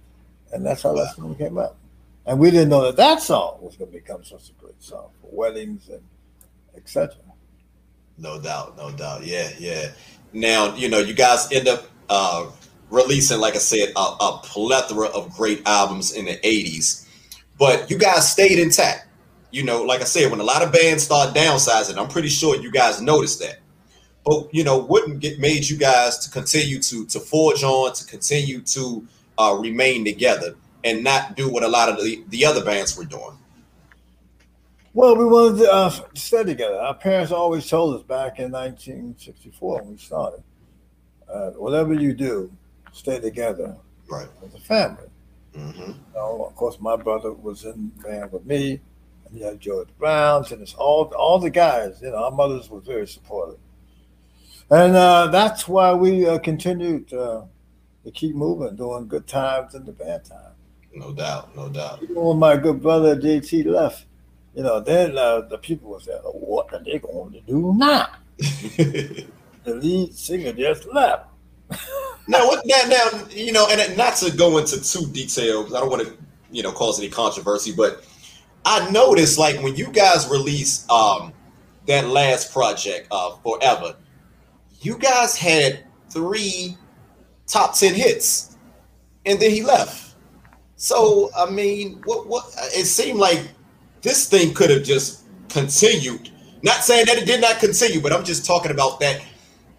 And 0.52 0.64
that's 0.64 0.82
how 0.82 0.94
that 0.94 1.14
song 1.14 1.34
came 1.36 1.58
up. 1.58 1.76
And 2.26 2.38
we 2.38 2.50
didn't 2.50 2.68
know 2.68 2.84
that 2.84 2.96
that 2.96 3.20
song 3.20 3.58
was 3.60 3.76
going 3.76 3.90
to 3.90 3.98
become 3.98 4.24
such 4.24 4.50
a 4.50 4.52
great 4.52 4.82
song 4.82 5.10
for 5.20 5.28
weddings 5.30 5.88
and 5.88 6.02
etc. 6.76 7.16
No 8.18 8.40
doubt, 8.40 8.76
no 8.76 8.90
doubt. 8.90 9.24
Yeah, 9.24 9.50
yeah. 9.58 9.92
Now, 10.32 10.74
you 10.74 10.88
know, 10.88 10.98
you 10.98 11.14
guys 11.14 11.50
end 11.52 11.68
up 11.68 11.86
uh, 12.08 12.50
releasing, 12.90 13.40
like 13.40 13.54
I 13.54 13.58
said, 13.58 13.92
a, 13.96 14.00
a 14.00 14.40
plethora 14.44 15.08
of 15.08 15.32
great 15.34 15.62
albums 15.66 16.12
in 16.12 16.26
the 16.26 16.36
80s, 16.38 17.06
but 17.58 17.90
you 17.90 17.98
guys 17.98 18.30
stayed 18.30 18.58
intact. 18.58 19.06
You 19.50 19.64
know, 19.64 19.82
like 19.82 20.00
I 20.00 20.04
said, 20.04 20.30
when 20.30 20.40
a 20.40 20.44
lot 20.44 20.62
of 20.62 20.72
bands 20.72 21.02
start 21.02 21.34
downsizing, 21.34 21.98
I'm 21.98 22.08
pretty 22.08 22.28
sure 22.28 22.56
you 22.56 22.70
guys 22.70 23.00
noticed 23.02 23.40
that. 23.40 23.58
but 24.24 24.52
you 24.52 24.64
know, 24.64 24.78
wouldn't 24.78 25.20
get 25.20 25.38
made 25.38 25.68
you 25.68 25.76
guys 25.76 26.18
to 26.18 26.30
continue 26.30 26.80
to 26.80 27.06
to 27.06 27.20
forge 27.20 27.62
on, 27.62 27.92
to 27.92 28.06
continue 28.06 28.60
to 28.62 29.06
uh, 29.38 29.56
remain 29.60 30.04
together, 30.04 30.54
and 30.84 31.04
not 31.04 31.36
do 31.36 31.50
what 31.50 31.62
a 31.62 31.68
lot 31.68 31.88
of 31.88 32.02
the, 32.02 32.24
the 32.28 32.44
other 32.44 32.64
bands 32.64 32.96
were 32.96 33.04
doing? 33.04 33.36
Well, 34.94 35.16
we 35.16 35.24
wanted 35.24 35.58
to 35.60 35.72
uh, 35.72 35.90
stay 36.14 36.44
together. 36.44 36.78
Our 36.78 36.94
parents 36.94 37.32
always 37.32 37.66
told 37.66 37.96
us 37.96 38.02
back 38.02 38.38
in 38.38 38.52
1964 38.52 39.80
when 39.80 39.92
we 39.92 39.96
started, 39.96 40.42
uh, 41.32 41.50
whatever 41.52 41.94
you 41.94 42.12
do, 42.12 42.52
stay 42.92 43.18
together 43.18 43.74
right. 44.10 44.28
as 44.44 44.54
a 44.54 44.60
family. 44.60 45.04
Mm-hmm. 45.56 45.92
Of 46.14 46.56
course, 46.56 46.78
my 46.80 46.96
brother 46.96 47.32
was 47.32 47.64
in 47.64 47.92
the 47.96 48.08
band 48.08 48.32
with 48.32 48.46
me, 48.46 48.80
and 49.26 49.38
you 49.38 49.44
had 49.44 49.60
George 49.60 49.88
Browns, 49.98 50.50
and 50.52 50.62
it's 50.62 50.74
all 50.74 51.12
all 51.16 51.38
the 51.38 51.50
guys. 51.50 52.00
You 52.02 52.10
know, 52.10 52.24
our 52.24 52.30
mothers 52.30 52.70
were 52.70 52.80
very 52.80 53.06
supportive, 53.06 53.58
and 54.70 54.96
uh, 54.96 55.26
that's 55.26 55.68
why 55.68 55.92
we 55.92 56.26
uh, 56.26 56.38
continued 56.38 57.12
uh, 57.12 57.42
to 58.04 58.10
keep 58.10 58.34
moving, 58.34 58.76
doing 58.76 59.08
good 59.08 59.26
times 59.26 59.74
and 59.74 59.84
the 59.84 59.92
bad 59.92 60.24
times. 60.24 60.56
No 60.94 61.12
doubt, 61.12 61.54
no 61.56 61.68
doubt. 61.68 62.02
Even 62.02 62.16
when 62.16 62.38
my 62.38 62.56
good 62.56 62.82
brother 62.82 63.16
JT 63.16 63.66
left, 63.66 64.06
you 64.54 64.62
know, 64.62 64.80
then 64.80 65.16
uh, 65.16 65.42
the 65.42 65.58
people 65.58 65.90
was 65.90 66.04
saying, 66.04 66.20
oh, 66.24 66.32
"What 66.32 66.72
are 66.72 66.82
they 66.82 66.98
going 66.98 67.32
to 67.32 67.40
do 67.42 67.74
now?" 67.76 68.08
the 68.38 69.26
lead 69.66 70.14
singer 70.14 70.52
just 70.52 70.86
left. 70.86 71.26
now, 72.28 72.46
what, 72.46 72.64
now, 72.66 72.82
now, 72.88 73.24
you 73.30 73.52
know, 73.52 73.66
and 73.70 73.96
not 73.96 74.16
to 74.16 74.34
go 74.36 74.58
into 74.58 74.80
too 74.80 75.06
because 75.08 75.38
I 75.74 75.80
don't 75.80 75.90
want 75.90 76.06
to, 76.06 76.16
you 76.50 76.62
know, 76.62 76.72
cause 76.72 76.98
any 76.98 77.08
controversy, 77.08 77.72
but 77.76 78.04
I 78.64 78.88
noticed, 78.90 79.38
like, 79.38 79.60
when 79.62 79.74
you 79.74 79.88
guys 79.88 80.28
released 80.28 80.88
um, 80.90 81.32
that 81.86 82.06
last 82.08 82.52
project, 82.52 83.08
uh, 83.10 83.36
Forever, 83.42 83.96
you 84.80 84.98
guys 84.98 85.36
had 85.36 85.84
three 86.10 86.76
top 87.46 87.74
10 87.74 87.94
hits, 87.94 88.56
and 89.26 89.40
then 89.40 89.50
he 89.50 89.62
left. 89.62 90.14
So, 90.76 91.30
I 91.36 91.50
mean, 91.50 92.00
what, 92.04 92.26
what, 92.26 92.44
it 92.74 92.86
seemed 92.86 93.18
like 93.18 93.48
this 94.02 94.28
thing 94.28 94.54
could 94.54 94.70
have 94.70 94.82
just 94.82 95.24
continued. 95.48 96.30
Not 96.62 96.84
saying 96.84 97.06
that 97.06 97.18
it 97.18 97.26
did 97.26 97.40
not 97.40 97.58
continue, 97.58 98.00
but 98.00 98.12
I'm 98.12 98.24
just 98.24 98.44
talking 98.46 98.70
about 98.70 99.00
that 99.00 99.20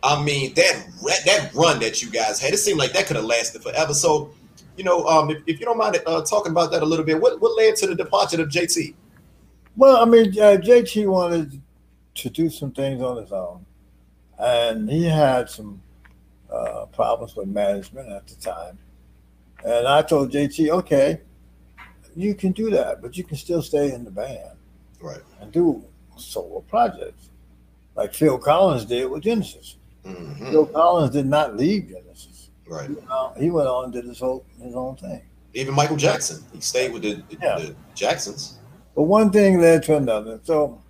I 0.03 0.21
mean, 0.21 0.53
that 0.55 0.85
that 1.25 1.51
run 1.53 1.79
that 1.79 2.01
you 2.01 2.11
guys 2.11 2.39
had, 2.39 2.53
it 2.53 2.57
seemed 2.57 2.77
like 2.77 2.91
that 2.91 3.07
could 3.07 3.15
have 3.15 3.25
lasted 3.25 3.63
forever. 3.63 3.93
So, 3.93 4.31
you 4.75 4.83
know, 4.83 5.05
um, 5.07 5.29
if, 5.29 5.41
if 5.47 5.59
you 5.59 5.65
don't 5.65 5.77
mind 5.77 5.97
uh, 6.05 6.21
talking 6.23 6.51
about 6.51 6.71
that 6.71 6.83
a 6.83 6.85
little 6.85 7.05
bit, 7.05 7.21
what, 7.21 7.39
what 7.41 7.55
led 7.55 7.77
to 7.77 7.87
the 7.87 7.95
departure 7.95 8.41
of 8.41 8.49
JT? 8.49 8.95
Well, 9.77 9.97
I 9.97 10.05
mean, 10.05 10.27
uh, 10.33 10.57
JT 10.61 11.07
wanted 11.07 11.61
to 12.15 12.29
do 12.29 12.49
some 12.49 12.71
things 12.71 13.01
on 13.01 13.21
his 13.21 13.31
own, 13.31 13.65
and 14.37 14.89
he 14.89 15.05
had 15.05 15.49
some 15.49 15.81
uh, 16.51 16.85
problems 16.87 17.35
with 17.35 17.47
management 17.47 18.09
at 18.09 18.27
the 18.27 18.35
time. 18.35 18.77
And 19.63 19.87
I 19.87 20.01
told 20.01 20.33
JT, 20.33 20.69
okay, 20.69 21.21
you 22.13 22.35
can 22.35 22.51
do 22.51 22.69
that, 22.71 23.01
but 23.01 23.17
you 23.17 23.23
can 23.23 23.37
still 23.37 23.61
stay 23.61 23.93
in 23.93 24.03
the 24.03 24.11
band, 24.11 24.57
right, 25.01 25.21
and 25.39 25.49
do 25.51 25.81
solo 26.17 26.59
projects 26.61 27.29
like 27.95 28.13
Phil 28.13 28.37
Collins 28.37 28.85
did 28.85 29.09
with 29.09 29.23
Genesis. 29.23 29.77
Mm-hmm. 30.05 30.73
Collins 30.73 31.11
did 31.11 31.25
not 31.25 31.55
leave 31.55 31.89
Genesis. 31.89 32.49
Right. 32.67 32.89
He 32.89 32.95
went, 32.95 33.09
on, 33.09 33.41
he 33.41 33.49
went 33.49 33.67
on 33.67 33.83
and 33.85 33.93
did 33.93 34.05
his 34.05 34.19
whole 34.19 34.45
his 34.61 34.75
own 34.75 34.95
thing. 34.95 35.21
Even 35.53 35.73
Michael 35.73 35.97
Jackson, 35.97 36.43
he 36.53 36.61
stayed 36.61 36.91
with 36.91 37.03
the, 37.03 37.15
the, 37.29 37.37
yeah. 37.41 37.59
the 37.59 37.75
Jacksons. 37.93 38.59
But 38.95 39.03
one 39.03 39.31
thing 39.31 39.61
led 39.61 39.83
to 39.83 39.97
another. 39.97 40.39
So 40.43 40.81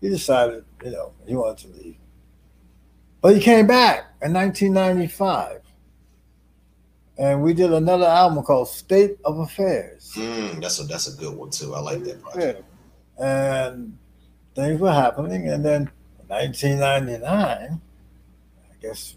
he 0.00 0.08
decided, 0.08 0.64
you 0.84 0.90
know, 0.90 1.12
he 1.26 1.34
wanted 1.34 1.58
to 1.66 1.78
leave. 1.78 1.96
But 3.20 3.34
he 3.34 3.40
came 3.40 3.66
back 3.66 4.06
in 4.22 4.32
1995. 4.32 5.62
And 7.18 7.42
we 7.42 7.54
did 7.54 7.72
another 7.72 8.04
album 8.04 8.44
called 8.44 8.68
State 8.68 9.16
of 9.24 9.38
Affairs. 9.38 10.12
Mm, 10.16 10.60
that's 10.60 10.80
a 10.80 10.84
that's 10.84 11.12
a 11.12 11.18
good 11.18 11.34
one 11.34 11.50
too. 11.50 11.74
I 11.74 11.80
like 11.80 12.04
that 12.04 12.22
project. 12.22 12.62
And 13.18 13.96
things 14.54 14.78
were 14.78 14.92
happening, 14.92 15.48
and 15.48 15.64
then 15.64 15.90
1999, 16.26 17.80
guess, 18.80 19.16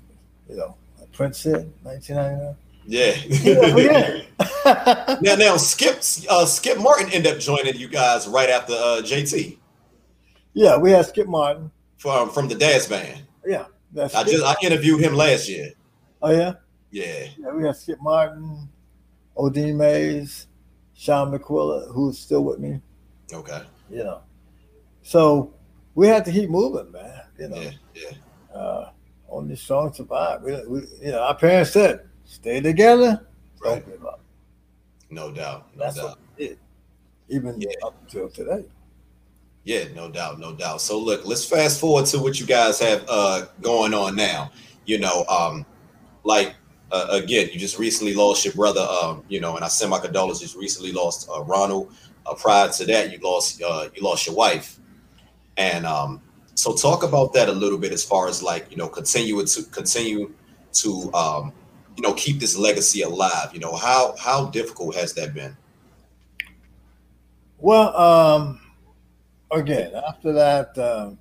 you 0.50 0.56
know, 0.56 0.76
Prince 1.14 1.40
said 1.40 1.72
1999. 1.84 2.56
Yeah. 2.86 3.14
yeah 4.66 5.18
now, 5.22 5.36
now 5.36 5.58
Skip 5.58 5.98
uh, 6.30 6.46
Skip 6.46 6.80
Martin 6.80 7.10
ended 7.12 7.34
up 7.34 7.40
joining 7.40 7.76
you 7.76 7.88
guys 7.88 8.28
right 8.28 8.50
after 8.50 8.74
uh, 8.74 9.02
JT. 9.04 9.58
Yeah, 10.54 10.78
we 10.78 10.92
had 10.92 11.06
Skip 11.06 11.28
Martin 11.28 11.72
from 11.98 12.30
from 12.30 12.48
the 12.48 12.56
Daz 12.56 12.88
Band. 12.88 13.24
Yeah, 13.46 13.66
that's 13.92 14.16
I 14.16 14.24
just 14.24 14.44
I 14.44 14.56
interviewed 14.64 15.02
him 15.02 15.14
last 15.14 15.48
year. 15.48 15.72
Oh 16.22 16.32
yeah. 16.32 16.54
Yeah. 16.92 17.28
Yeah, 17.38 17.52
we 17.52 17.64
had 17.64 17.76
Skip 17.76 18.02
Martin, 18.02 18.68
Odeen 19.38 19.76
Mays, 19.76 20.48
Shawn 20.96 21.32
McQuiller, 21.32 21.94
who's 21.94 22.18
still 22.18 22.44
with 22.44 22.60
me. 22.60 22.82
Okay. 23.32 23.62
You 23.92 24.04
know, 24.04 24.22
so 25.04 25.54
we 25.96 26.08
had 26.08 26.26
to 26.26 26.32
keep 26.32 26.50
moving, 26.50 26.92
man. 26.92 27.22
You 27.38 27.50
know. 27.50 27.62
Yeah. 27.62 27.72
Yeah. 27.94 28.58
Uh, 28.58 28.92
only 29.32 29.56
strong 29.56 29.94
survive. 29.94 30.42
We, 30.42 30.66
we, 30.66 30.80
you 31.02 31.12
know, 31.12 31.22
our 31.22 31.36
parents 31.36 31.72
said, 31.72 32.08
"Stay 32.26 32.62
together, 32.62 33.26
right. 33.64 33.86
don't 33.86 33.86
give 33.86 34.06
up." 34.06 34.22
No 35.10 35.32
doubt, 35.32 35.68
no 35.76 35.86
That's 35.86 35.96
doubt. 35.98 36.20
Even 37.30 37.62
yeah. 37.62 37.70
up 37.84 37.96
until 38.02 38.30
today. 38.30 38.66
Yeah, 39.64 39.86
no 39.96 40.10
doubt, 40.10 40.40
no 40.40 40.54
doubt. 40.54 40.82
So 40.82 41.00
look, 41.00 41.26
let's 41.26 41.46
fast 41.46 41.80
forward 41.80 42.06
to 42.08 42.20
what 42.20 42.40
you 42.40 42.46
guys 42.46 42.80
have 42.80 43.06
uh, 43.08 43.46
going 43.62 43.94
on 43.94 44.16
now. 44.16 44.52
You 44.86 45.00
know, 45.00 45.26
um, 45.26 45.66
like 46.24 46.56
uh, 46.92 47.08
again, 47.12 47.50
you 47.54 47.60
just 47.60 47.78
recently 47.78 48.14
lost 48.16 48.46
your 48.46 48.54
brother. 48.54 48.82
Um, 48.82 49.24
you 49.28 49.40
know, 49.40 49.56
and 49.56 49.64
I 49.64 49.68
send 49.68 49.92
my 49.92 50.00
condolences. 50.00 50.56
Recently 50.56 50.92
lost 50.92 51.30
uh, 51.30 51.44
Ronald. 51.44 51.94
Uh, 52.26 52.34
prior 52.34 52.70
to 52.70 52.86
that, 52.86 53.12
you 53.12 53.20
lost 53.20 53.62
uh, 53.62 53.90
you 53.94 54.02
lost 54.02 54.26
your 54.26 54.36
wife, 54.36 54.80
and 55.58 55.86
um, 55.86 56.22
so 56.60 56.74
talk 56.74 57.04
about 57.04 57.32
that 57.34 57.48
a 57.48 57.54
little 57.54 57.78
bit 57.78 57.94
as 57.94 58.04
far 58.04 58.28
as 58.28 58.44
like, 58.44 58.70
you 58.70 58.76
know, 58.76 58.90
continue 58.90 59.46
to 59.46 59.64
continue 59.64 60.34
to 60.74 61.10
um, 61.14 61.54
you 61.96 62.04
know, 62.04 62.14
keep 62.14 62.40
this 62.40 62.58
legacy 62.58 63.02
alive. 63.02 63.54
You 63.54 63.60
know, 63.60 63.76
how 63.76 64.14
how 64.18 64.50
difficult 64.50 64.96
has 64.96 65.14
that 65.14 65.34
been? 65.34 65.56
Well, 67.60 67.96
um 67.96 68.60
again, 69.52 69.94
after 70.08 70.34
that, 70.34 70.78
uh, 70.78 71.12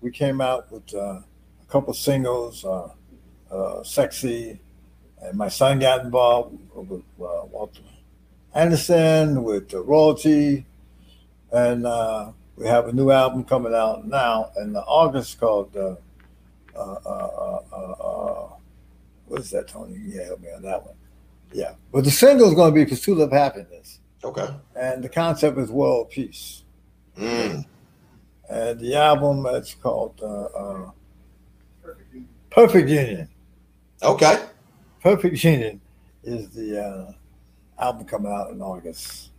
we 0.00 0.10
came 0.10 0.40
out 0.40 0.72
with 0.72 0.94
uh, 0.94 1.20
a 1.20 1.24
couple 1.68 1.92
singles, 1.92 2.64
uh, 2.64 2.88
uh, 3.50 3.82
"Sexy," 3.82 4.58
and 5.20 5.36
my 5.36 5.48
son 5.48 5.78
got 5.78 6.04
involved 6.06 6.58
with 6.74 7.02
uh, 7.20 7.44
Walter 7.52 7.82
Anderson 8.54 9.42
with 9.42 9.68
the 9.68 9.80
Royalty, 9.80 10.64
and 11.52 11.86
uh, 11.86 12.32
we 12.56 12.66
have 12.66 12.88
a 12.88 12.92
new 12.92 13.10
album 13.10 13.44
coming 13.44 13.74
out 13.74 14.06
now 14.06 14.50
in 14.56 14.76
August 14.76 15.38
called 15.38 15.76
uh, 15.76 15.94
uh, 16.74 16.98
uh, 17.04 17.60
uh, 17.72 17.76
uh 17.76 18.48
what 19.26 19.40
is 19.40 19.50
that, 19.50 19.68
Tony? 19.68 20.00
Yeah, 20.06 20.24
help 20.26 20.40
me 20.40 20.48
on 20.54 20.62
that 20.62 20.84
one. 20.84 20.94
Yeah, 21.52 21.74
but 21.92 22.04
the 22.04 22.10
single 22.10 22.48
is 22.48 22.54
going 22.54 22.72
to 22.72 22.84
be 22.84 22.88
"Pursuit 22.88 23.20
of 23.20 23.32
Happiness." 23.32 24.00
Okay. 24.22 24.48
And 24.74 25.02
the 25.02 25.08
concept 25.08 25.58
is 25.58 25.70
world 25.70 26.10
peace. 26.10 26.64
Mm. 27.16 27.64
And 28.48 28.80
the 28.80 28.94
album 28.94 29.46
it's 29.50 29.74
called 29.74 30.16
Perfect 31.80 32.12
Union. 32.12 32.28
Perfect 32.50 32.88
Union. 32.88 33.28
Okay. 34.02 34.44
Perfect 35.02 35.44
Union 35.44 35.80
is 36.22 36.48
the 36.50 37.14
album 37.78 38.06
coming 38.06 38.32
out 38.32 38.50
in 38.50 38.62
August. 38.62 39.30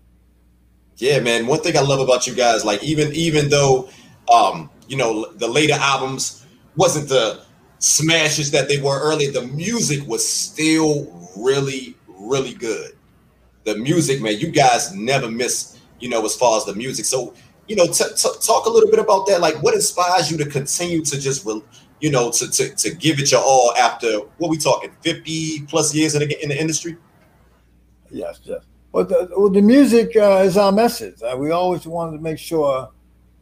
Yeah, 0.98 1.20
man. 1.20 1.46
One 1.48 1.60
thing 1.60 1.78
I 1.78 1.82
love 1.82 2.00
about 2.00 2.26
you 2.28 2.34
guys, 2.34 2.66
like 2.66 2.84
even 2.84 3.14
even 3.14 3.50
though 3.50 3.90
um, 4.34 4.70
you 4.88 4.98
know, 4.98 5.32
the 5.34 5.48
later 5.48 5.76
albums 5.76 6.46
wasn't 6.76 7.10
the 7.10 7.44
smashes 7.80 8.52
that 8.52 8.68
they 8.68 8.82
were 8.82 9.00
earlier, 9.00 9.32
the 9.32 9.48
music 9.48 10.08
was 10.08 10.28
still 10.28 11.30
really, 11.38 11.96
really 12.08 12.54
good. 12.54 12.92
The 13.64 13.78
music, 13.78 14.22
man, 14.22 14.40
you 14.40 14.50
guys 14.50 14.94
never 14.94 15.30
miss, 15.30 15.78
you 16.00 16.10
know, 16.10 16.24
as 16.26 16.36
far 16.36 16.58
as 16.58 16.66
the 16.66 16.74
music. 16.74 17.06
So, 17.06 17.34
you 17.68 17.76
know, 17.76 17.86
t- 17.86 18.06
t- 18.16 18.30
talk 18.42 18.66
a 18.66 18.70
little 18.70 18.90
bit 18.90 19.00
about 19.00 19.28
that. 19.28 19.42
Like, 19.42 19.62
what 19.62 19.74
inspires 19.74 20.32
you 20.32 20.38
to 20.38 20.46
continue 20.46 21.04
to 21.04 21.20
just, 21.20 21.46
re- 21.46 21.62
you 22.00 22.12
know, 22.12 22.32
to, 22.32 22.50
to 22.50 22.76
to 22.76 22.96
give 22.96 23.20
it 23.20 23.32
your 23.32 23.42
all 23.42 23.74
after 23.76 24.20
what 24.38 24.50
we 24.50 24.58
talking, 24.58 24.92
fifty 25.02 25.66
plus 25.66 25.94
years 25.94 26.16
in 26.16 26.28
the 26.28 26.44
in 26.44 26.50
the 26.50 26.60
industry? 26.60 26.96
Yes, 28.10 28.40
yes. 28.44 28.64
Well, 28.98 29.06
the, 29.06 29.30
well, 29.38 29.50
the 29.52 29.62
music 29.62 30.16
uh, 30.16 30.42
is 30.44 30.58
our 30.58 30.72
message. 30.72 31.22
Uh, 31.22 31.38
we 31.38 31.52
always 31.52 31.86
wanted 31.86 32.18
to 32.18 32.24
make 32.24 32.40
sure 32.40 32.90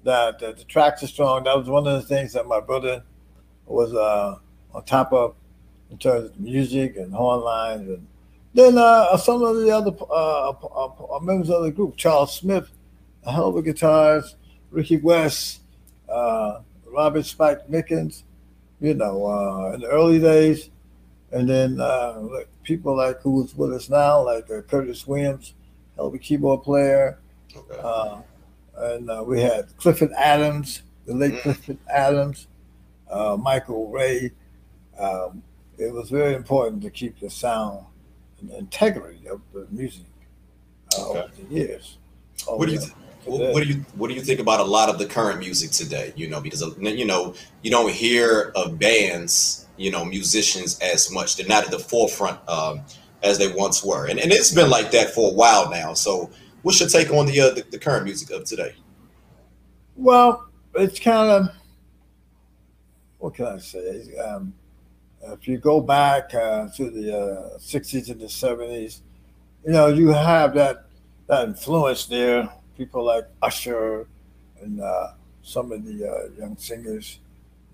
that 0.03 0.43
uh, 0.43 0.51
the 0.51 0.66
tracks 0.66 1.01
are 1.01 1.08
strong. 1.08 1.45
That 1.45 1.56
was 1.58 1.70
one 1.70 1.88
of 1.88 1.93
the 1.93 2.06
things 2.06 2.34
that 2.34 2.45
my 2.45 2.60
brother 2.60 3.06
was 3.66 3.93
uh, 3.93 4.36
on 4.74 4.84
top 4.84 5.14
of 5.14 5.34
in 5.91 5.97
terms 5.97 6.32
of 6.32 6.39
music 6.41 6.97
and 6.97 7.14
horn 7.14 7.39
lines. 7.39 7.88
And 7.88 8.06
then 8.53 8.78
uh, 8.78 9.16
some 9.16 9.43
of 9.43 9.56
the 9.56 9.72
other 9.72 9.95
uh, 10.12 11.20
members 11.22 11.49
of 11.49 11.64
the 11.64 11.72
group, 11.72 11.95
Charles 11.95 12.36
Smith, 12.36 12.70
a 13.24 13.32
hell 13.32 13.47
of 13.47 13.56
a 13.56 13.62
guitarist, 13.62 14.36
Ricky 14.72 14.97
West, 14.97 15.62
Robert 16.10 17.26
Spike 17.26 17.70
Mickens, 17.70 18.24
you 18.82 18.93
know, 18.93 19.26
uh, 19.26 19.72
in 19.76 19.80
the 19.80 19.88
early 19.88 20.20
days, 20.20 20.70
and 21.32 21.47
then 21.47 21.80
uh, 21.80 22.28
people 22.66 22.97
like 22.97 23.22
who's 23.22 23.55
with 23.55 23.74
us 23.74 23.89
now, 23.89 24.26
like 24.26 24.49
uh, 24.51 24.61
Curtis 24.61 25.07
Williams, 25.07 25.53
a 25.97 26.18
keyboard 26.18 26.63
player. 26.63 27.20
Okay. 27.55 27.80
Uh, 27.82 28.22
and 28.78 29.09
uh, 29.09 29.24
we 29.26 29.39
had 29.39 29.76
Clifford 29.78 30.11
Adams, 30.18 30.82
the 31.05 31.13
late 31.13 31.36
mm. 31.36 31.41
Clifford 31.41 31.78
Adams, 31.89 32.47
uh, 33.09 33.38
Michael 33.39 33.89
Ray. 33.89 34.32
Um, 34.99 35.41
it 35.78 35.93
was 35.93 36.09
very 36.09 36.36
important 36.36 36.82
to 36.82 36.89
keep 36.89 37.20
the 37.20 37.30
sound 37.30 37.86
and 38.39 38.49
the 38.49 38.57
integrity 38.57 39.28
of 39.28 39.41
the 39.53 39.68
music 39.72 40.05
uh, 40.97 41.09
okay. 41.09 41.20
over 41.20 41.32
the 41.38 41.55
years. 41.55 41.97
What 42.47 42.66
do 42.68 42.74
you? 42.74 42.80
Th- 42.80 42.91
what 43.26 43.63
do 43.63 43.68
you 43.68 43.84
what 43.95 44.09
do 44.09 44.13
you 44.13 44.22
think 44.22 44.39
about 44.39 44.59
a 44.59 44.63
lot 44.63 44.88
of 44.88 44.99
the 44.99 45.05
current 45.05 45.39
music 45.39 45.72
today? 45.72 46.13
You 46.16 46.30
know, 46.30 46.39
because 46.39 46.63
you 46.80 47.05
know 47.05 47.34
you 47.63 47.72
don't 47.72 47.91
hear 47.91 48.51
of 48.55 48.78
bands, 48.78 49.64
you 49.78 49.91
know, 49.91 50.05
musicians 50.05 50.80
as 50.80 51.11
much. 51.11 51.38
They're 51.38 51.47
not 51.47 51.65
at 51.65 51.71
the 51.71 51.80
forefront 51.80 52.39
um, 52.49 52.82
as 53.23 53.38
they 53.38 53.51
once 53.51 53.84
were, 53.84 54.07
and 54.07 54.19
and 54.19 54.32
it's 54.32 54.51
been 54.51 54.69
like 54.69 54.91
that 54.91 55.11
for 55.11 55.32
a 55.32 55.34
while 55.34 55.69
now. 55.69 55.93
So, 55.93 56.30
what's 56.61 56.80
your 56.80 56.89
take 56.89 57.11
on 57.11 57.26
the 57.26 57.39
uh, 57.39 57.53
the, 57.53 57.65
the 57.71 57.80
current 57.80 58.05
music 58.05 58.32
of 58.32 58.45
today? 58.45 58.76
Well, 59.95 60.49
it's 60.76 60.99
kind 60.99 61.30
of 61.30 61.55
what 63.19 63.34
can 63.34 63.45
I 63.45 63.57
say? 63.57 64.15
Um, 64.17 64.53
if 65.23 65.47
you 65.47 65.57
go 65.57 65.82
back 65.82 66.34
uh, 66.36 66.69
to 66.76 66.91
the 66.91 67.17
uh, 67.17 67.57
60s 67.57 68.11
and 68.11 68.21
the 68.21 68.28
70s, 68.28 69.01
you 69.65 69.71
know, 69.71 69.88
you 69.88 70.09
have 70.09 70.53
that 70.53 70.86
that 71.28 71.47
influence 71.47 72.05
there. 72.05 72.47
People 72.78 73.03
like 73.05 73.26
Usher 73.41 74.07
and 74.61 74.80
uh, 74.80 75.13
some 75.41 75.71
of 75.71 75.84
the 75.86 76.07
uh, 76.07 76.39
young 76.39 76.55
singers, 76.57 77.19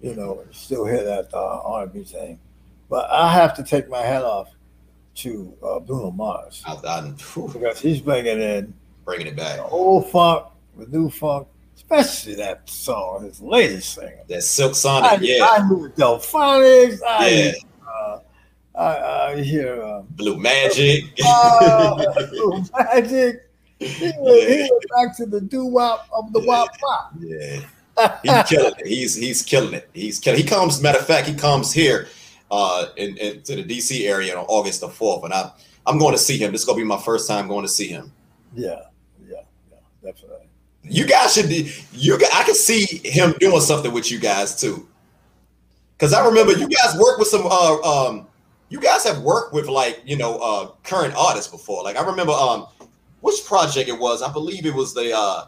you 0.01 0.15
know, 0.15 0.43
still 0.51 0.85
hear 0.85 1.03
that 1.03 1.33
uh, 1.33 1.61
R&B 1.63 2.03
thing. 2.03 2.39
But 2.89 3.09
I 3.09 3.31
have 3.31 3.55
to 3.55 3.63
take 3.63 3.89
my 3.89 4.01
hat 4.01 4.23
off 4.23 4.49
to 5.15 5.53
uh, 5.63 5.79
Bruno 5.79 6.11
Mars 6.11 6.63
I, 6.65 6.73
I, 6.87 7.13
because 7.51 7.79
he's 7.79 7.99
bringing 7.99 8.41
in 8.41 8.73
bringing 9.03 9.27
it 9.27 9.35
back 9.35 9.59
old 9.69 10.09
funk 10.09 10.45
with 10.75 10.91
new 10.93 11.09
funk 11.09 11.47
especially 11.91 12.35
that 12.35 12.69
song, 12.69 13.25
his 13.25 13.41
latest 13.41 13.95
single. 13.95 14.23
That 14.27 14.43
Silk 14.43 14.75
Sonic, 14.75 15.11
I, 15.11 15.15
yeah. 15.21 15.45
I 15.45 15.67
knew 15.67 15.89
Delfonics. 15.89 16.99
I, 17.07 17.27
yeah. 17.27 17.51
Uh, 17.87 18.19
I, 18.75 19.31
I 19.33 19.41
hear 19.41 20.03
Blue 20.11 20.37
Magic. 20.37 21.05
Uh, 21.23 22.27
Blue 22.29 22.63
Magic. 22.73 23.47
He 23.81 23.87
went, 24.19 24.43
yeah. 24.43 24.47
he 24.47 24.69
went 24.71 24.85
back 24.95 25.17
to 25.17 25.25
the 25.25 25.41
doo 25.41 25.65
wop 25.65 26.07
of 26.13 26.31
the 26.33 26.39
yeah. 26.41 26.45
wop 26.45 26.69
wop. 26.83 27.13
Yeah. 27.19 27.61
He's 28.23 28.43
killing 28.49 28.73
it. 28.77 28.87
He's 28.87 29.15
he's 29.15 29.41
killing 29.41 29.73
it. 29.73 29.89
He's 29.93 30.19
killing. 30.19 30.39
He 30.39 30.45
comes. 30.47 30.81
Matter 30.81 30.99
of 30.99 31.05
fact, 31.05 31.27
he 31.27 31.33
comes 31.33 31.73
here, 31.73 32.07
uh, 32.49 32.87
in, 32.97 33.17
in 33.17 33.41
to 33.43 33.55
the 33.55 33.63
DC 33.63 34.07
area 34.07 34.37
on 34.37 34.45
August 34.47 34.81
the 34.81 34.89
fourth, 34.89 35.23
and 35.23 35.33
I 35.33 35.51
I'm 35.85 35.97
going 35.97 36.13
to 36.13 36.17
see 36.17 36.37
him. 36.37 36.51
This 36.51 36.61
is 36.61 36.65
gonna 36.65 36.77
be 36.77 36.83
my 36.83 36.99
first 36.99 37.27
time 37.27 37.47
going 37.47 37.63
to 37.63 37.71
see 37.71 37.87
him. 37.87 38.11
Yeah, 38.53 38.81
yeah, 39.27 39.41
yeah, 39.71 39.77
definitely. 40.03 40.47
You 40.83 41.05
guys 41.05 41.33
should 41.33 41.49
be. 41.49 41.71
You, 41.93 42.15
I 42.33 42.43
can 42.43 42.55
see 42.55 42.85
him 43.03 43.33
doing 43.39 43.61
something 43.61 43.91
with 43.91 44.11
you 44.11 44.19
guys 44.19 44.59
too. 44.59 44.87
Because 45.97 46.13
I 46.13 46.25
remember 46.25 46.53
you 46.53 46.67
guys 46.67 46.97
worked 46.97 47.19
with 47.19 47.27
some. 47.27 47.45
Uh, 47.45 47.81
um, 47.81 48.27
you 48.69 48.79
guys 48.79 49.03
have 49.03 49.21
worked 49.21 49.53
with 49.53 49.67
like 49.67 50.01
you 50.05 50.17
know 50.17 50.37
uh, 50.39 50.71
current 50.83 51.13
artists 51.15 51.51
before. 51.51 51.83
Like 51.83 51.97
I 51.97 52.05
remember 52.05 52.33
um, 52.33 52.67
which 53.21 53.45
project 53.45 53.89
it 53.89 53.97
was. 53.97 54.21
I 54.21 54.31
believe 54.31 54.65
it 54.65 54.73
was 54.73 54.93
the. 54.93 55.15
Uh, 55.15 55.45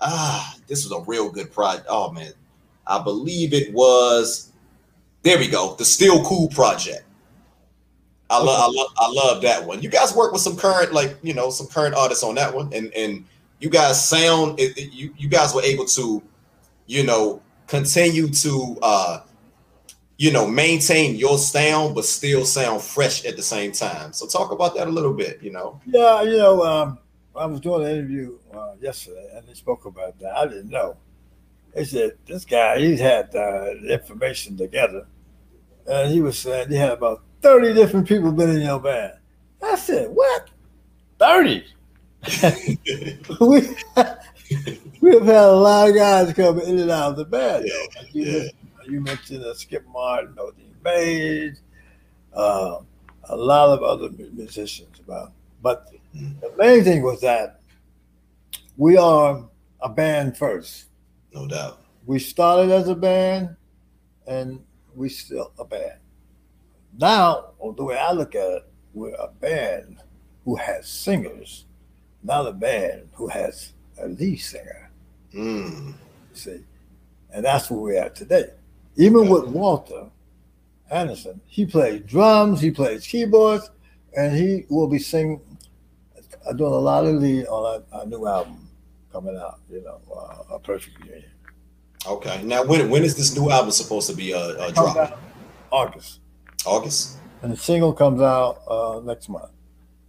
ah, 0.00 0.56
this 0.66 0.84
was 0.84 0.92
a 0.92 1.04
real 1.10 1.30
good 1.30 1.52
project. 1.52 1.86
Oh 1.88 2.10
man, 2.12 2.32
I 2.86 3.02
believe 3.02 3.52
it 3.52 3.72
was. 3.72 4.52
There 5.22 5.38
we 5.38 5.48
go. 5.48 5.74
The 5.74 5.84
Still 5.84 6.24
Cool 6.24 6.48
project. 6.48 7.04
I 8.30 8.42
love, 8.42 8.60
I 8.60 8.66
love, 8.66 8.92
I 8.98 9.10
love 9.10 9.42
that 9.42 9.66
one. 9.66 9.82
You 9.82 9.88
guys 9.88 10.14
work 10.14 10.32
with 10.32 10.42
some 10.42 10.56
current, 10.56 10.92
like 10.92 11.16
you 11.22 11.34
know, 11.34 11.50
some 11.50 11.66
current 11.66 11.94
artists 11.94 12.22
on 12.22 12.34
that 12.34 12.54
one, 12.54 12.72
and 12.72 12.92
and 12.94 13.24
you 13.60 13.70
guys 13.70 14.04
sound 14.04 14.58
it, 14.60 14.76
it, 14.78 14.92
you 14.92 15.14
you 15.16 15.28
guys 15.28 15.54
were 15.54 15.62
able 15.62 15.84
to 15.86 16.22
you 16.86 17.04
know 17.04 17.42
continue 17.66 18.28
to 18.28 18.76
uh 18.82 19.20
you 20.16 20.32
know 20.32 20.46
maintain 20.46 21.16
your 21.16 21.38
sound 21.38 21.94
but 21.94 22.04
still 22.04 22.44
sound 22.44 22.82
fresh 22.82 23.24
at 23.24 23.36
the 23.36 23.42
same 23.42 23.72
time 23.72 24.12
so 24.12 24.26
talk 24.26 24.52
about 24.52 24.74
that 24.74 24.88
a 24.88 24.90
little 24.90 25.12
bit 25.12 25.40
you 25.42 25.50
know 25.50 25.80
yeah 25.86 26.22
you 26.22 26.36
know 26.36 26.62
um 26.62 26.98
i 27.38 27.46
was 27.46 27.60
doing 27.60 27.84
an 27.84 27.90
interview 27.90 28.38
uh, 28.52 28.72
yesterday 28.80 29.30
and 29.34 29.46
they 29.46 29.54
spoke 29.54 29.84
about 29.84 30.18
that 30.18 30.36
i 30.36 30.46
didn't 30.46 30.70
know 30.70 30.96
they 31.74 31.84
said 31.84 32.12
this 32.26 32.44
guy 32.44 32.78
he 32.78 32.96
had 32.96 33.26
uh, 33.34 33.74
the 33.82 33.92
information 33.92 34.56
together 34.56 35.06
and 35.86 36.12
he 36.12 36.20
was 36.20 36.38
saying 36.38 36.68
he 36.68 36.76
had 36.76 36.90
about 36.90 37.22
30 37.42 37.74
different 37.74 38.08
people 38.08 38.32
been 38.32 38.50
in 38.50 38.60
your 38.62 38.80
band 38.80 39.14
i 39.62 39.76
said 39.76 40.08
what 40.10 40.50
30 41.18 41.64
we 43.40 43.60
we've 45.00 45.22
had 45.24 45.44
a 45.44 45.52
lot 45.52 45.88
of 45.88 45.94
guys 45.94 46.32
come 46.32 46.60
in 46.60 46.78
and 46.78 46.90
out 46.90 47.10
of 47.12 47.16
the 47.16 47.24
band. 47.24 47.66
Yeah, 47.66 48.02
you, 48.12 48.24
yeah. 48.24 48.32
mentioned, 48.32 48.52
you 48.86 49.00
mentioned 49.00 49.44
uh, 49.44 49.54
Skip 49.54 49.86
Martin, 49.92 50.34
Odeen 50.34 50.82
Mays, 50.82 51.60
uh, 52.34 52.78
a 53.24 53.36
lot 53.36 53.70
of 53.70 53.82
other 53.82 54.10
musicians. 54.32 54.98
About, 55.00 55.32
but. 55.62 55.92
The 56.14 56.52
main 56.56 56.84
thing 56.84 57.02
was 57.02 57.20
that 57.20 57.60
we 58.76 58.96
are 58.96 59.48
a 59.80 59.88
band 59.88 60.36
first. 60.36 60.86
No 61.32 61.46
doubt. 61.46 61.82
We 62.06 62.18
started 62.18 62.70
as 62.70 62.88
a 62.88 62.94
band, 62.94 63.56
and 64.26 64.64
we 64.94 65.08
still 65.08 65.52
a 65.58 65.64
band. 65.64 65.98
Now, 66.98 67.50
the 67.76 67.84
way 67.84 67.98
I 67.98 68.12
look 68.12 68.34
at 68.34 68.50
it, 68.50 68.62
we're 68.94 69.14
a 69.14 69.28
band 69.28 69.98
who 70.44 70.56
has 70.56 70.88
singers 70.88 71.66
not 72.22 72.46
a 72.46 72.52
band 72.52 73.08
who 73.14 73.28
has 73.28 73.72
a 74.00 74.08
lead 74.08 74.36
singer. 74.36 74.90
Mm. 75.34 75.94
See, 76.32 76.64
and 77.32 77.44
that's 77.44 77.70
where 77.70 77.80
we're 77.80 78.02
at 78.02 78.14
today. 78.14 78.50
Even 78.96 79.28
with 79.28 79.44
Walter 79.46 80.06
Anderson, 80.90 81.40
he 81.46 81.66
plays 81.66 82.02
drums, 82.06 82.60
he 82.60 82.70
plays 82.70 83.06
keyboards, 83.06 83.70
and 84.16 84.36
he 84.36 84.64
will 84.68 84.88
be 84.88 84.98
singing, 84.98 85.40
uh, 86.48 86.52
doing 86.52 86.72
a 86.72 86.76
lot 86.76 87.04
of 87.04 87.16
lead 87.16 87.46
on 87.46 87.82
a, 87.92 87.98
a 87.98 88.06
new 88.06 88.26
album 88.26 88.68
coming 89.12 89.36
out. 89.36 89.60
You 89.70 89.82
know, 89.82 90.00
uh, 90.14 90.54
a 90.54 90.58
perfect 90.58 90.98
union. 91.04 91.24
Okay. 92.06 92.42
Now, 92.42 92.64
when 92.64 92.88
when 92.90 93.04
is 93.04 93.16
this 93.16 93.36
new 93.36 93.50
album 93.50 93.70
supposed 93.70 94.08
to 94.10 94.16
be 94.16 94.32
uh, 94.32 94.38
uh 94.38 94.70
dropping? 94.70 95.16
August. 95.70 96.20
August. 96.64 97.18
And 97.42 97.52
the 97.52 97.56
single 97.56 97.92
comes 97.92 98.20
out 98.20 98.62
uh, 98.68 99.00
next 99.04 99.28
month. 99.28 99.50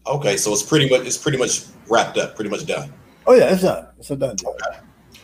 Okay, 0.07 0.37
so 0.37 0.51
it's 0.51 0.63
pretty 0.63 0.89
much 0.89 1.05
it's 1.05 1.17
pretty 1.17 1.37
much 1.37 1.65
wrapped 1.87 2.17
up, 2.17 2.35
pretty 2.35 2.49
much 2.49 2.65
done. 2.65 2.91
Oh 3.27 3.33
yeah, 3.33 3.53
it's 3.53 3.61
done. 3.61 3.87
It's 3.99 4.09
a 4.09 4.15
done 4.15 4.35
deal. 4.35 4.55
Okay. 4.67 4.79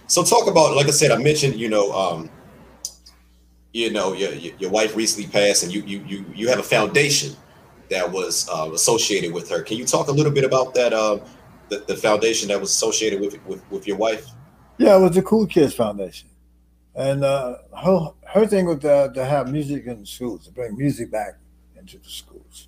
So 0.08 0.24
talk 0.24 0.48
about, 0.48 0.76
like 0.76 0.86
I 0.86 0.92
said, 0.92 1.10
I 1.10 1.18
mentioned, 1.18 1.56
you 1.56 1.70
know, 1.70 1.92
um, 1.92 2.30
you 3.74 3.90
know, 3.90 4.14
your 4.14 4.32
your 4.34 4.70
wife 4.70 4.96
recently 4.96 5.30
passed, 5.30 5.64
and 5.64 5.74
you 5.74 5.82
you 5.84 6.04
you 6.06 6.26
you 6.36 6.48
have 6.48 6.60
a 6.60 6.64
foundation 6.64 7.36
that 7.90 8.12
was 8.12 8.50
uh, 8.50 8.70
associated 8.74 9.34
with 9.34 9.50
her. 9.50 9.62
Can 9.62 9.78
you 9.78 9.86
talk 9.86 10.08
a 10.08 10.12
little 10.12 10.32
bit 10.32 10.44
about 10.44 10.74
that? 10.76 10.94
Uh, 10.94 11.20
the, 11.70 11.80
the 11.88 11.96
foundation 11.96 12.50
that 12.50 12.60
was 12.60 12.70
associated 12.70 13.20
with, 13.20 13.44
with 13.46 13.72
with 13.72 13.88
your 13.88 13.98
wife. 13.98 14.28
Yeah, 14.78 14.98
it 14.98 15.00
was 15.00 15.16
the 15.16 15.24
Cool 15.24 15.48
Kids 15.48 15.74
Foundation, 15.74 16.30
and 16.96 17.24
uh, 17.24 17.58
her 17.84 18.12
her 18.28 18.46
thing 18.46 18.66
was 18.66 18.80
to, 18.80 19.12
to 19.14 19.26
have 19.26 19.52
music 19.52 19.86
in 19.86 20.02
the 20.02 20.06
schools, 20.06 20.46
to 20.46 20.52
bring 20.52 20.78
music 20.78 21.12
back 21.12 21.38
into 21.78 21.98
the 21.98 22.10
schools, 22.10 22.68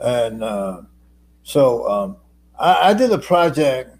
and. 0.00 0.42
Uh, 0.42 0.82
so 1.48 1.88
um, 1.88 2.16
I, 2.58 2.90
I, 2.90 2.92
did 2.94 3.10
a 3.10 3.16
project 3.16 3.96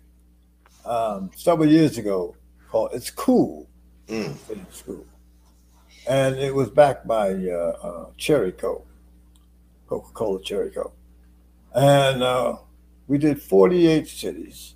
um, 0.85 1.31
several 1.35 1.67
years 1.67 1.97
ago 1.97 2.37
called 2.71 2.91
"It's 2.93 3.11
Cool" 3.11 3.67
mm. 4.07 4.37
in 4.51 4.67
school, 4.71 5.07
and 6.07 6.37
it 6.37 6.55
was 6.55 6.69
backed 6.69 7.07
by 7.07 7.31
uh, 7.31 7.79
uh, 7.83 8.07
Cherry 8.19 8.53
Coke, 8.53 8.87
Coca-Cola 9.89 10.43
Cherry 10.43 10.71
Coke, 10.71 10.97
and 11.75 12.23
uh, 12.23 12.57
we 13.07 13.19
did 13.19 13.41
48 13.41 14.07
cities, 14.07 14.75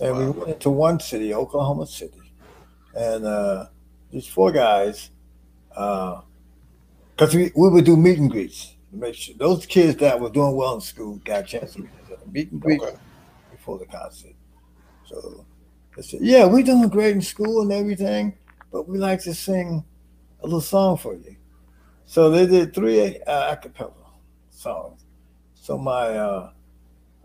and 0.00 0.12
wow. 0.12 0.18
we 0.18 0.30
went 0.30 0.50
into 0.50 0.70
one 0.70 1.00
city, 1.00 1.34
Oklahoma 1.34 1.86
City, 1.86 2.32
and 2.94 3.24
uh, 3.24 3.66
these 4.10 4.26
four 4.26 4.52
guys, 4.52 5.10
because 5.68 6.22
uh, 7.20 7.30
we, 7.34 7.52
we 7.54 7.68
would 7.68 7.84
do 7.84 7.96
meet 7.96 8.18
and 8.18 8.30
greets 8.30 8.76
make 8.96 9.14
sure 9.14 9.34
those 9.38 9.66
kids 9.66 9.96
that 9.96 10.18
were 10.18 10.30
doing 10.30 10.56
well 10.56 10.74
in 10.74 10.80
school 10.80 11.16
got 11.24 11.40
a 11.40 11.46
chance 11.46 11.74
to 11.74 11.80
meet 11.80 11.90
meet 12.32 12.50
and 12.50 12.60
greet 12.60 12.80
okay. 12.80 12.96
before 13.50 13.78
the 13.78 13.86
concert. 13.86 14.34
So 15.04 15.44
I 15.96 16.00
said, 16.00 16.20
yeah, 16.22 16.44
we're 16.44 16.62
doing 16.62 16.88
great 16.88 17.14
in 17.14 17.22
school 17.22 17.62
and 17.62 17.72
everything, 17.72 18.36
but 18.72 18.88
we 18.88 18.98
like 18.98 19.22
to 19.22 19.34
sing 19.34 19.84
a 20.40 20.44
little 20.44 20.60
song 20.60 20.96
for 20.96 21.14
you. 21.14 21.36
So 22.06 22.30
they 22.30 22.46
did 22.46 22.74
three 22.74 23.20
uh, 23.22 23.52
a 23.52 23.56
cappella 23.56 23.92
songs. 24.66 25.04
So 25.54 25.78
my 25.78 26.06
uh, 26.28 26.50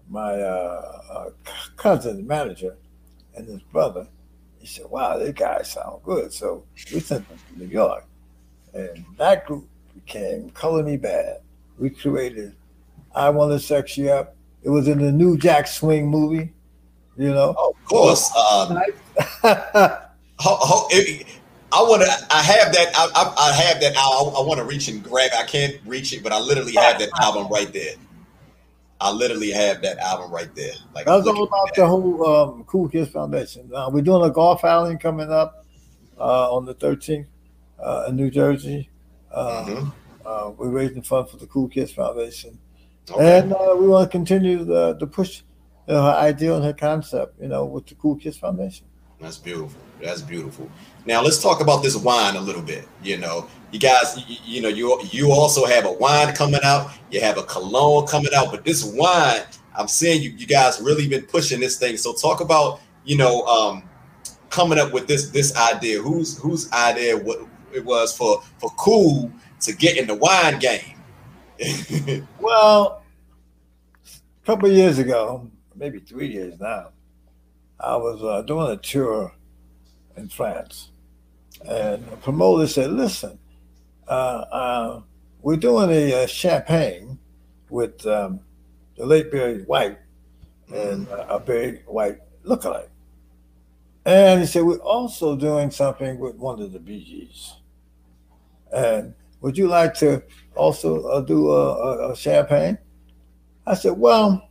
my 0.10 0.34
uh, 0.34 1.02
uh, 1.10 1.30
cousin, 1.76 2.28
manager, 2.28 2.76
and 3.36 3.48
his 3.48 3.62
brother, 3.74 4.08
he 4.60 4.68
said, 4.68 4.86
"Wow, 4.90 5.18
these 5.18 5.34
guys 5.34 5.72
sound 5.72 6.04
good." 6.04 6.32
So 6.32 6.64
we 6.94 7.00
sent 7.00 7.28
them 7.28 7.40
to 7.48 7.60
New 7.60 7.72
York, 7.72 8.06
And 8.74 9.06
that 9.18 9.46
group 9.46 9.68
became 9.96 10.52
Color 10.52 10.84
Me 10.84 10.98
Badd. 10.98 11.40
We 11.80 11.90
created 11.90 12.56
I 13.16 13.30
Want 13.30 13.52
to 13.52 13.60
Sex 13.60 13.98
You 13.98 14.12
Up. 14.12 14.36
It 14.64 14.70
was 14.70 14.88
in 14.88 15.00
the 15.00 15.12
new 15.12 15.38
Jack 15.38 15.68
Swing 15.68 16.08
movie, 16.08 16.54
you 17.18 17.30
know. 17.30 17.56
Oh, 17.58 17.72
of 17.72 17.86
course. 17.86 18.30
Um, 18.36 18.78
ho, 20.40 20.56
ho, 20.70 20.88
it, 20.92 21.26
I 21.74 21.82
want 21.84 22.02
to. 22.04 22.36
I 22.36 22.42
have 22.42 22.74
that. 22.74 22.92
I, 22.96 23.10
I, 23.16 23.50
I 23.50 23.52
have 23.54 23.80
that. 23.82 23.96
I, 23.96 24.02
I 24.02 24.46
want 24.46 24.60
to 24.60 24.66
reach 24.66 24.88
and 24.90 25.02
grab. 25.04 25.32
I 25.38 25.44
can't 25.44 25.76
reach 25.86 26.12
it, 26.14 26.22
but 26.22 26.34
I 26.34 26.40
literally 26.40 26.74
have 26.74 27.00
that 27.00 27.10
album 27.22 27.48
right 27.50 27.72
there. 27.72 27.94
I 29.00 29.12
literally 29.12 29.52
have 29.52 29.82
that 29.82 29.98
album 29.98 30.32
right 30.32 30.54
there. 30.54 30.74
Like 30.94 31.08
that's 31.08 31.26
all 31.26 31.44
about 31.44 31.76
the 31.76 31.88
whole 31.88 32.28
um, 32.28 32.64
Kool 32.66 32.88
Kids 32.88 33.10
Foundation. 33.10 33.72
Uh, 33.74 33.90
we're 33.92 34.04
doing 34.04 34.30
a 34.30 34.32
golf 34.32 34.64
outing 34.64 35.00
coming 35.00 35.32
up 35.32 35.66
uh, 36.20 36.54
on 36.54 36.66
the 36.66 36.76
13th 36.76 37.26
uh, 37.80 38.06
in 38.10 38.16
New 38.16 38.30
Jersey. 38.30 38.90
Uh, 39.32 39.66
mm-hmm. 39.66 39.90
Uh, 40.24 40.50
we're 40.52 40.70
raising 40.70 41.02
funds 41.02 41.32
for 41.32 41.38
the 41.38 41.48
Kool 41.48 41.68
Kids 41.68 41.92
Foundation, 41.92 42.60
okay. 43.10 43.40
and 43.40 43.54
uh, 43.54 43.76
we 43.78 43.88
want 43.88 44.10
to 44.10 44.12
continue 44.12 44.64
the, 44.64 44.94
the 44.94 45.08
push 45.08 45.42
her 45.88 45.96
idea 45.96 46.54
and 46.54 46.64
her 46.64 46.74
concept. 46.74 47.42
You 47.42 47.48
know, 47.48 47.66
with 47.66 47.88
the 47.88 47.96
Kool 47.96 48.18
Kids 48.18 48.38
Foundation. 48.38 48.86
That's 49.20 49.38
beautiful. 49.38 49.82
That's 50.00 50.22
beautiful. 50.22 50.70
Now 51.06 51.22
let's 51.22 51.42
talk 51.42 51.62
about 51.62 51.82
this 51.82 51.96
wine 51.96 52.36
a 52.36 52.42
little 52.42 52.62
bit. 52.62 52.88
You 53.04 53.18
know, 53.18 53.48
you 53.72 53.80
guys, 53.80 54.24
you, 54.28 54.38
you, 54.46 54.62
know, 54.62 54.68
you 54.68 55.00
you 55.12 55.32
also 55.32 55.66
have 55.66 55.86
a 55.86 55.94
wine 55.94 56.34
coming 56.36 56.62
out. 56.64 56.92
You 57.10 57.22
have 57.22 57.38
a 57.38 57.44
cologne 57.44 58.08
coming 58.08 58.34
out, 58.36 58.52
but 58.52 58.64
this 58.64 58.84
wine, 58.84 59.42
I'm 59.76 59.88
seeing 59.88 60.22
you 60.22 60.30
you 60.32 60.46
guys 60.46 60.80
really 60.82 61.08
been 61.08 61.26
pushing 61.26 61.60
this 61.60 61.78
thing. 61.78 61.98
So 61.98 62.14
talk 62.14 62.42
about 62.42 62.82
you 63.04 63.18
know 63.18 63.44
um, 63.46 63.84
coming 64.50 64.78
up 64.78 64.94
with 64.94 65.08
this 65.08 65.30
this 65.30 65.56
idea. 65.56 66.02
Whose 66.02 66.38
whose 66.38 66.72
idea 66.72 67.18
what 67.18 67.48
it 67.74 67.84
was 67.84 68.16
for 68.16 68.44
for 68.60 68.70
Kool 68.72 69.32
to 69.62 69.74
get 69.74 69.98
in 69.98 70.08
the 70.08 70.16
wine 70.16 70.60
game? 70.60 70.98
well, 72.40 73.04
a 74.06 74.46
couple 74.46 74.72
years 74.72 75.00
ago, 75.00 75.50
maybe 75.76 76.00
three 76.00 76.28
years 76.28 76.60
now, 76.60 76.90
I 77.80 77.96
was 77.96 78.24
uh, 78.24 78.44
doing 78.44 78.72
a 78.72 78.78
tour 78.78 79.34
in 80.16 80.30
France. 80.30 80.91
And 81.68 82.06
the 82.08 82.18
promoter 82.18 82.68
said, 82.68 82.92
listen, 82.92 83.38
uh, 84.08 84.12
uh, 84.52 85.02
we're 85.42 85.58
doing 85.58 85.90
a, 85.90 86.24
a 86.24 86.28
champagne 86.28 87.20
with 87.70 88.06
um, 88.06 88.42
the 88.98 89.06
late 89.06 89.32
Barry 89.32 89.64
White 89.64 89.98
and 90.74 91.08
uh, 91.10 91.26
a 91.30 91.40
Barry 91.40 91.82
White 91.86 92.20
lookalike. 92.46 92.90
And 94.06 94.42
he 94.42 94.48
said, 94.48 94.64
we're 94.64 94.78
also 94.78 95.36
doing 95.36 95.70
something 95.70 96.20
with 96.20 96.36
one 96.36 96.62
of 96.62 96.74
the 96.74 96.80
Gees. 96.80 97.54
And 98.74 99.14
would 99.42 99.58
you 99.58 99.68
like 99.68 99.94
to 99.96 100.24
also 100.56 101.04
uh, 101.04 101.22
do 101.22 101.52
a, 101.52 102.12
a, 102.12 102.16
champagne? 102.16 102.78
I 103.66 103.76
said, 103.76 103.94
well, 103.98 104.50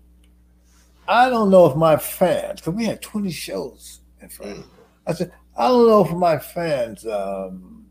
I 1.09 1.29
don't 1.29 1.51
know 1.51 1.67
if 1.67 1.77
my 1.77 1.97
fans, 1.97 2.61
because 2.61 2.75
we 2.75 2.85
had 2.85 3.03
20 3.03 3.31
shows 3.31 4.01
in 4.21 4.29
France. 4.29 4.59
Mm. 4.61 4.65
I 5.07 5.13
said, 5.15 5.33
I 5.57 5.69
don't 5.69 5.89
know 5.89 6.05
if 6.05 6.13
my 6.13 6.39
fans 6.39 7.07
um, 7.07 7.87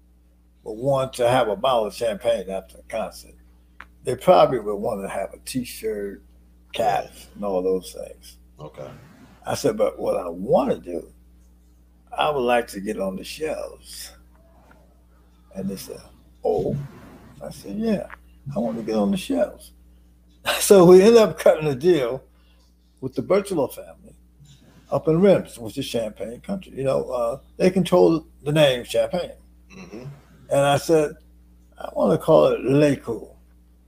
would 0.64 0.78
want 0.78 1.14
to 1.14 1.30
have 1.30 1.48
a 1.48 1.56
bottle 1.56 1.86
of 1.86 1.94
champagne 1.94 2.50
after 2.50 2.78
a 2.78 2.84
concert. 2.84 3.36
They 4.04 4.16
probably 4.16 4.60
would 4.60 4.76
want 4.76 5.02
to 5.02 5.10
have 5.10 5.34
a 5.34 5.40
T-shirt, 5.40 6.24
caps, 6.74 7.28
and 7.36 7.44
all 7.44 7.62
those 7.62 7.94
things. 7.94 8.38
Okay. 8.60 8.90
I 9.46 9.56
said, 9.56 9.78
but 9.78 10.00
what 10.00 10.18
I 10.18 10.30
want 10.30 10.72
to 10.72 10.78
do, 10.78 11.12
I 12.18 12.30
would 12.30 12.42
like 12.42 12.68
to 12.70 12.80
get 12.80 13.00
on 13.00 13.16
the 13.16 13.24
shelves. 13.24 14.12
And 15.56 15.70
they 15.70 15.76
said, 15.76 16.02
oh. 16.44 16.78
I 17.44 17.52
said, 17.52 17.78
yeah, 17.78 18.08
I 18.56 18.60
want 18.60 18.78
to 18.78 18.84
get 18.84 18.96
on 18.96 19.12
the 19.12 19.18
shelves. 19.18 19.74
So 20.60 20.86
we 20.86 21.02
ended 21.02 21.18
up 21.18 21.38
cutting 21.38 21.68
a 21.68 21.76
deal 21.76 22.24
with 23.02 23.14
the 23.14 23.22
Berthelot 23.22 23.74
family 23.74 23.99
up 24.92 25.08
in 25.08 25.22
Reims, 25.22 25.58
which 25.58 25.78
is 25.78 25.86
Champagne 25.86 26.42
country. 26.42 26.74
You 26.76 26.84
know, 26.84 27.10
uh, 27.10 27.40
they 27.58 27.70
control 27.70 28.26
the 28.44 28.52
name 28.52 28.84
Champagne. 28.84 29.32
Mm-hmm. 29.72 30.06
And 30.50 30.60
I 30.60 30.78
said, 30.78 31.12
I 31.78 31.90
want 31.94 32.20
to 32.20 32.24
call 32.24 32.48
it 32.48 32.62
Le 32.62 32.96
Kool 32.96 33.38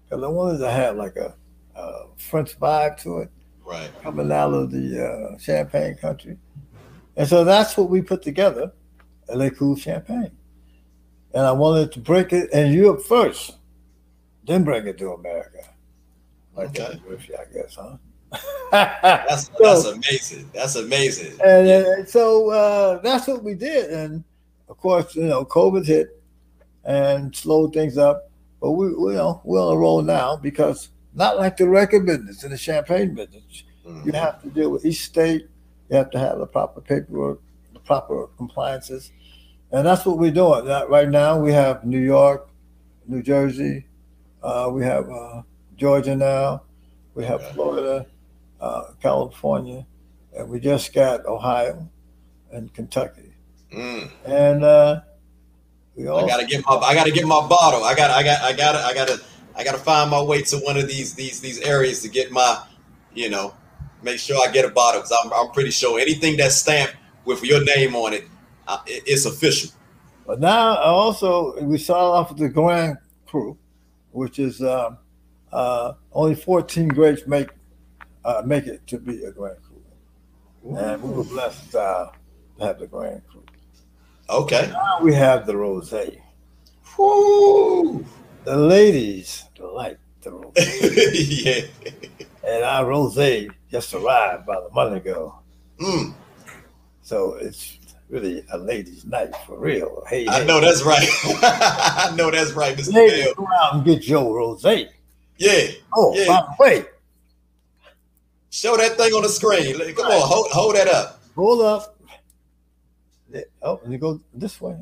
because 0.03 0.23
I 0.23 0.27
wanted 0.27 0.59
to 0.59 0.71
have 0.71 0.95
like 0.95 1.15
a, 1.15 1.33
a, 1.75 2.05
French 2.17 2.59
vibe 2.59 3.01
to 3.01 3.19
it. 3.19 3.31
Right. 3.65 3.89
Coming 4.01 4.31
out 4.31 4.53
of 4.53 4.71
the 4.71 5.05
uh, 5.05 5.37
Champagne 5.37 5.95
country. 5.95 6.37
And 7.15 7.27
so 7.27 7.43
that's 7.43 7.75
what 7.77 7.89
we 7.89 8.01
put 8.01 8.21
together, 8.21 8.71
Le 9.29 9.49
Kool 9.51 9.75
Champagne. 9.75 10.31
And 11.33 11.45
I 11.45 11.51
wanted 11.51 11.91
to 11.93 11.99
break 11.99 12.33
it 12.33 12.51
in 12.51 12.73
Europe 12.73 13.01
first, 13.01 13.57
then 14.45 14.63
bring 14.63 14.85
it 14.87 14.97
to 14.97 15.13
America. 15.13 15.59
Like 16.55 16.69
okay. 16.69 16.99
that, 17.07 17.39
I 17.39 17.53
guess, 17.53 17.75
huh? 17.75 17.97
That's 18.71 19.47
so, 19.57 19.63
that's 19.63 19.85
amazing. 19.85 20.49
That's 20.53 20.75
amazing. 20.75 21.39
And, 21.43 21.67
and 21.67 22.09
so 22.09 22.49
uh, 22.49 23.01
that's 23.01 23.27
what 23.27 23.43
we 23.43 23.55
did. 23.55 23.91
And 23.91 24.23
of 24.69 24.77
course, 24.77 25.15
you 25.15 25.23
know, 25.23 25.45
COVID 25.45 25.85
hit 25.85 26.21
and 26.83 27.35
slowed 27.35 27.73
things 27.73 27.97
up. 27.97 28.29
But 28.61 28.71
we, 28.71 28.93
we 28.93 29.11
you 29.11 29.17
know, 29.17 29.41
we're 29.43 29.61
on 29.61 29.73
a 29.73 29.77
roll 29.77 30.01
now 30.01 30.35
because 30.35 30.89
not 31.13 31.37
like 31.37 31.57
the 31.57 31.67
record 31.67 32.05
business 32.05 32.43
and 32.43 32.53
the 32.53 32.57
champagne 32.57 33.13
business. 33.13 33.63
Mm-hmm. 33.85 34.07
You 34.07 34.13
have 34.13 34.41
to 34.43 34.49
deal 34.49 34.69
with 34.69 34.85
each 34.85 35.03
state. 35.03 35.47
You 35.89 35.97
have 35.97 36.11
to 36.11 36.19
have 36.19 36.37
the 36.37 36.45
proper 36.45 36.79
paperwork, 36.79 37.41
the 37.73 37.79
proper 37.79 38.27
compliances, 38.37 39.11
and 39.71 39.85
that's 39.85 40.05
what 40.05 40.17
we're 40.17 40.31
doing. 40.31 40.65
Right 40.65 41.09
now, 41.09 41.37
we 41.37 41.51
have 41.51 41.83
New 41.83 41.99
York, 41.99 42.49
New 43.07 43.21
Jersey, 43.21 43.85
uh, 44.43 44.69
we 44.71 44.83
have 44.83 45.09
uh, 45.09 45.41
Georgia 45.75 46.15
now, 46.15 46.63
we 47.13 47.25
have 47.25 47.41
okay. 47.41 47.53
Florida, 47.53 48.05
uh, 48.61 48.83
California, 49.01 49.85
and 50.37 50.47
we 50.47 50.59
just 50.59 50.93
got 50.93 51.25
Ohio 51.25 51.89
and 52.51 52.73
Kentucky. 52.73 53.33
Mm. 53.73 54.11
And 54.25 54.63
uh, 54.63 55.01
we 55.95 56.07
also, 56.07 56.25
I 56.25 56.29
gotta 56.29 56.45
get 56.45 56.63
my 56.65 56.75
I 56.75 56.93
gotta 56.93 57.11
get 57.11 57.25
my 57.25 57.45
bottle. 57.47 57.83
I 57.83 57.95
got 57.95 58.11
I 58.11 58.23
got 58.23 58.41
I 58.41 58.53
got 58.53 58.75
I 58.75 58.93
gotta 58.93 59.19
I 59.55 59.63
gotta 59.63 59.77
find 59.77 60.09
my 60.09 60.21
way 60.21 60.41
to 60.43 60.57
one 60.59 60.77
of 60.77 60.87
these 60.87 61.13
these 61.15 61.41
these 61.41 61.59
areas 61.61 62.01
to 62.03 62.09
get 62.09 62.31
my, 62.31 62.63
you 63.13 63.29
know, 63.29 63.53
make 64.01 64.19
sure 64.19 64.37
I 64.47 64.51
get 64.51 64.65
a 64.65 64.69
bottle 64.69 65.01
because 65.01 65.17
I'm 65.23 65.33
I'm 65.33 65.51
pretty 65.51 65.71
sure 65.71 65.99
anything 65.99 66.37
that's 66.37 66.55
stamped 66.55 66.95
with 67.25 67.43
your 67.43 67.63
name 67.63 67.95
on 67.95 68.13
it, 68.13 68.25
uh, 68.67 68.79
it 68.85 69.03
it's 69.05 69.25
official. 69.25 69.71
But 70.25 70.39
now 70.39 70.77
also 70.77 71.59
we 71.61 71.77
started 71.77 72.05
off 72.05 72.29
with 72.29 72.39
the 72.39 72.49
Grand 72.49 72.97
Cru, 73.25 73.57
which 74.11 74.39
is 74.39 74.61
uh, 74.61 74.95
uh, 75.51 75.93
only 76.13 76.35
14 76.35 76.89
grapes 76.89 77.27
make 77.27 77.49
uh, 78.25 78.41
make 78.45 78.67
it 78.67 78.85
to 78.87 78.99
be 78.99 79.23
a 79.23 79.31
Grand 79.31 79.57
Cru. 79.63 80.77
And 80.77 81.01
we 81.01 81.09
were 81.09 81.23
blessed 81.23 81.75
uh, 81.75 82.11
to 82.57 82.65
have 82.65 82.79
the 82.79 82.87
Grand 82.87 83.21
Cru. 83.27 83.43
Okay. 84.29 84.69
Now 84.71 84.99
we 85.01 85.13
have 85.13 85.45
the 85.45 85.53
rosé. 85.53 86.21
Woo! 86.97 88.05
The 88.43 88.55
ladies 88.55 89.45
like 89.59 89.99
the 90.21 90.31
rosé. 90.31 91.43
yeah. 91.43 92.27
And 92.47 92.63
our 92.63 92.85
rosé 92.85 93.49
just 93.69 93.93
arrived 93.93 94.43
about 94.43 94.69
a 94.71 94.73
month 94.73 94.95
ago. 94.95 95.35
Mm. 95.79 96.13
So 97.01 97.35
it's 97.35 97.77
really 98.09 98.43
a 98.51 98.57
ladies' 98.57 99.05
night 99.05 99.33
for 99.47 99.57
real. 99.57 100.03
Hey, 100.07 100.27
I 100.27 100.41
hey. 100.41 100.45
know 100.45 100.59
that's 100.59 100.83
right. 100.83 101.07
I 101.43 102.13
know 102.15 102.29
that's 102.29 102.51
right, 102.51 102.77
Mr. 102.77 102.93
Ladies, 102.93 103.33
go 103.33 103.47
out 103.61 103.75
and 103.75 103.85
get 103.85 104.07
your 104.07 104.35
rosé. 104.35 104.89
Yeah. 105.37 105.67
Oh, 105.95 106.13
yeah. 106.15 106.27
by 106.27 106.41
the 106.41 106.55
way, 106.63 106.85
Show 108.51 108.75
that 108.75 108.97
thing 108.97 109.13
on 109.13 109.23
the 109.23 109.29
screen. 109.29 109.79
Come 109.95 110.05
on, 110.05 110.27
hold, 110.27 110.47
hold 110.51 110.75
that 110.75 110.89
up. 110.89 111.21
Hold 111.35 111.61
up. 111.61 111.97
Oh, 113.61 113.79
and 113.83 113.93
you 113.93 113.97
go 113.97 114.19
this 114.33 114.59
way. 114.59 114.75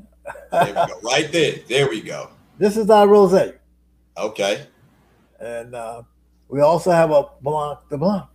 there 0.51 0.65
we 0.65 0.74
go. 0.74 0.99
Right 1.03 1.32
there. 1.32 1.55
There 1.67 1.88
we 1.88 2.01
go. 2.01 2.32
This 2.57 2.78
is 2.78 2.89
our 2.89 3.07
rose. 3.07 3.53
Okay. 4.17 4.65
And 5.39 5.76
uh, 5.76 6.01
we 6.47 6.61
also 6.61 6.89
have 6.89 7.11
a 7.11 7.28
Blanc 7.41 7.78
de 7.89 7.97
Blanc, 7.97 8.26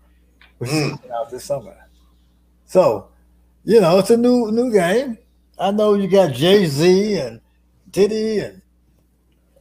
which 0.58 0.70
mm. 0.70 1.04
is 1.04 1.10
out 1.10 1.30
this 1.30 1.44
summer. 1.44 1.76
So, 2.64 3.08
you 3.64 3.80
know, 3.80 3.98
it's 3.98 4.10
a 4.10 4.16
new 4.16 4.52
new 4.52 4.72
game. 4.72 5.18
I 5.58 5.72
know 5.72 5.94
you 5.94 6.06
got 6.08 6.32
Jay 6.32 6.64
Z 6.66 7.18
and 7.18 7.40
Diddy 7.90 8.38
and 8.38 8.62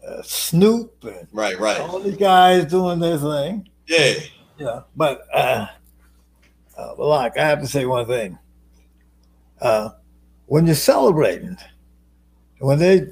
uh, 0.08 0.22
Snoop 0.22 1.04
and 1.04 1.28
right, 1.32 1.60
right. 1.60 1.82
All 1.82 2.00
these 2.00 2.16
guys 2.16 2.66
doing 2.66 3.00
their 3.00 3.18
thing. 3.18 3.68
Yeah. 3.88 4.14
Yeah, 4.58 4.82
but 4.96 5.26
uh, 5.34 5.68
uh, 6.78 6.96
like 6.98 7.38
I 7.38 7.48
have 7.48 7.62
to 7.62 7.68
say 7.68 7.86
one 7.86 8.06
thing. 8.08 8.38
Uh, 9.60 9.90
when 10.46 10.66
you're 10.66 10.76
celebrating, 10.76 11.58
when 12.60 12.80
they 12.80 13.08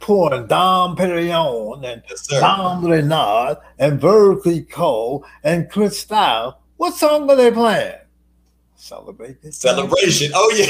pour 0.00 0.30
Dom 0.30 0.96
Perignon 0.96 1.84
and 1.84 2.02
yes, 2.08 2.26
Dom 2.26 2.82
Ruinart 2.84 3.60
and 3.78 4.00
Veuve 4.00 4.42
Clicquot 4.42 5.24
and 5.42 5.70
Cristal, 5.70 6.58
what 6.76 6.94
song 6.94 7.28
are 7.30 7.36
they 7.36 7.50
playing? 7.50 7.98
Celebrate 8.76 9.42
this 9.42 9.56
celebration. 9.58 10.30
Oh 10.34 10.52
yeah. 10.54 10.66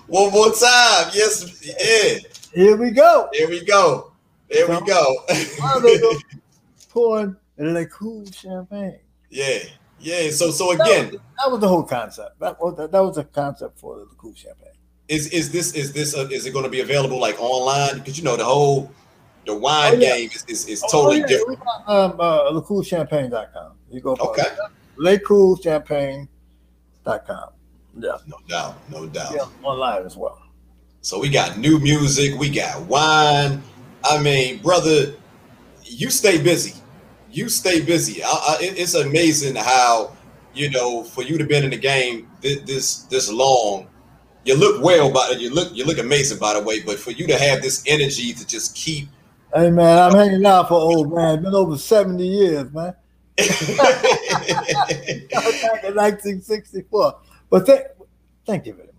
One 0.06 0.30
more 0.32 0.52
time. 0.52 1.10
Yes. 1.12 1.60
Yeah. 1.62 2.18
Here 2.54 2.76
we 2.76 2.92
go. 2.92 3.28
Here 3.32 3.48
we 3.48 3.64
go. 3.64 4.12
There 4.48 4.66
so, 4.66 4.80
we 4.80 4.86
go. 4.86 6.18
pouring 6.94 7.36
Le 7.58 7.86
Kool 7.86 8.26
champagne. 8.30 9.00
Yeah. 9.30 9.58
Yeah. 10.00 10.30
So 10.30 10.50
so 10.50 10.72
again, 10.72 11.06
that 11.06 11.12
was, 11.12 11.20
that 11.38 11.50
was 11.50 11.60
the 11.60 11.68
whole 11.68 11.84
concept. 11.84 12.40
That 12.40 12.60
was 12.60 12.76
that, 12.76 12.92
that 12.92 13.00
was 13.00 13.16
the 13.16 13.24
concept 13.24 13.78
for 13.78 13.98
the 13.98 14.06
cool 14.16 14.34
champagne. 14.34 14.68
Is 15.08 15.28
is 15.28 15.52
this 15.52 15.74
is 15.74 15.92
this 15.92 16.16
uh, 16.16 16.26
is 16.30 16.46
it 16.46 16.52
going 16.52 16.64
to 16.64 16.70
be 16.70 16.80
available 16.80 17.20
like 17.20 17.36
online? 17.38 17.98
Because 17.98 18.16
you 18.18 18.24
know 18.24 18.36
the 18.36 18.44
whole 18.44 18.90
the 19.46 19.54
wine 19.54 19.94
oh, 19.94 19.98
yeah. 19.98 20.16
game 20.16 20.30
is, 20.34 20.44
is, 20.48 20.66
is 20.68 20.82
oh, 20.84 20.88
totally 20.90 21.22
oh, 21.22 21.26
yeah. 21.28 21.36
different. 21.38 21.60
Um, 21.86 22.16
uh, 22.18 22.50
LeKoolChampagne.com. 22.52 23.72
You 23.90 24.00
go 24.00 24.16
okay. 24.18 24.42
LeKoolChampagne.com. 24.98 27.50
Yeah. 27.96 28.16
No 28.26 28.38
doubt. 28.48 28.76
No 28.90 29.06
doubt. 29.06 29.32
Yeah, 29.34 29.46
online 29.62 30.04
as 30.04 30.16
well. 30.16 30.40
So 31.02 31.20
we 31.20 31.28
got 31.28 31.58
new 31.58 31.78
music. 31.78 32.36
We 32.38 32.48
got 32.48 32.80
wine. 32.86 33.62
I 34.04 34.18
mean, 34.20 34.62
brother, 34.62 35.14
you 35.84 36.10
stay 36.10 36.42
busy. 36.42 36.74
You 37.34 37.48
stay 37.48 37.80
busy. 37.84 38.22
I, 38.22 38.28
I, 38.28 38.56
it's 38.60 38.94
amazing 38.94 39.56
how 39.56 40.16
you 40.54 40.70
know 40.70 41.02
for 41.02 41.22
you 41.22 41.36
to 41.36 41.44
been 41.44 41.64
in 41.64 41.70
the 41.70 41.76
game 41.76 42.30
this 42.40 42.60
this, 42.62 42.96
this 43.04 43.32
long. 43.32 43.88
You 44.44 44.56
look 44.56 44.82
well, 44.82 45.10
but 45.10 45.40
you 45.40 45.50
look 45.50 45.74
you 45.74 45.84
look 45.84 45.98
amazing 45.98 46.38
by 46.38 46.54
the 46.54 46.62
way. 46.62 46.80
But 46.80 46.98
for 46.98 47.10
you 47.10 47.26
to 47.26 47.36
have 47.36 47.62
this 47.62 47.82
energy 47.86 48.32
to 48.34 48.46
just 48.46 48.76
keep 48.76 49.08
Hey 49.54 49.70
man, 49.70 49.98
I'm 50.02 50.18
hanging 50.18 50.44
out 50.44 50.66
for 50.66 50.74
old 50.74 51.14
man. 51.14 51.40
Been 51.40 51.54
over 51.54 51.78
70 51.78 52.26
years, 52.26 52.72
man. 52.72 52.92
Back 53.36 53.46
in 55.84 55.94
1964. 55.94 57.18
But 57.48 57.64
th- 57.64 57.82
thank 58.44 58.66
you 58.66 58.74
very 58.74 58.88
much. 58.88 58.93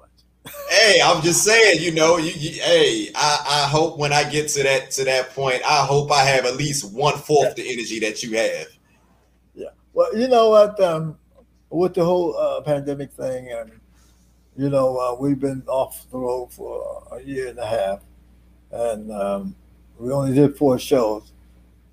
Hey, 0.70 1.00
I'm 1.04 1.22
just 1.22 1.44
saying, 1.44 1.82
you 1.82 1.92
know, 1.92 2.18
you, 2.18 2.32
you, 2.32 2.62
hey, 2.62 3.10
I, 3.16 3.64
I 3.66 3.68
hope 3.70 3.98
when 3.98 4.14
I 4.14 4.30
get 4.30 4.50
to 4.50 4.64
that 4.64 4.92
to 4.92 5.04
that 5.06 5.32
point, 5.32 5.62
I 5.66 5.86
hope 5.86 6.12
I 6.12 6.24
have 6.24 6.46
at 6.46 6.56
least 6.56 6.94
one 6.94 7.18
fourth 7.18 7.50
yeah. 7.50 7.64
the 7.64 7.74
energy 7.74 8.00
that 8.00 8.24
you 8.24 8.38
have. 8.38 8.68
Yeah. 9.54 9.70
Well, 9.94 10.16
you 10.18 10.28
know 10.28 10.50
what? 10.50 10.80
Um, 10.80 11.18
with 11.70 11.94
the 11.94 12.06
whole 12.06 12.38
uh, 12.38 12.62
pandemic 12.62 13.12
thing, 13.12 13.52
and 13.52 13.72
you 14.58 14.70
know, 14.70 14.98
uh, 14.98 15.16
we've 15.20 15.40
been 15.40 15.64
off 15.68 16.10
the 16.12 16.18
road 16.18 16.52
for 16.52 17.08
a 17.12 17.22
year 17.22 17.48
and 17.48 17.60
a 17.60 17.66
half, 17.66 18.00
and 18.72 19.12
um, 19.12 19.56
we 20.00 20.12
only 20.12 20.34
did 20.34 20.58
four 20.58 20.78
shows, 20.78 21.34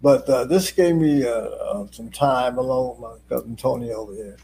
but 0.01 0.29
uh, 0.29 0.45
this 0.45 0.71
gave 0.71 0.97
me 0.97 1.25
uh, 1.25 1.31
uh, 1.31 1.87
some 1.91 2.11
time 2.11 2.59
alone 2.59 2.91
with 2.91 3.01
my 3.01 3.17
cousin 3.29 3.57
Tony 3.57 3.93
over 3.93 4.15
here 4.15 4.37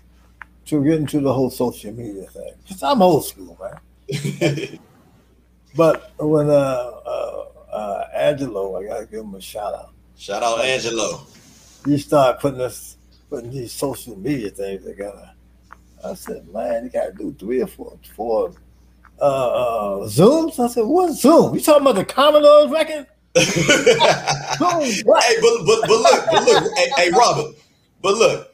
to 0.66 0.84
get 0.84 0.94
into 0.94 1.20
the 1.20 1.32
whole 1.32 1.50
social 1.50 1.92
media 1.92 2.26
thing. 2.26 2.52
Cause 2.68 2.82
I'm 2.82 3.02
old 3.02 3.24
school, 3.24 3.56
man. 3.60 3.78
But 5.76 6.12
when 6.18 6.48
uh, 6.48 6.52
uh, 6.52 7.44
uh, 7.72 8.04
Angelo, 8.14 8.78
I 8.78 8.86
gotta 8.86 9.06
give 9.06 9.20
him 9.20 9.34
a 9.34 9.40
shout 9.40 9.74
out. 9.74 9.92
Shout 10.16 10.42
out 10.42 10.64
Angelo. 10.64 11.26
He 11.84 11.98
started 11.98 12.40
putting 12.40 12.60
us 12.60 12.96
putting 13.28 13.50
these 13.50 13.72
social 13.72 14.18
media 14.18 14.50
things 14.50 14.84
together. 14.84 15.30
I 16.04 16.14
said, 16.14 16.48
man, 16.48 16.84
you 16.84 16.90
gotta 16.90 17.12
do 17.12 17.34
three 17.38 17.60
or 17.60 17.66
four, 17.66 17.98
four 18.14 18.52
uh, 19.20 19.24
uh, 19.24 20.08
Zooms. 20.08 20.58
I 20.58 20.68
said, 20.68 20.82
what 20.82 21.12
Zoom? 21.12 21.54
You 21.54 21.60
talking 21.60 21.82
about 21.82 21.96
the 21.96 22.04
Commodore's 22.04 22.70
record? 22.70 23.06
hey, 23.34 25.02
but, 25.04 25.66
but 25.66 25.80
but 25.82 25.90
look, 25.90 26.26
but 26.30 26.44
look, 26.44 26.76
hey, 26.76 26.90
hey, 26.96 27.10
Robert, 27.10 27.54
but 28.02 28.14
look, 28.14 28.47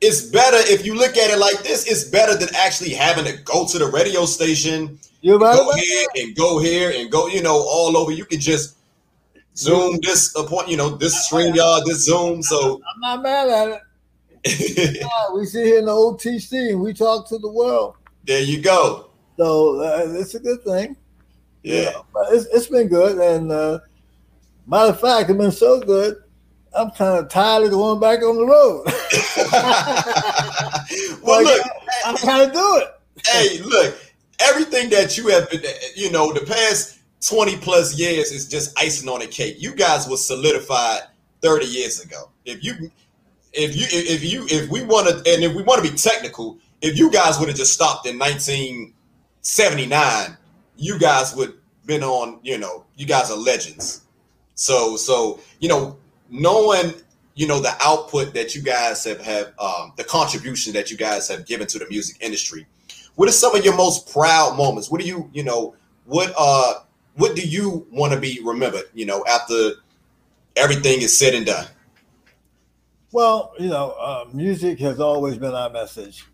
it's 0.00 0.22
better 0.22 0.56
if 0.72 0.84
you 0.84 0.94
look 0.94 1.16
at 1.16 1.30
it 1.30 1.38
like 1.38 1.62
this. 1.62 1.86
It's 1.86 2.04
better 2.04 2.36
than 2.36 2.48
actually 2.54 2.90
having 2.90 3.24
to 3.24 3.36
go 3.42 3.66
to 3.66 3.78
the 3.78 3.86
radio 3.86 4.24
station. 4.24 4.98
You 5.20 5.38
go 5.38 5.72
here 5.74 6.06
and 6.16 6.34
go 6.34 6.58
here 6.58 6.92
and 6.96 7.10
go, 7.10 7.26
you 7.28 7.42
know, 7.42 7.56
all 7.56 7.96
over. 7.96 8.10
You 8.10 8.24
can 8.24 8.40
just 8.40 8.76
zoom 9.56 9.98
this 10.02 10.32
point, 10.32 10.68
you 10.68 10.76
know, 10.76 10.90
this 10.90 11.26
string 11.26 11.54
yard, 11.54 11.84
this 11.84 12.06
zoom. 12.06 12.42
So 12.42 12.80
I'm 12.94 13.00
not 13.00 13.22
mad 13.22 13.48
at 13.48 13.68
it. 13.68 13.82
yeah, 15.02 15.34
we 15.34 15.44
sit 15.44 15.66
here 15.66 15.80
in 15.80 15.84
the 15.84 15.92
OTC 15.92 16.70
and 16.70 16.80
we 16.80 16.94
talk 16.94 17.28
to 17.28 17.38
the 17.38 17.50
world. 17.50 17.96
There 18.24 18.40
you 18.42 18.62
go. 18.62 19.10
So 19.36 19.82
uh, 19.82 20.18
it's 20.18 20.34
a 20.34 20.40
good 20.40 20.62
thing. 20.62 20.96
Yeah, 21.62 21.92
it's, 22.30 22.46
it's 22.46 22.68
been 22.68 22.88
good, 22.88 23.18
and 23.18 23.52
uh, 23.52 23.80
Matter 24.70 24.90
of 24.90 25.00
fact, 25.00 25.28
it's 25.28 25.36
been 25.36 25.50
so 25.50 25.80
good, 25.80 26.22
I'm 26.76 26.90
kind 26.92 27.18
of 27.18 27.28
tired 27.28 27.64
of 27.64 27.70
going 27.70 27.98
back 28.00 28.22
on 28.22 28.36
the 28.36 28.46
road. 28.46 28.84
well, 31.22 31.44
like, 31.44 31.56
look, 31.56 31.66
I'm 32.06 32.16
trying 32.16 32.46
to 32.48 32.52
do 32.52 32.82
it. 32.82 32.94
hey, 33.26 33.58
look, 33.62 33.98
everything 34.38 34.88
that 34.90 35.18
you 35.18 35.26
have 35.28 35.50
been, 35.50 35.62
you 35.96 36.12
know, 36.12 36.32
the 36.32 36.46
past 36.46 37.00
20 37.28 37.56
plus 37.56 37.98
years 37.98 38.30
is 38.30 38.46
just 38.48 38.78
icing 38.78 39.08
on 39.08 39.22
a 39.22 39.26
cake. 39.26 39.56
You 39.58 39.74
guys 39.74 40.08
were 40.08 40.16
solidified 40.16 41.00
30 41.42 41.66
years 41.66 42.00
ago. 42.00 42.30
If 42.44 42.62
you, 42.62 42.92
if 43.52 43.76
you, 43.76 43.86
if 43.90 44.22
you, 44.24 44.46
if 44.48 44.70
we 44.70 44.84
want 44.84 45.08
to, 45.08 45.16
and 45.16 45.42
if 45.42 45.52
we 45.54 45.64
want 45.64 45.84
to 45.84 45.90
be 45.90 45.96
technical, 45.96 46.58
if 46.82 46.96
you 46.96 47.10
guys 47.10 47.36
would 47.38 47.48
have 47.48 47.58
just 47.58 47.72
stopped 47.72 48.06
in 48.06 48.16
1979, 48.18 50.36
you 50.76 50.98
guys 50.98 51.34
would 51.34 51.54
been 51.86 52.04
on, 52.04 52.38
you 52.42 52.58
know, 52.58 52.84
you 52.96 53.06
guys 53.06 53.30
are 53.30 53.36
legends. 53.36 54.02
So 54.54 54.96
so 54.96 55.40
you 55.58 55.68
know, 55.68 55.96
knowing 56.30 56.94
you 57.34 57.46
know 57.46 57.60
the 57.60 57.74
output 57.80 58.34
that 58.34 58.54
you 58.54 58.62
guys 58.62 59.04
have 59.04 59.20
have 59.20 59.52
um, 59.58 59.92
the 59.96 60.04
contribution 60.04 60.72
that 60.72 60.90
you 60.90 60.96
guys 60.96 61.28
have 61.28 61.46
given 61.46 61.66
to 61.68 61.78
the 61.78 61.86
music 61.88 62.16
industry. 62.20 62.66
What 63.16 63.28
are 63.28 63.32
some 63.32 63.54
of 63.54 63.64
your 63.64 63.76
most 63.76 64.10
proud 64.12 64.56
moments? 64.56 64.90
What 64.90 65.00
do 65.00 65.06
you 65.06 65.30
you 65.32 65.44
know 65.44 65.74
what 66.06 66.32
uh 66.38 66.74
what 67.16 67.36
do 67.36 67.42
you 67.42 67.86
want 67.90 68.12
to 68.12 68.20
be 68.20 68.40
remembered? 68.44 68.84
You 68.94 69.06
know 69.06 69.24
after 69.28 69.72
everything 70.56 71.02
is 71.02 71.16
said 71.16 71.34
and 71.34 71.46
done. 71.46 71.66
Well, 73.12 73.54
you 73.58 73.68
know, 73.68 73.90
uh, 73.98 74.26
music 74.32 74.78
has 74.80 75.00
always 75.00 75.36
been 75.36 75.52
our 75.52 75.70
message. 75.70 76.24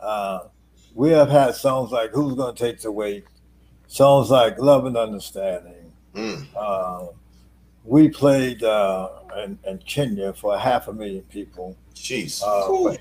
Uh, 0.00 0.44
we 0.94 1.10
have 1.10 1.28
had 1.28 1.54
songs 1.54 1.90
like 1.92 2.10
"Who's 2.12 2.34
Gonna 2.34 2.54
Take 2.54 2.80
the 2.80 2.90
Weight," 2.90 3.24
songs 3.86 4.30
like 4.30 4.58
"Love 4.58 4.86
and 4.86 4.96
Understanding." 4.96 5.92
Mm. 6.14 6.46
Uh, 6.56 7.06
we 7.84 8.08
played 8.08 8.62
uh, 8.62 9.10
in, 9.38 9.58
in, 9.66 9.78
Kenya 9.78 10.32
for 10.32 10.58
half 10.58 10.88
a 10.88 10.92
million 10.92 11.22
people. 11.22 11.76
Jeez. 11.94 12.42
Uh, 12.42 12.66
cool. 12.66 12.92
for, 12.92 12.98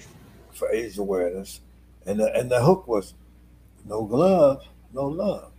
for, 0.53 0.71
AIDS 0.71 0.97
awareness, 0.97 1.61
and 2.05 2.19
the, 2.19 2.33
and 2.35 2.49
the 2.49 2.61
hook 2.61 2.87
was 2.87 3.13
no 3.85 4.03
glove, 4.03 4.63
no 4.93 5.05
love. 5.05 5.51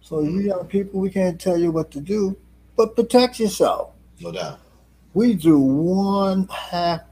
So 0.00 0.16
mm-hmm. 0.16 0.40
you 0.40 0.46
young 0.46 0.66
people, 0.66 1.00
we 1.00 1.10
can't 1.10 1.40
tell 1.40 1.58
you 1.58 1.70
what 1.70 1.90
to 1.92 2.00
do, 2.00 2.36
but 2.76 2.96
protect 2.96 3.40
yourself. 3.40 3.92
No 4.20 4.32
doubt. 4.32 4.60
We 5.14 5.34
drew 5.34 5.58
one 5.58 6.48
half, 6.48 7.02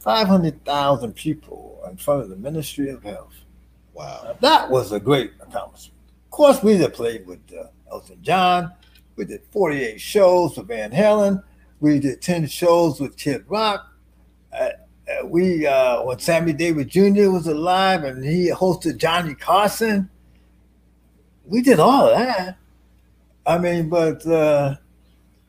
five 0.00 0.26
hundred 0.26 0.64
thousand 0.64 1.14
people 1.14 1.80
in 1.88 1.96
front 1.96 2.22
of 2.22 2.28
the 2.28 2.36
Ministry 2.36 2.90
of 2.90 3.02
Health. 3.02 3.34
Wow. 3.94 4.20
Now, 4.24 4.36
that 4.40 4.70
was 4.70 4.92
a 4.92 5.00
great 5.00 5.32
accomplishment. 5.40 5.98
Of 6.26 6.30
course, 6.30 6.62
we 6.62 6.76
had 6.76 6.94
played 6.94 7.26
with 7.26 7.40
uh, 7.52 7.64
Elton 7.90 8.18
John. 8.22 8.72
We 9.16 9.26
did 9.26 9.42
48 9.50 10.00
shows 10.00 10.56
with 10.56 10.68
Van 10.68 10.90
Halen. 10.90 11.42
We 11.82 11.98
did 11.98 12.22
10 12.22 12.46
shows 12.46 13.00
with 13.00 13.16
Kid 13.16 13.44
Rock. 13.48 13.92
Uh, 14.52 14.68
uh, 15.08 15.26
we 15.26 15.66
uh, 15.66 16.04
when 16.04 16.16
Sammy 16.20 16.52
Davis 16.52 16.86
Jr. 16.86 17.28
was 17.28 17.48
alive 17.48 18.04
and 18.04 18.24
he 18.24 18.52
hosted 18.52 18.98
Johnny 18.98 19.34
Carson. 19.34 20.08
We 21.44 21.60
did 21.60 21.80
all 21.80 22.08
of 22.08 22.16
that. 22.16 22.56
I 23.44 23.58
mean, 23.58 23.88
but 23.88 24.24
uh, 24.24 24.76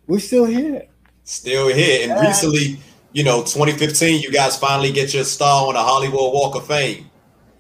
we're 0.08 0.18
still 0.18 0.46
here. 0.46 0.88
Still 1.24 1.68
here. 1.68 2.10
And 2.10 2.20
recently, 2.20 2.80
you 3.12 3.24
know, 3.24 3.42
2015, 3.42 4.20
you 4.20 4.32
guys 4.32 4.58
finally 4.58 4.92
get 4.92 5.14
your 5.14 5.26
star 5.26 5.68
on 5.68 5.76
the 5.76 5.84
Hollywood 5.84 6.34
Walk 6.34 6.56
of 6.56 6.66
Fame. 6.66 7.12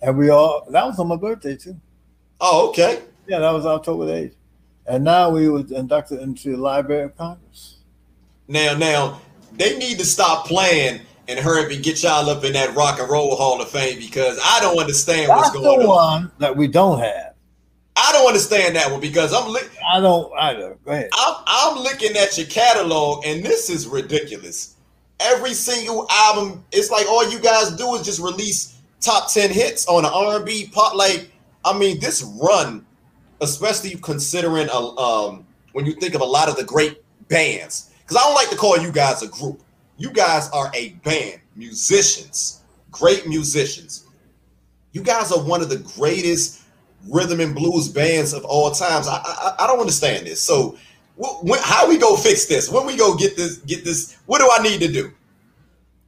And 0.01 0.17
we 0.17 0.29
all 0.29 0.65
that 0.71 0.83
was 0.83 0.97
on 0.97 1.09
my 1.09 1.15
birthday 1.15 1.55
too. 1.55 1.79
Oh, 2.41 2.69
okay. 2.69 3.03
Yeah, 3.27 3.37
that 3.37 3.51
was 3.51 3.67
October 3.67 4.05
8th. 4.05 4.33
And 4.87 5.03
now 5.03 5.29
we 5.29 5.47
were 5.47 5.63
inducted 5.69 6.21
into 6.21 6.53
the 6.53 6.57
Library 6.57 7.03
of 7.03 7.15
Congress. 7.15 7.77
Now, 8.47 8.75
now 8.75 9.21
they 9.53 9.77
need 9.77 9.99
to 9.99 10.05
stop 10.05 10.45
playing 10.47 11.01
and 11.27 11.39
hurry 11.39 11.65
up 11.65 11.71
and 11.71 11.83
get 11.83 12.03
y'all 12.03 12.29
up 12.29 12.43
in 12.43 12.53
that 12.53 12.75
Rock 12.75 12.99
and 12.99 13.09
Roll 13.09 13.35
Hall 13.35 13.61
of 13.61 13.69
Fame 13.69 13.99
because 13.99 14.39
I 14.43 14.59
don't 14.59 14.77
understand 14.77 15.29
That's 15.29 15.39
what's 15.39 15.51
going 15.51 15.79
the 15.79 15.85
on. 15.85 16.21
one 16.21 16.31
that 16.39 16.55
we 16.55 16.67
don't 16.67 16.99
have. 16.99 17.33
I 17.95 18.11
don't 18.11 18.27
understand 18.27 18.75
that 18.75 18.91
one 18.91 18.99
because 18.99 19.33
I'm. 19.33 19.51
Li- 19.51 19.61
I 19.91 19.99
don't 19.99 20.31
either. 20.37 20.77
Go 20.83 20.91
ahead. 20.91 21.09
I'm, 21.13 21.35
I'm 21.45 21.83
looking 21.83 22.17
at 22.17 22.37
your 22.37 22.47
catalog 22.47 23.25
and 23.25 23.43
this 23.45 23.69
is 23.69 23.87
ridiculous. 23.87 24.75
Every 25.19 25.53
single 25.53 26.07
album, 26.09 26.65
it's 26.71 26.89
like 26.89 27.07
all 27.07 27.29
you 27.29 27.39
guys 27.39 27.71
do 27.71 27.93
is 27.95 28.03
just 28.05 28.19
release 28.19 28.79
top 28.99 29.31
ten 29.31 29.51
hits 29.51 29.87
on 29.87 30.05
an 30.05 30.11
R&B 30.13 30.71
pop. 30.73 30.95
Like, 30.95 31.31
I 31.63 31.77
mean, 31.77 31.99
this 31.99 32.23
run 32.23 32.85
especially 33.43 33.95
considering 34.01 34.69
a, 34.69 34.77
um, 34.77 35.45
when 35.73 35.85
you 35.85 35.93
think 35.93 36.15
of 36.15 36.21
a 36.21 36.25
lot 36.25 36.49
of 36.49 36.55
the 36.55 36.63
great 36.63 37.03
bands. 37.27 37.89
Because 38.13 38.25
I 38.25 38.27
don't 38.27 38.35
like 38.35 38.49
to 38.51 38.55
call 38.55 38.77
you 38.77 38.91
guys 38.91 39.23
a 39.23 39.27
group. 39.27 39.59
You 39.97 40.11
guys 40.11 40.47
are 40.51 40.69
a 40.75 40.89
band, 41.03 41.41
musicians, 41.55 42.61
great 42.91 43.27
musicians. 43.27 44.05
You 44.91 45.01
guys 45.01 45.31
are 45.31 45.43
one 45.43 45.63
of 45.63 45.69
the 45.69 45.79
greatest 45.79 46.61
rhythm 47.09 47.39
and 47.39 47.55
blues 47.55 47.87
bands 47.87 48.33
of 48.33 48.45
all 48.45 48.69
times. 48.69 49.07
I, 49.07 49.15
I, 49.15 49.55
I 49.61 49.67
don't 49.67 49.79
understand 49.79 50.27
this. 50.27 50.39
So 50.39 50.77
When, 51.17 51.59
how 51.63 51.89
we 51.89 51.97
go 51.97 52.15
fix 52.15 52.45
this? 52.45 52.69
When 52.69 52.85
we 52.85 52.95
go 52.95 53.15
get 53.15 53.35
this? 53.35 53.57
Get 53.57 53.83
this? 53.83 54.15
What 54.27 54.41
do 54.41 54.49
I 54.51 54.61
need 54.61 54.81
to 54.81 54.91
do? 54.91 55.11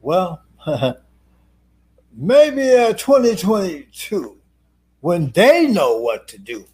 Well, 0.00 0.42
maybe 2.16 2.70
uh, 2.72 2.92
2022, 2.92 4.36
when 5.00 5.32
they 5.32 5.66
know 5.66 5.96
what 5.96 6.28
to 6.28 6.38
do, 6.38 6.66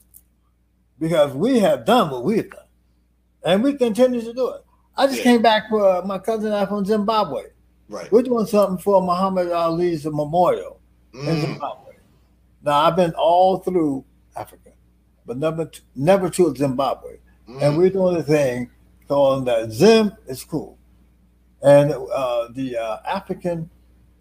because 1.00 1.32
we 1.32 1.60
have 1.60 1.86
done 1.86 2.10
what 2.10 2.22
we've 2.22 2.50
done, 2.50 2.66
and 3.42 3.62
we 3.62 3.72
continue 3.72 4.20
to 4.20 4.34
do 4.34 4.50
it. 4.50 4.62
I 4.97 5.06
just 5.06 5.19
yeah. 5.19 5.24
came 5.24 5.43
back 5.43 5.69
for 5.69 5.89
uh, 5.89 6.02
my 6.05 6.19
cousin 6.19 6.47
and 6.47 6.56
I 6.56 6.66
from 6.66 6.85
Zimbabwe. 6.85 7.44
Right. 7.89 8.10
We're 8.12 8.23
doing 8.23 8.47
something 8.47 8.78
for 8.78 9.02
Muhammad 9.02 9.51
Ali's 9.51 10.05
memorial 10.05 10.81
mm. 11.14 11.27
in 11.27 11.40
Zimbabwe. 11.40 11.94
Now 12.62 12.81
I've 12.81 12.97
been 12.97 13.12
all 13.12 13.59
through 13.59 14.05
Africa, 14.36 14.70
but 15.27 15.36
never 15.39 15.66
to, 15.66 15.81
never 15.94 16.31
to 16.31 16.55
Zimbabwe. 16.55 17.19
Mm. 17.48 17.62
And 17.62 17.78
we're 17.78 17.90
doing 17.90 18.16
a 18.16 18.23
thing 18.23 18.70
called 19.09 19.47
that 19.47 19.70
Zim 19.73 20.12
is 20.27 20.44
cool. 20.44 20.78
And 21.62 21.93
uh, 21.93 22.48
the 22.52 22.77
uh, 22.77 22.98
African 23.06 23.70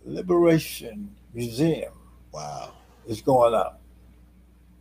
Liberation 0.06 1.16
Museum 1.34 1.94
wow. 2.32 2.74
is 3.08 3.22
going 3.22 3.54
up. 3.54 3.82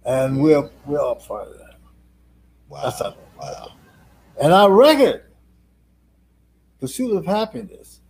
And 0.05 0.39
mm. 0.39 0.43
we're 0.43 0.71
we're 0.87 1.01
up 1.01 1.23
for 1.23 1.45
that. 1.45 1.79
Wow. 2.69 2.83
That's 2.85 3.01
wow. 3.39 3.73
And 4.41 4.53
our 4.53 4.73
record, 4.73 5.25
Pursuit 6.81 7.15
of 7.15 7.27
Happiness, 7.27 8.01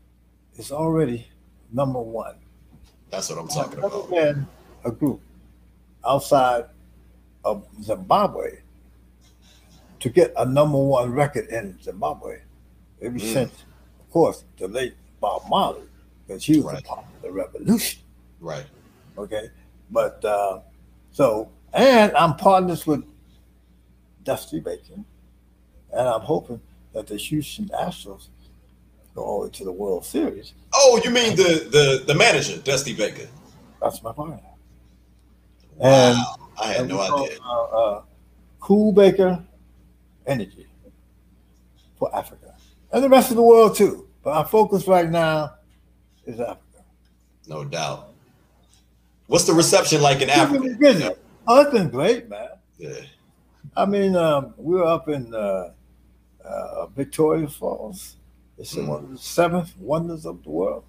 is 0.57 0.71
already 0.71 1.27
number 1.73 2.01
one. 2.01 2.37
That's 3.11 3.31
what 3.31 3.39
I'm 3.39 3.49
talking 3.49 3.79
about. 3.79 4.11
Been 4.11 4.47
a 4.85 4.91
group 4.91 5.21
outside 6.07 6.67
of 7.45 7.67
Zimbabwe 7.83 8.61
to 9.99 10.09
get 10.09 10.33
a 10.37 10.45
number 10.45 10.79
one 10.79 11.13
record 11.13 11.49
in 11.49 11.81
Zimbabwe 11.83 12.41
ever 13.03 13.19
mm. 13.19 13.33
since, 13.33 13.65
of 13.99 14.11
course, 14.11 14.45
the 14.59 14.69
late 14.69 14.95
Bob 15.21 15.43
Marley, 15.49 15.83
because 16.27 16.45
he 16.45 16.59
was 16.61 16.75
right. 16.75 16.85
a 16.85 16.87
part 16.87 17.05
of 17.17 17.23
the 17.23 17.33
revolution. 17.33 18.03
Right. 18.41 18.67
Okay. 19.19 19.51
But 19.91 20.25
uh, 20.25 20.61
so, 21.11 21.51
and 21.73 22.13
I'm 22.17 22.37
partners 22.37 22.87
with 22.87 23.05
Dusty 24.23 24.61
Baker, 24.61 24.95
and 25.93 26.09
I'm 26.09 26.21
hoping 26.21 26.61
that 26.93 27.07
the 27.07 27.17
Houston 27.17 27.69
Astros 27.69 28.29
go 29.21 29.27
all 29.27 29.41
the 29.41 29.47
way 29.47 29.53
to 29.53 29.65
the 29.65 29.73
World 29.73 30.05
Series. 30.05 30.55
Oh, 30.75 31.01
you 31.05 31.11
mean 31.11 31.37
the 31.37 31.69
the 31.71 32.05
the 32.07 32.15
manager, 32.15 32.57
Dusty 32.59 32.95
Baker? 32.95 33.29
That's 33.81 34.03
my 34.03 34.13
partner. 34.13 34.41
Wow, 35.77 35.87
and, 35.87 36.19
I 36.61 36.73
had 36.73 36.89
no 36.89 37.01
idea. 37.01 37.39
Uh, 37.45 37.63
uh, 37.65 38.03
Kool 38.61 38.93
Baker 38.93 39.43
Energy 40.27 40.67
for 41.99 42.15
Africa 42.15 42.55
and 42.93 43.03
the 43.03 43.09
rest 43.09 43.31
of 43.31 43.37
the 43.37 43.43
world 43.43 43.77
too. 43.77 44.07
But 44.23 44.31
our 44.37 44.47
focus 44.47 44.87
right 44.87 45.09
now 45.09 45.55
is 46.27 46.41
Africa. 46.41 46.85
No 47.49 47.65
doubt. 47.65 48.13
What's 49.27 49.45
the 49.45 49.55
reception 49.55 50.03
like 50.03 50.21
in 50.21 50.29
Africa? 50.29 50.77
Been 50.79 51.11
oh, 51.47 51.61
it's 51.63 51.71
been 51.71 51.89
great, 51.89 52.29
man. 52.29 52.49
Yeah. 52.79 52.93
I 53.77 53.87
mean, 53.87 54.17
um, 54.17 54.55
we 54.57 54.75
were 54.77 54.85
up 54.85 55.09
in 55.09 55.35
uh, 55.35 55.73
uh, 56.45 56.87
Victoria 56.89 57.49
Falls. 57.49 58.17
It's 58.61 58.75
mm. 58.75 58.87
one 58.87 59.05
of 59.05 59.11
the 59.11 59.19
seventh 59.19 59.75
wonders 59.79 60.27
of 60.27 60.45
the 60.45 60.51
world. 60.51 60.85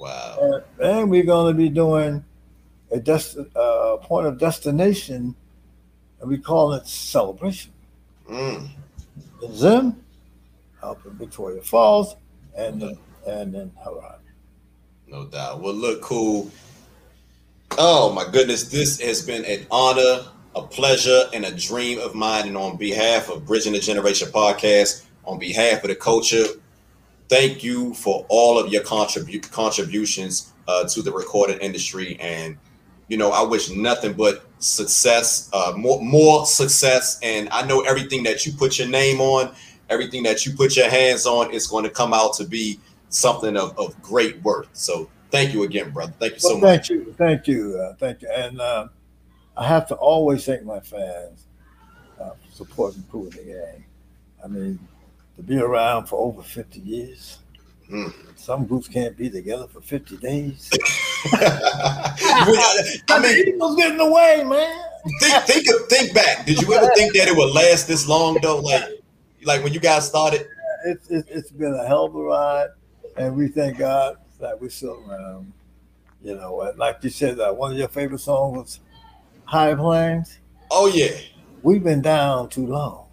Wow. 0.00 0.62
And, 0.78 0.88
and 0.88 1.10
we're 1.10 1.24
going 1.24 1.52
to 1.52 1.58
be 1.58 1.68
doing 1.68 2.24
a 2.92 3.00
dest- 3.00 3.38
uh, 3.56 3.96
point 3.96 4.26
of 4.28 4.38
destination, 4.38 5.34
and 6.20 6.30
we 6.30 6.38
call 6.38 6.72
it 6.74 6.86
celebration. 6.86 7.72
Mm. 8.30 8.68
In 9.42 9.54
Zim, 9.54 10.04
up 10.82 11.04
in 11.04 11.14
Victoria 11.14 11.60
Falls, 11.60 12.14
and 12.56 12.80
then, 12.80 12.98
and 13.26 13.52
then 13.52 13.72
Hawaii. 13.82 14.18
No 15.08 15.26
doubt. 15.26 15.60
Well, 15.60 15.74
look, 15.74 16.02
Kool. 16.02 16.50
Oh 17.78 18.12
my 18.12 18.24
goodness, 18.30 18.64
this 18.64 19.00
has 19.00 19.22
been 19.22 19.44
an 19.44 19.66
honor, 19.72 20.24
a 20.54 20.62
pleasure, 20.62 21.24
and 21.34 21.44
a 21.44 21.52
dream 21.52 21.98
of 21.98 22.14
mine. 22.14 22.46
And 22.46 22.56
on 22.56 22.76
behalf 22.76 23.28
of 23.28 23.44
Bridging 23.44 23.72
the 23.72 23.80
Generation 23.80 24.28
podcast, 24.28 25.04
on 25.24 25.38
behalf 25.38 25.82
of 25.82 25.88
the 25.88 25.96
culture, 25.96 26.44
thank 27.28 27.62
you 27.62 27.94
for 27.94 28.26
all 28.28 28.58
of 28.58 28.72
your 28.72 28.82
contribute 28.82 29.50
contributions 29.50 30.52
uh, 30.68 30.84
to 30.88 31.02
the 31.02 31.12
recording 31.12 31.58
industry. 31.58 32.16
And 32.20 32.56
you 33.08 33.16
know, 33.16 33.30
I 33.30 33.42
wish 33.42 33.70
nothing 33.70 34.14
but 34.14 34.44
success, 34.58 35.48
uh, 35.52 35.72
more 35.76 36.00
more 36.02 36.46
success. 36.46 37.20
And 37.22 37.48
I 37.50 37.66
know 37.66 37.82
everything 37.82 38.24
that 38.24 38.44
you 38.46 38.52
put 38.52 38.78
your 38.78 38.88
name 38.88 39.20
on, 39.20 39.54
everything 39.88 40.22
that 40.24 40.44
you 40.44 40.54
put 40.54 40.76
your 40.76 40.90
hands 40.90 41.26
on, 41.26 41.52
is 41.52 41.66
going 41.66 41.84
to 41.84 41.90
come 41.90 42.12
out 42.12 42.34
to 42.34 42.44
be 42.44 42.80
something 43.08 43.56
of, 43.56 43.78
of 43.78 44.00
great 44.02 44.42
worth. 44.42 44.68
So 44.72 45.08
thank 45.30 45.54
you 45.54 45.62
again, 45.62 45.90
brother. 45.90 46.12
Thank 46.18 46.34
you 46.34 46.40
so 46.40 46.58
well, 46.58 46.76
much. 46.76 46.88
Thank 46.88 47.06
you, 47.06 47.14
thank 47.16 47.46
you, 47.46 47.78
uh, 47.80 47.94
thank 47.94 48.22
you. 48.22 48.28
And 48.34 48.60
uh, 48.60 48.88
I 49.56 49.66
have 49.66 49.86
to 49.88 49.94
always 49.94 50.44
thank 50.44 50.64
my 50.64 50.80
fans 50.80 51.46
uh, 52.20 52.30
for 52.30 52.52
supporting 52.52 53.04
Kool 53.10 53.30
the 53.30 53.44
Gang. 53.44 53.84
I 54.44 54.48
mean, 54.48 54.78
to 55.36 55.42
be 55.42 55.58
around 55.58 56.06
for 56.06 56.18
over 56.18 56.42
50 56.42 56.80
years. 56.80 57.38
Mm. 57.90 58.12
Some 58.36 58.66
groups 58.66 58.88
can't 58.88 59.16
be 59.16 59.30
together 59.30 59.66
for 59.66 59.80
50 59.80 60.16
days. 60.16 60.70
I 61.32 63.20
mean, 63.22 63.48
Eagles 63.48 63.76
getting 63.76 64.00
away, 64.00 64.44
man. 64.44 64.82
Think, 65.20 65.44
think, 65.44 65.66
think 65.88 66.14
back. 66.14 66.46
Did 66.46 66.60
you 66.60 66.74
ever 66.74 66.90
think 66.94 67.14
that 67.14 67.28
it 67.28 67.36
would 67.36 67.52
last 67.52 67.86
this 67.86 68.08
long, 68.08 68.38
though? 68.42 68.58
Like, 68.58 68.84
like 69.44 69.62
when 69.62 69.72
you 69.72 69.80
guys 69.80 70.06
started? 70.06 70.46
It's, 70.84 71.10
it's, 71.10 71.28
it's 71.30 71.50
been 71.50 71.74
a 71.74 71.86
hell 71.86 72.06
of 72.06 72.14
a 72.14 72.22
ride, 72.22 72.68
and 73.16 73.36
we 73.36 73.48
thank 73.48 73.78
God 73.78 74.16
that 74.40 74.60
we're 74.60 74.68
still 74.68 75.02
around. 75.08 75.52
You 76.22 76.34
know, 76.34 76.72
like 76.76 76.98
you 77.02 77.10
said, 77.10 77.38
uh, 77.38 77.52
one 77.52 77.72
of 77.72 77.78
your 77.78 77.88
favorite 77.88 78.18
songs 78.18 78.56
was 78.56 78.80
High 79.44 79.74
Plains. 79.74 80.38
Oh, 80.70 80.86
yeah. 80.86 81.16
We've 81.62 81.82
been 81.82 82.02
down 82.02 82.48
too 82.48 82.66
long 82.66 83.05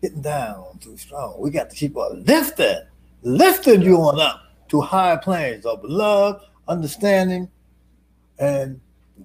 getting 0.00 0.22
down 0.22 0.78
too 0.80 0.96
strong. 0.96 1.36
We 1.38 1.50
got 1.50 1.70
to 1.70 1.76
keep 1.76 1.96
on 1.96 2.24
lifting, 2.24 2.82
lifting 3.22 3.82
you 3.82 3.96
on 3.96 4.20
up 4.20 4.42
to 4.68 4.80
higher 4.80 5.18
planes 5.18 5.66
of 5.66 5.82
love, 5.84 6.42
understanding, 6.68 7.50
and 8.38 8.80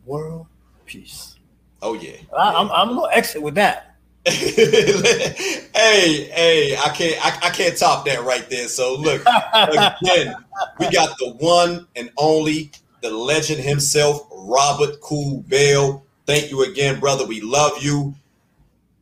world 0.05 0.47
peace. 0.85 1.35
Oh 1.81 1.93
yeah, 1.93 2.17
I, 2.37 2.61
am 2.61 2.71
I'm 2.71 2.95
gonna 2.95 3.13
exit 3.13 3.41
with 3.41 3.55
that. 3.55 3.95
hey, 4.25 5.63
hey, 5.73 6.75
I 6.77 6.89
can't 6.95 7.25
I, 7.25 7.47
I 7.47 7.49
can't 7.51 7.77
top 7.77 8.05
that 8.05 8.23
right 8.23 8.49
there. 8.49 8.67
So 8.67 8.95
look 8.95 9.21
again, 9.21 10.35
we 10.79 10.89
got 10.89 11.15
the 11.19 11.35
one 11.37 11.87
and 11.95 12.09
only, 12.17 12.71
the 13.01 13.11
legend 13.11 13.61
himself, 13.61 14.27
Robert 14.31 14.99
Kool 15.01 15.41
Bell. 15.47 16.03
Thank 16.25 16.49
you 16.49 16.63
again, 16.63 16.99
brother. 16.99 17.25
We 17.25 17.41
love 17.41 17.83
you. 17.83 18.15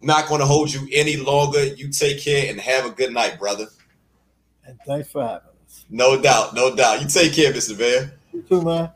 Not 0.03 0.27
going 0.27 0.41
to 0.41 0.45
hold 0.45 0.73
you 0.73 0.87
any 0.91 1.15
longer. 1.15 1.63
You 1.63 1.89
take 1.89 2.21
care 2.21 2.49
and 2.49 2.59
have 2.59 2.85
a 2.85 2.89
good 2.89 3.13
night, 3.13 3.39
brother. 3.39 3.67
And 4.65 4.77
thanks 4.85 5.09
for 5.09 5.21
having 5.23 5.47
us. 5.65 5.85
No 5.89 6.21
doubt, 6.21 6.53
no 6.53 6.75
doubt. 6.75 7.01
You 7.01 7.07
take 7.07 7.33
care, 7.33 7.53
Mr. 7.53 7.77
Bear. 7.77 8.13
You 8.33 8.41
too, 8.41 8.61
man. 8.61 8.89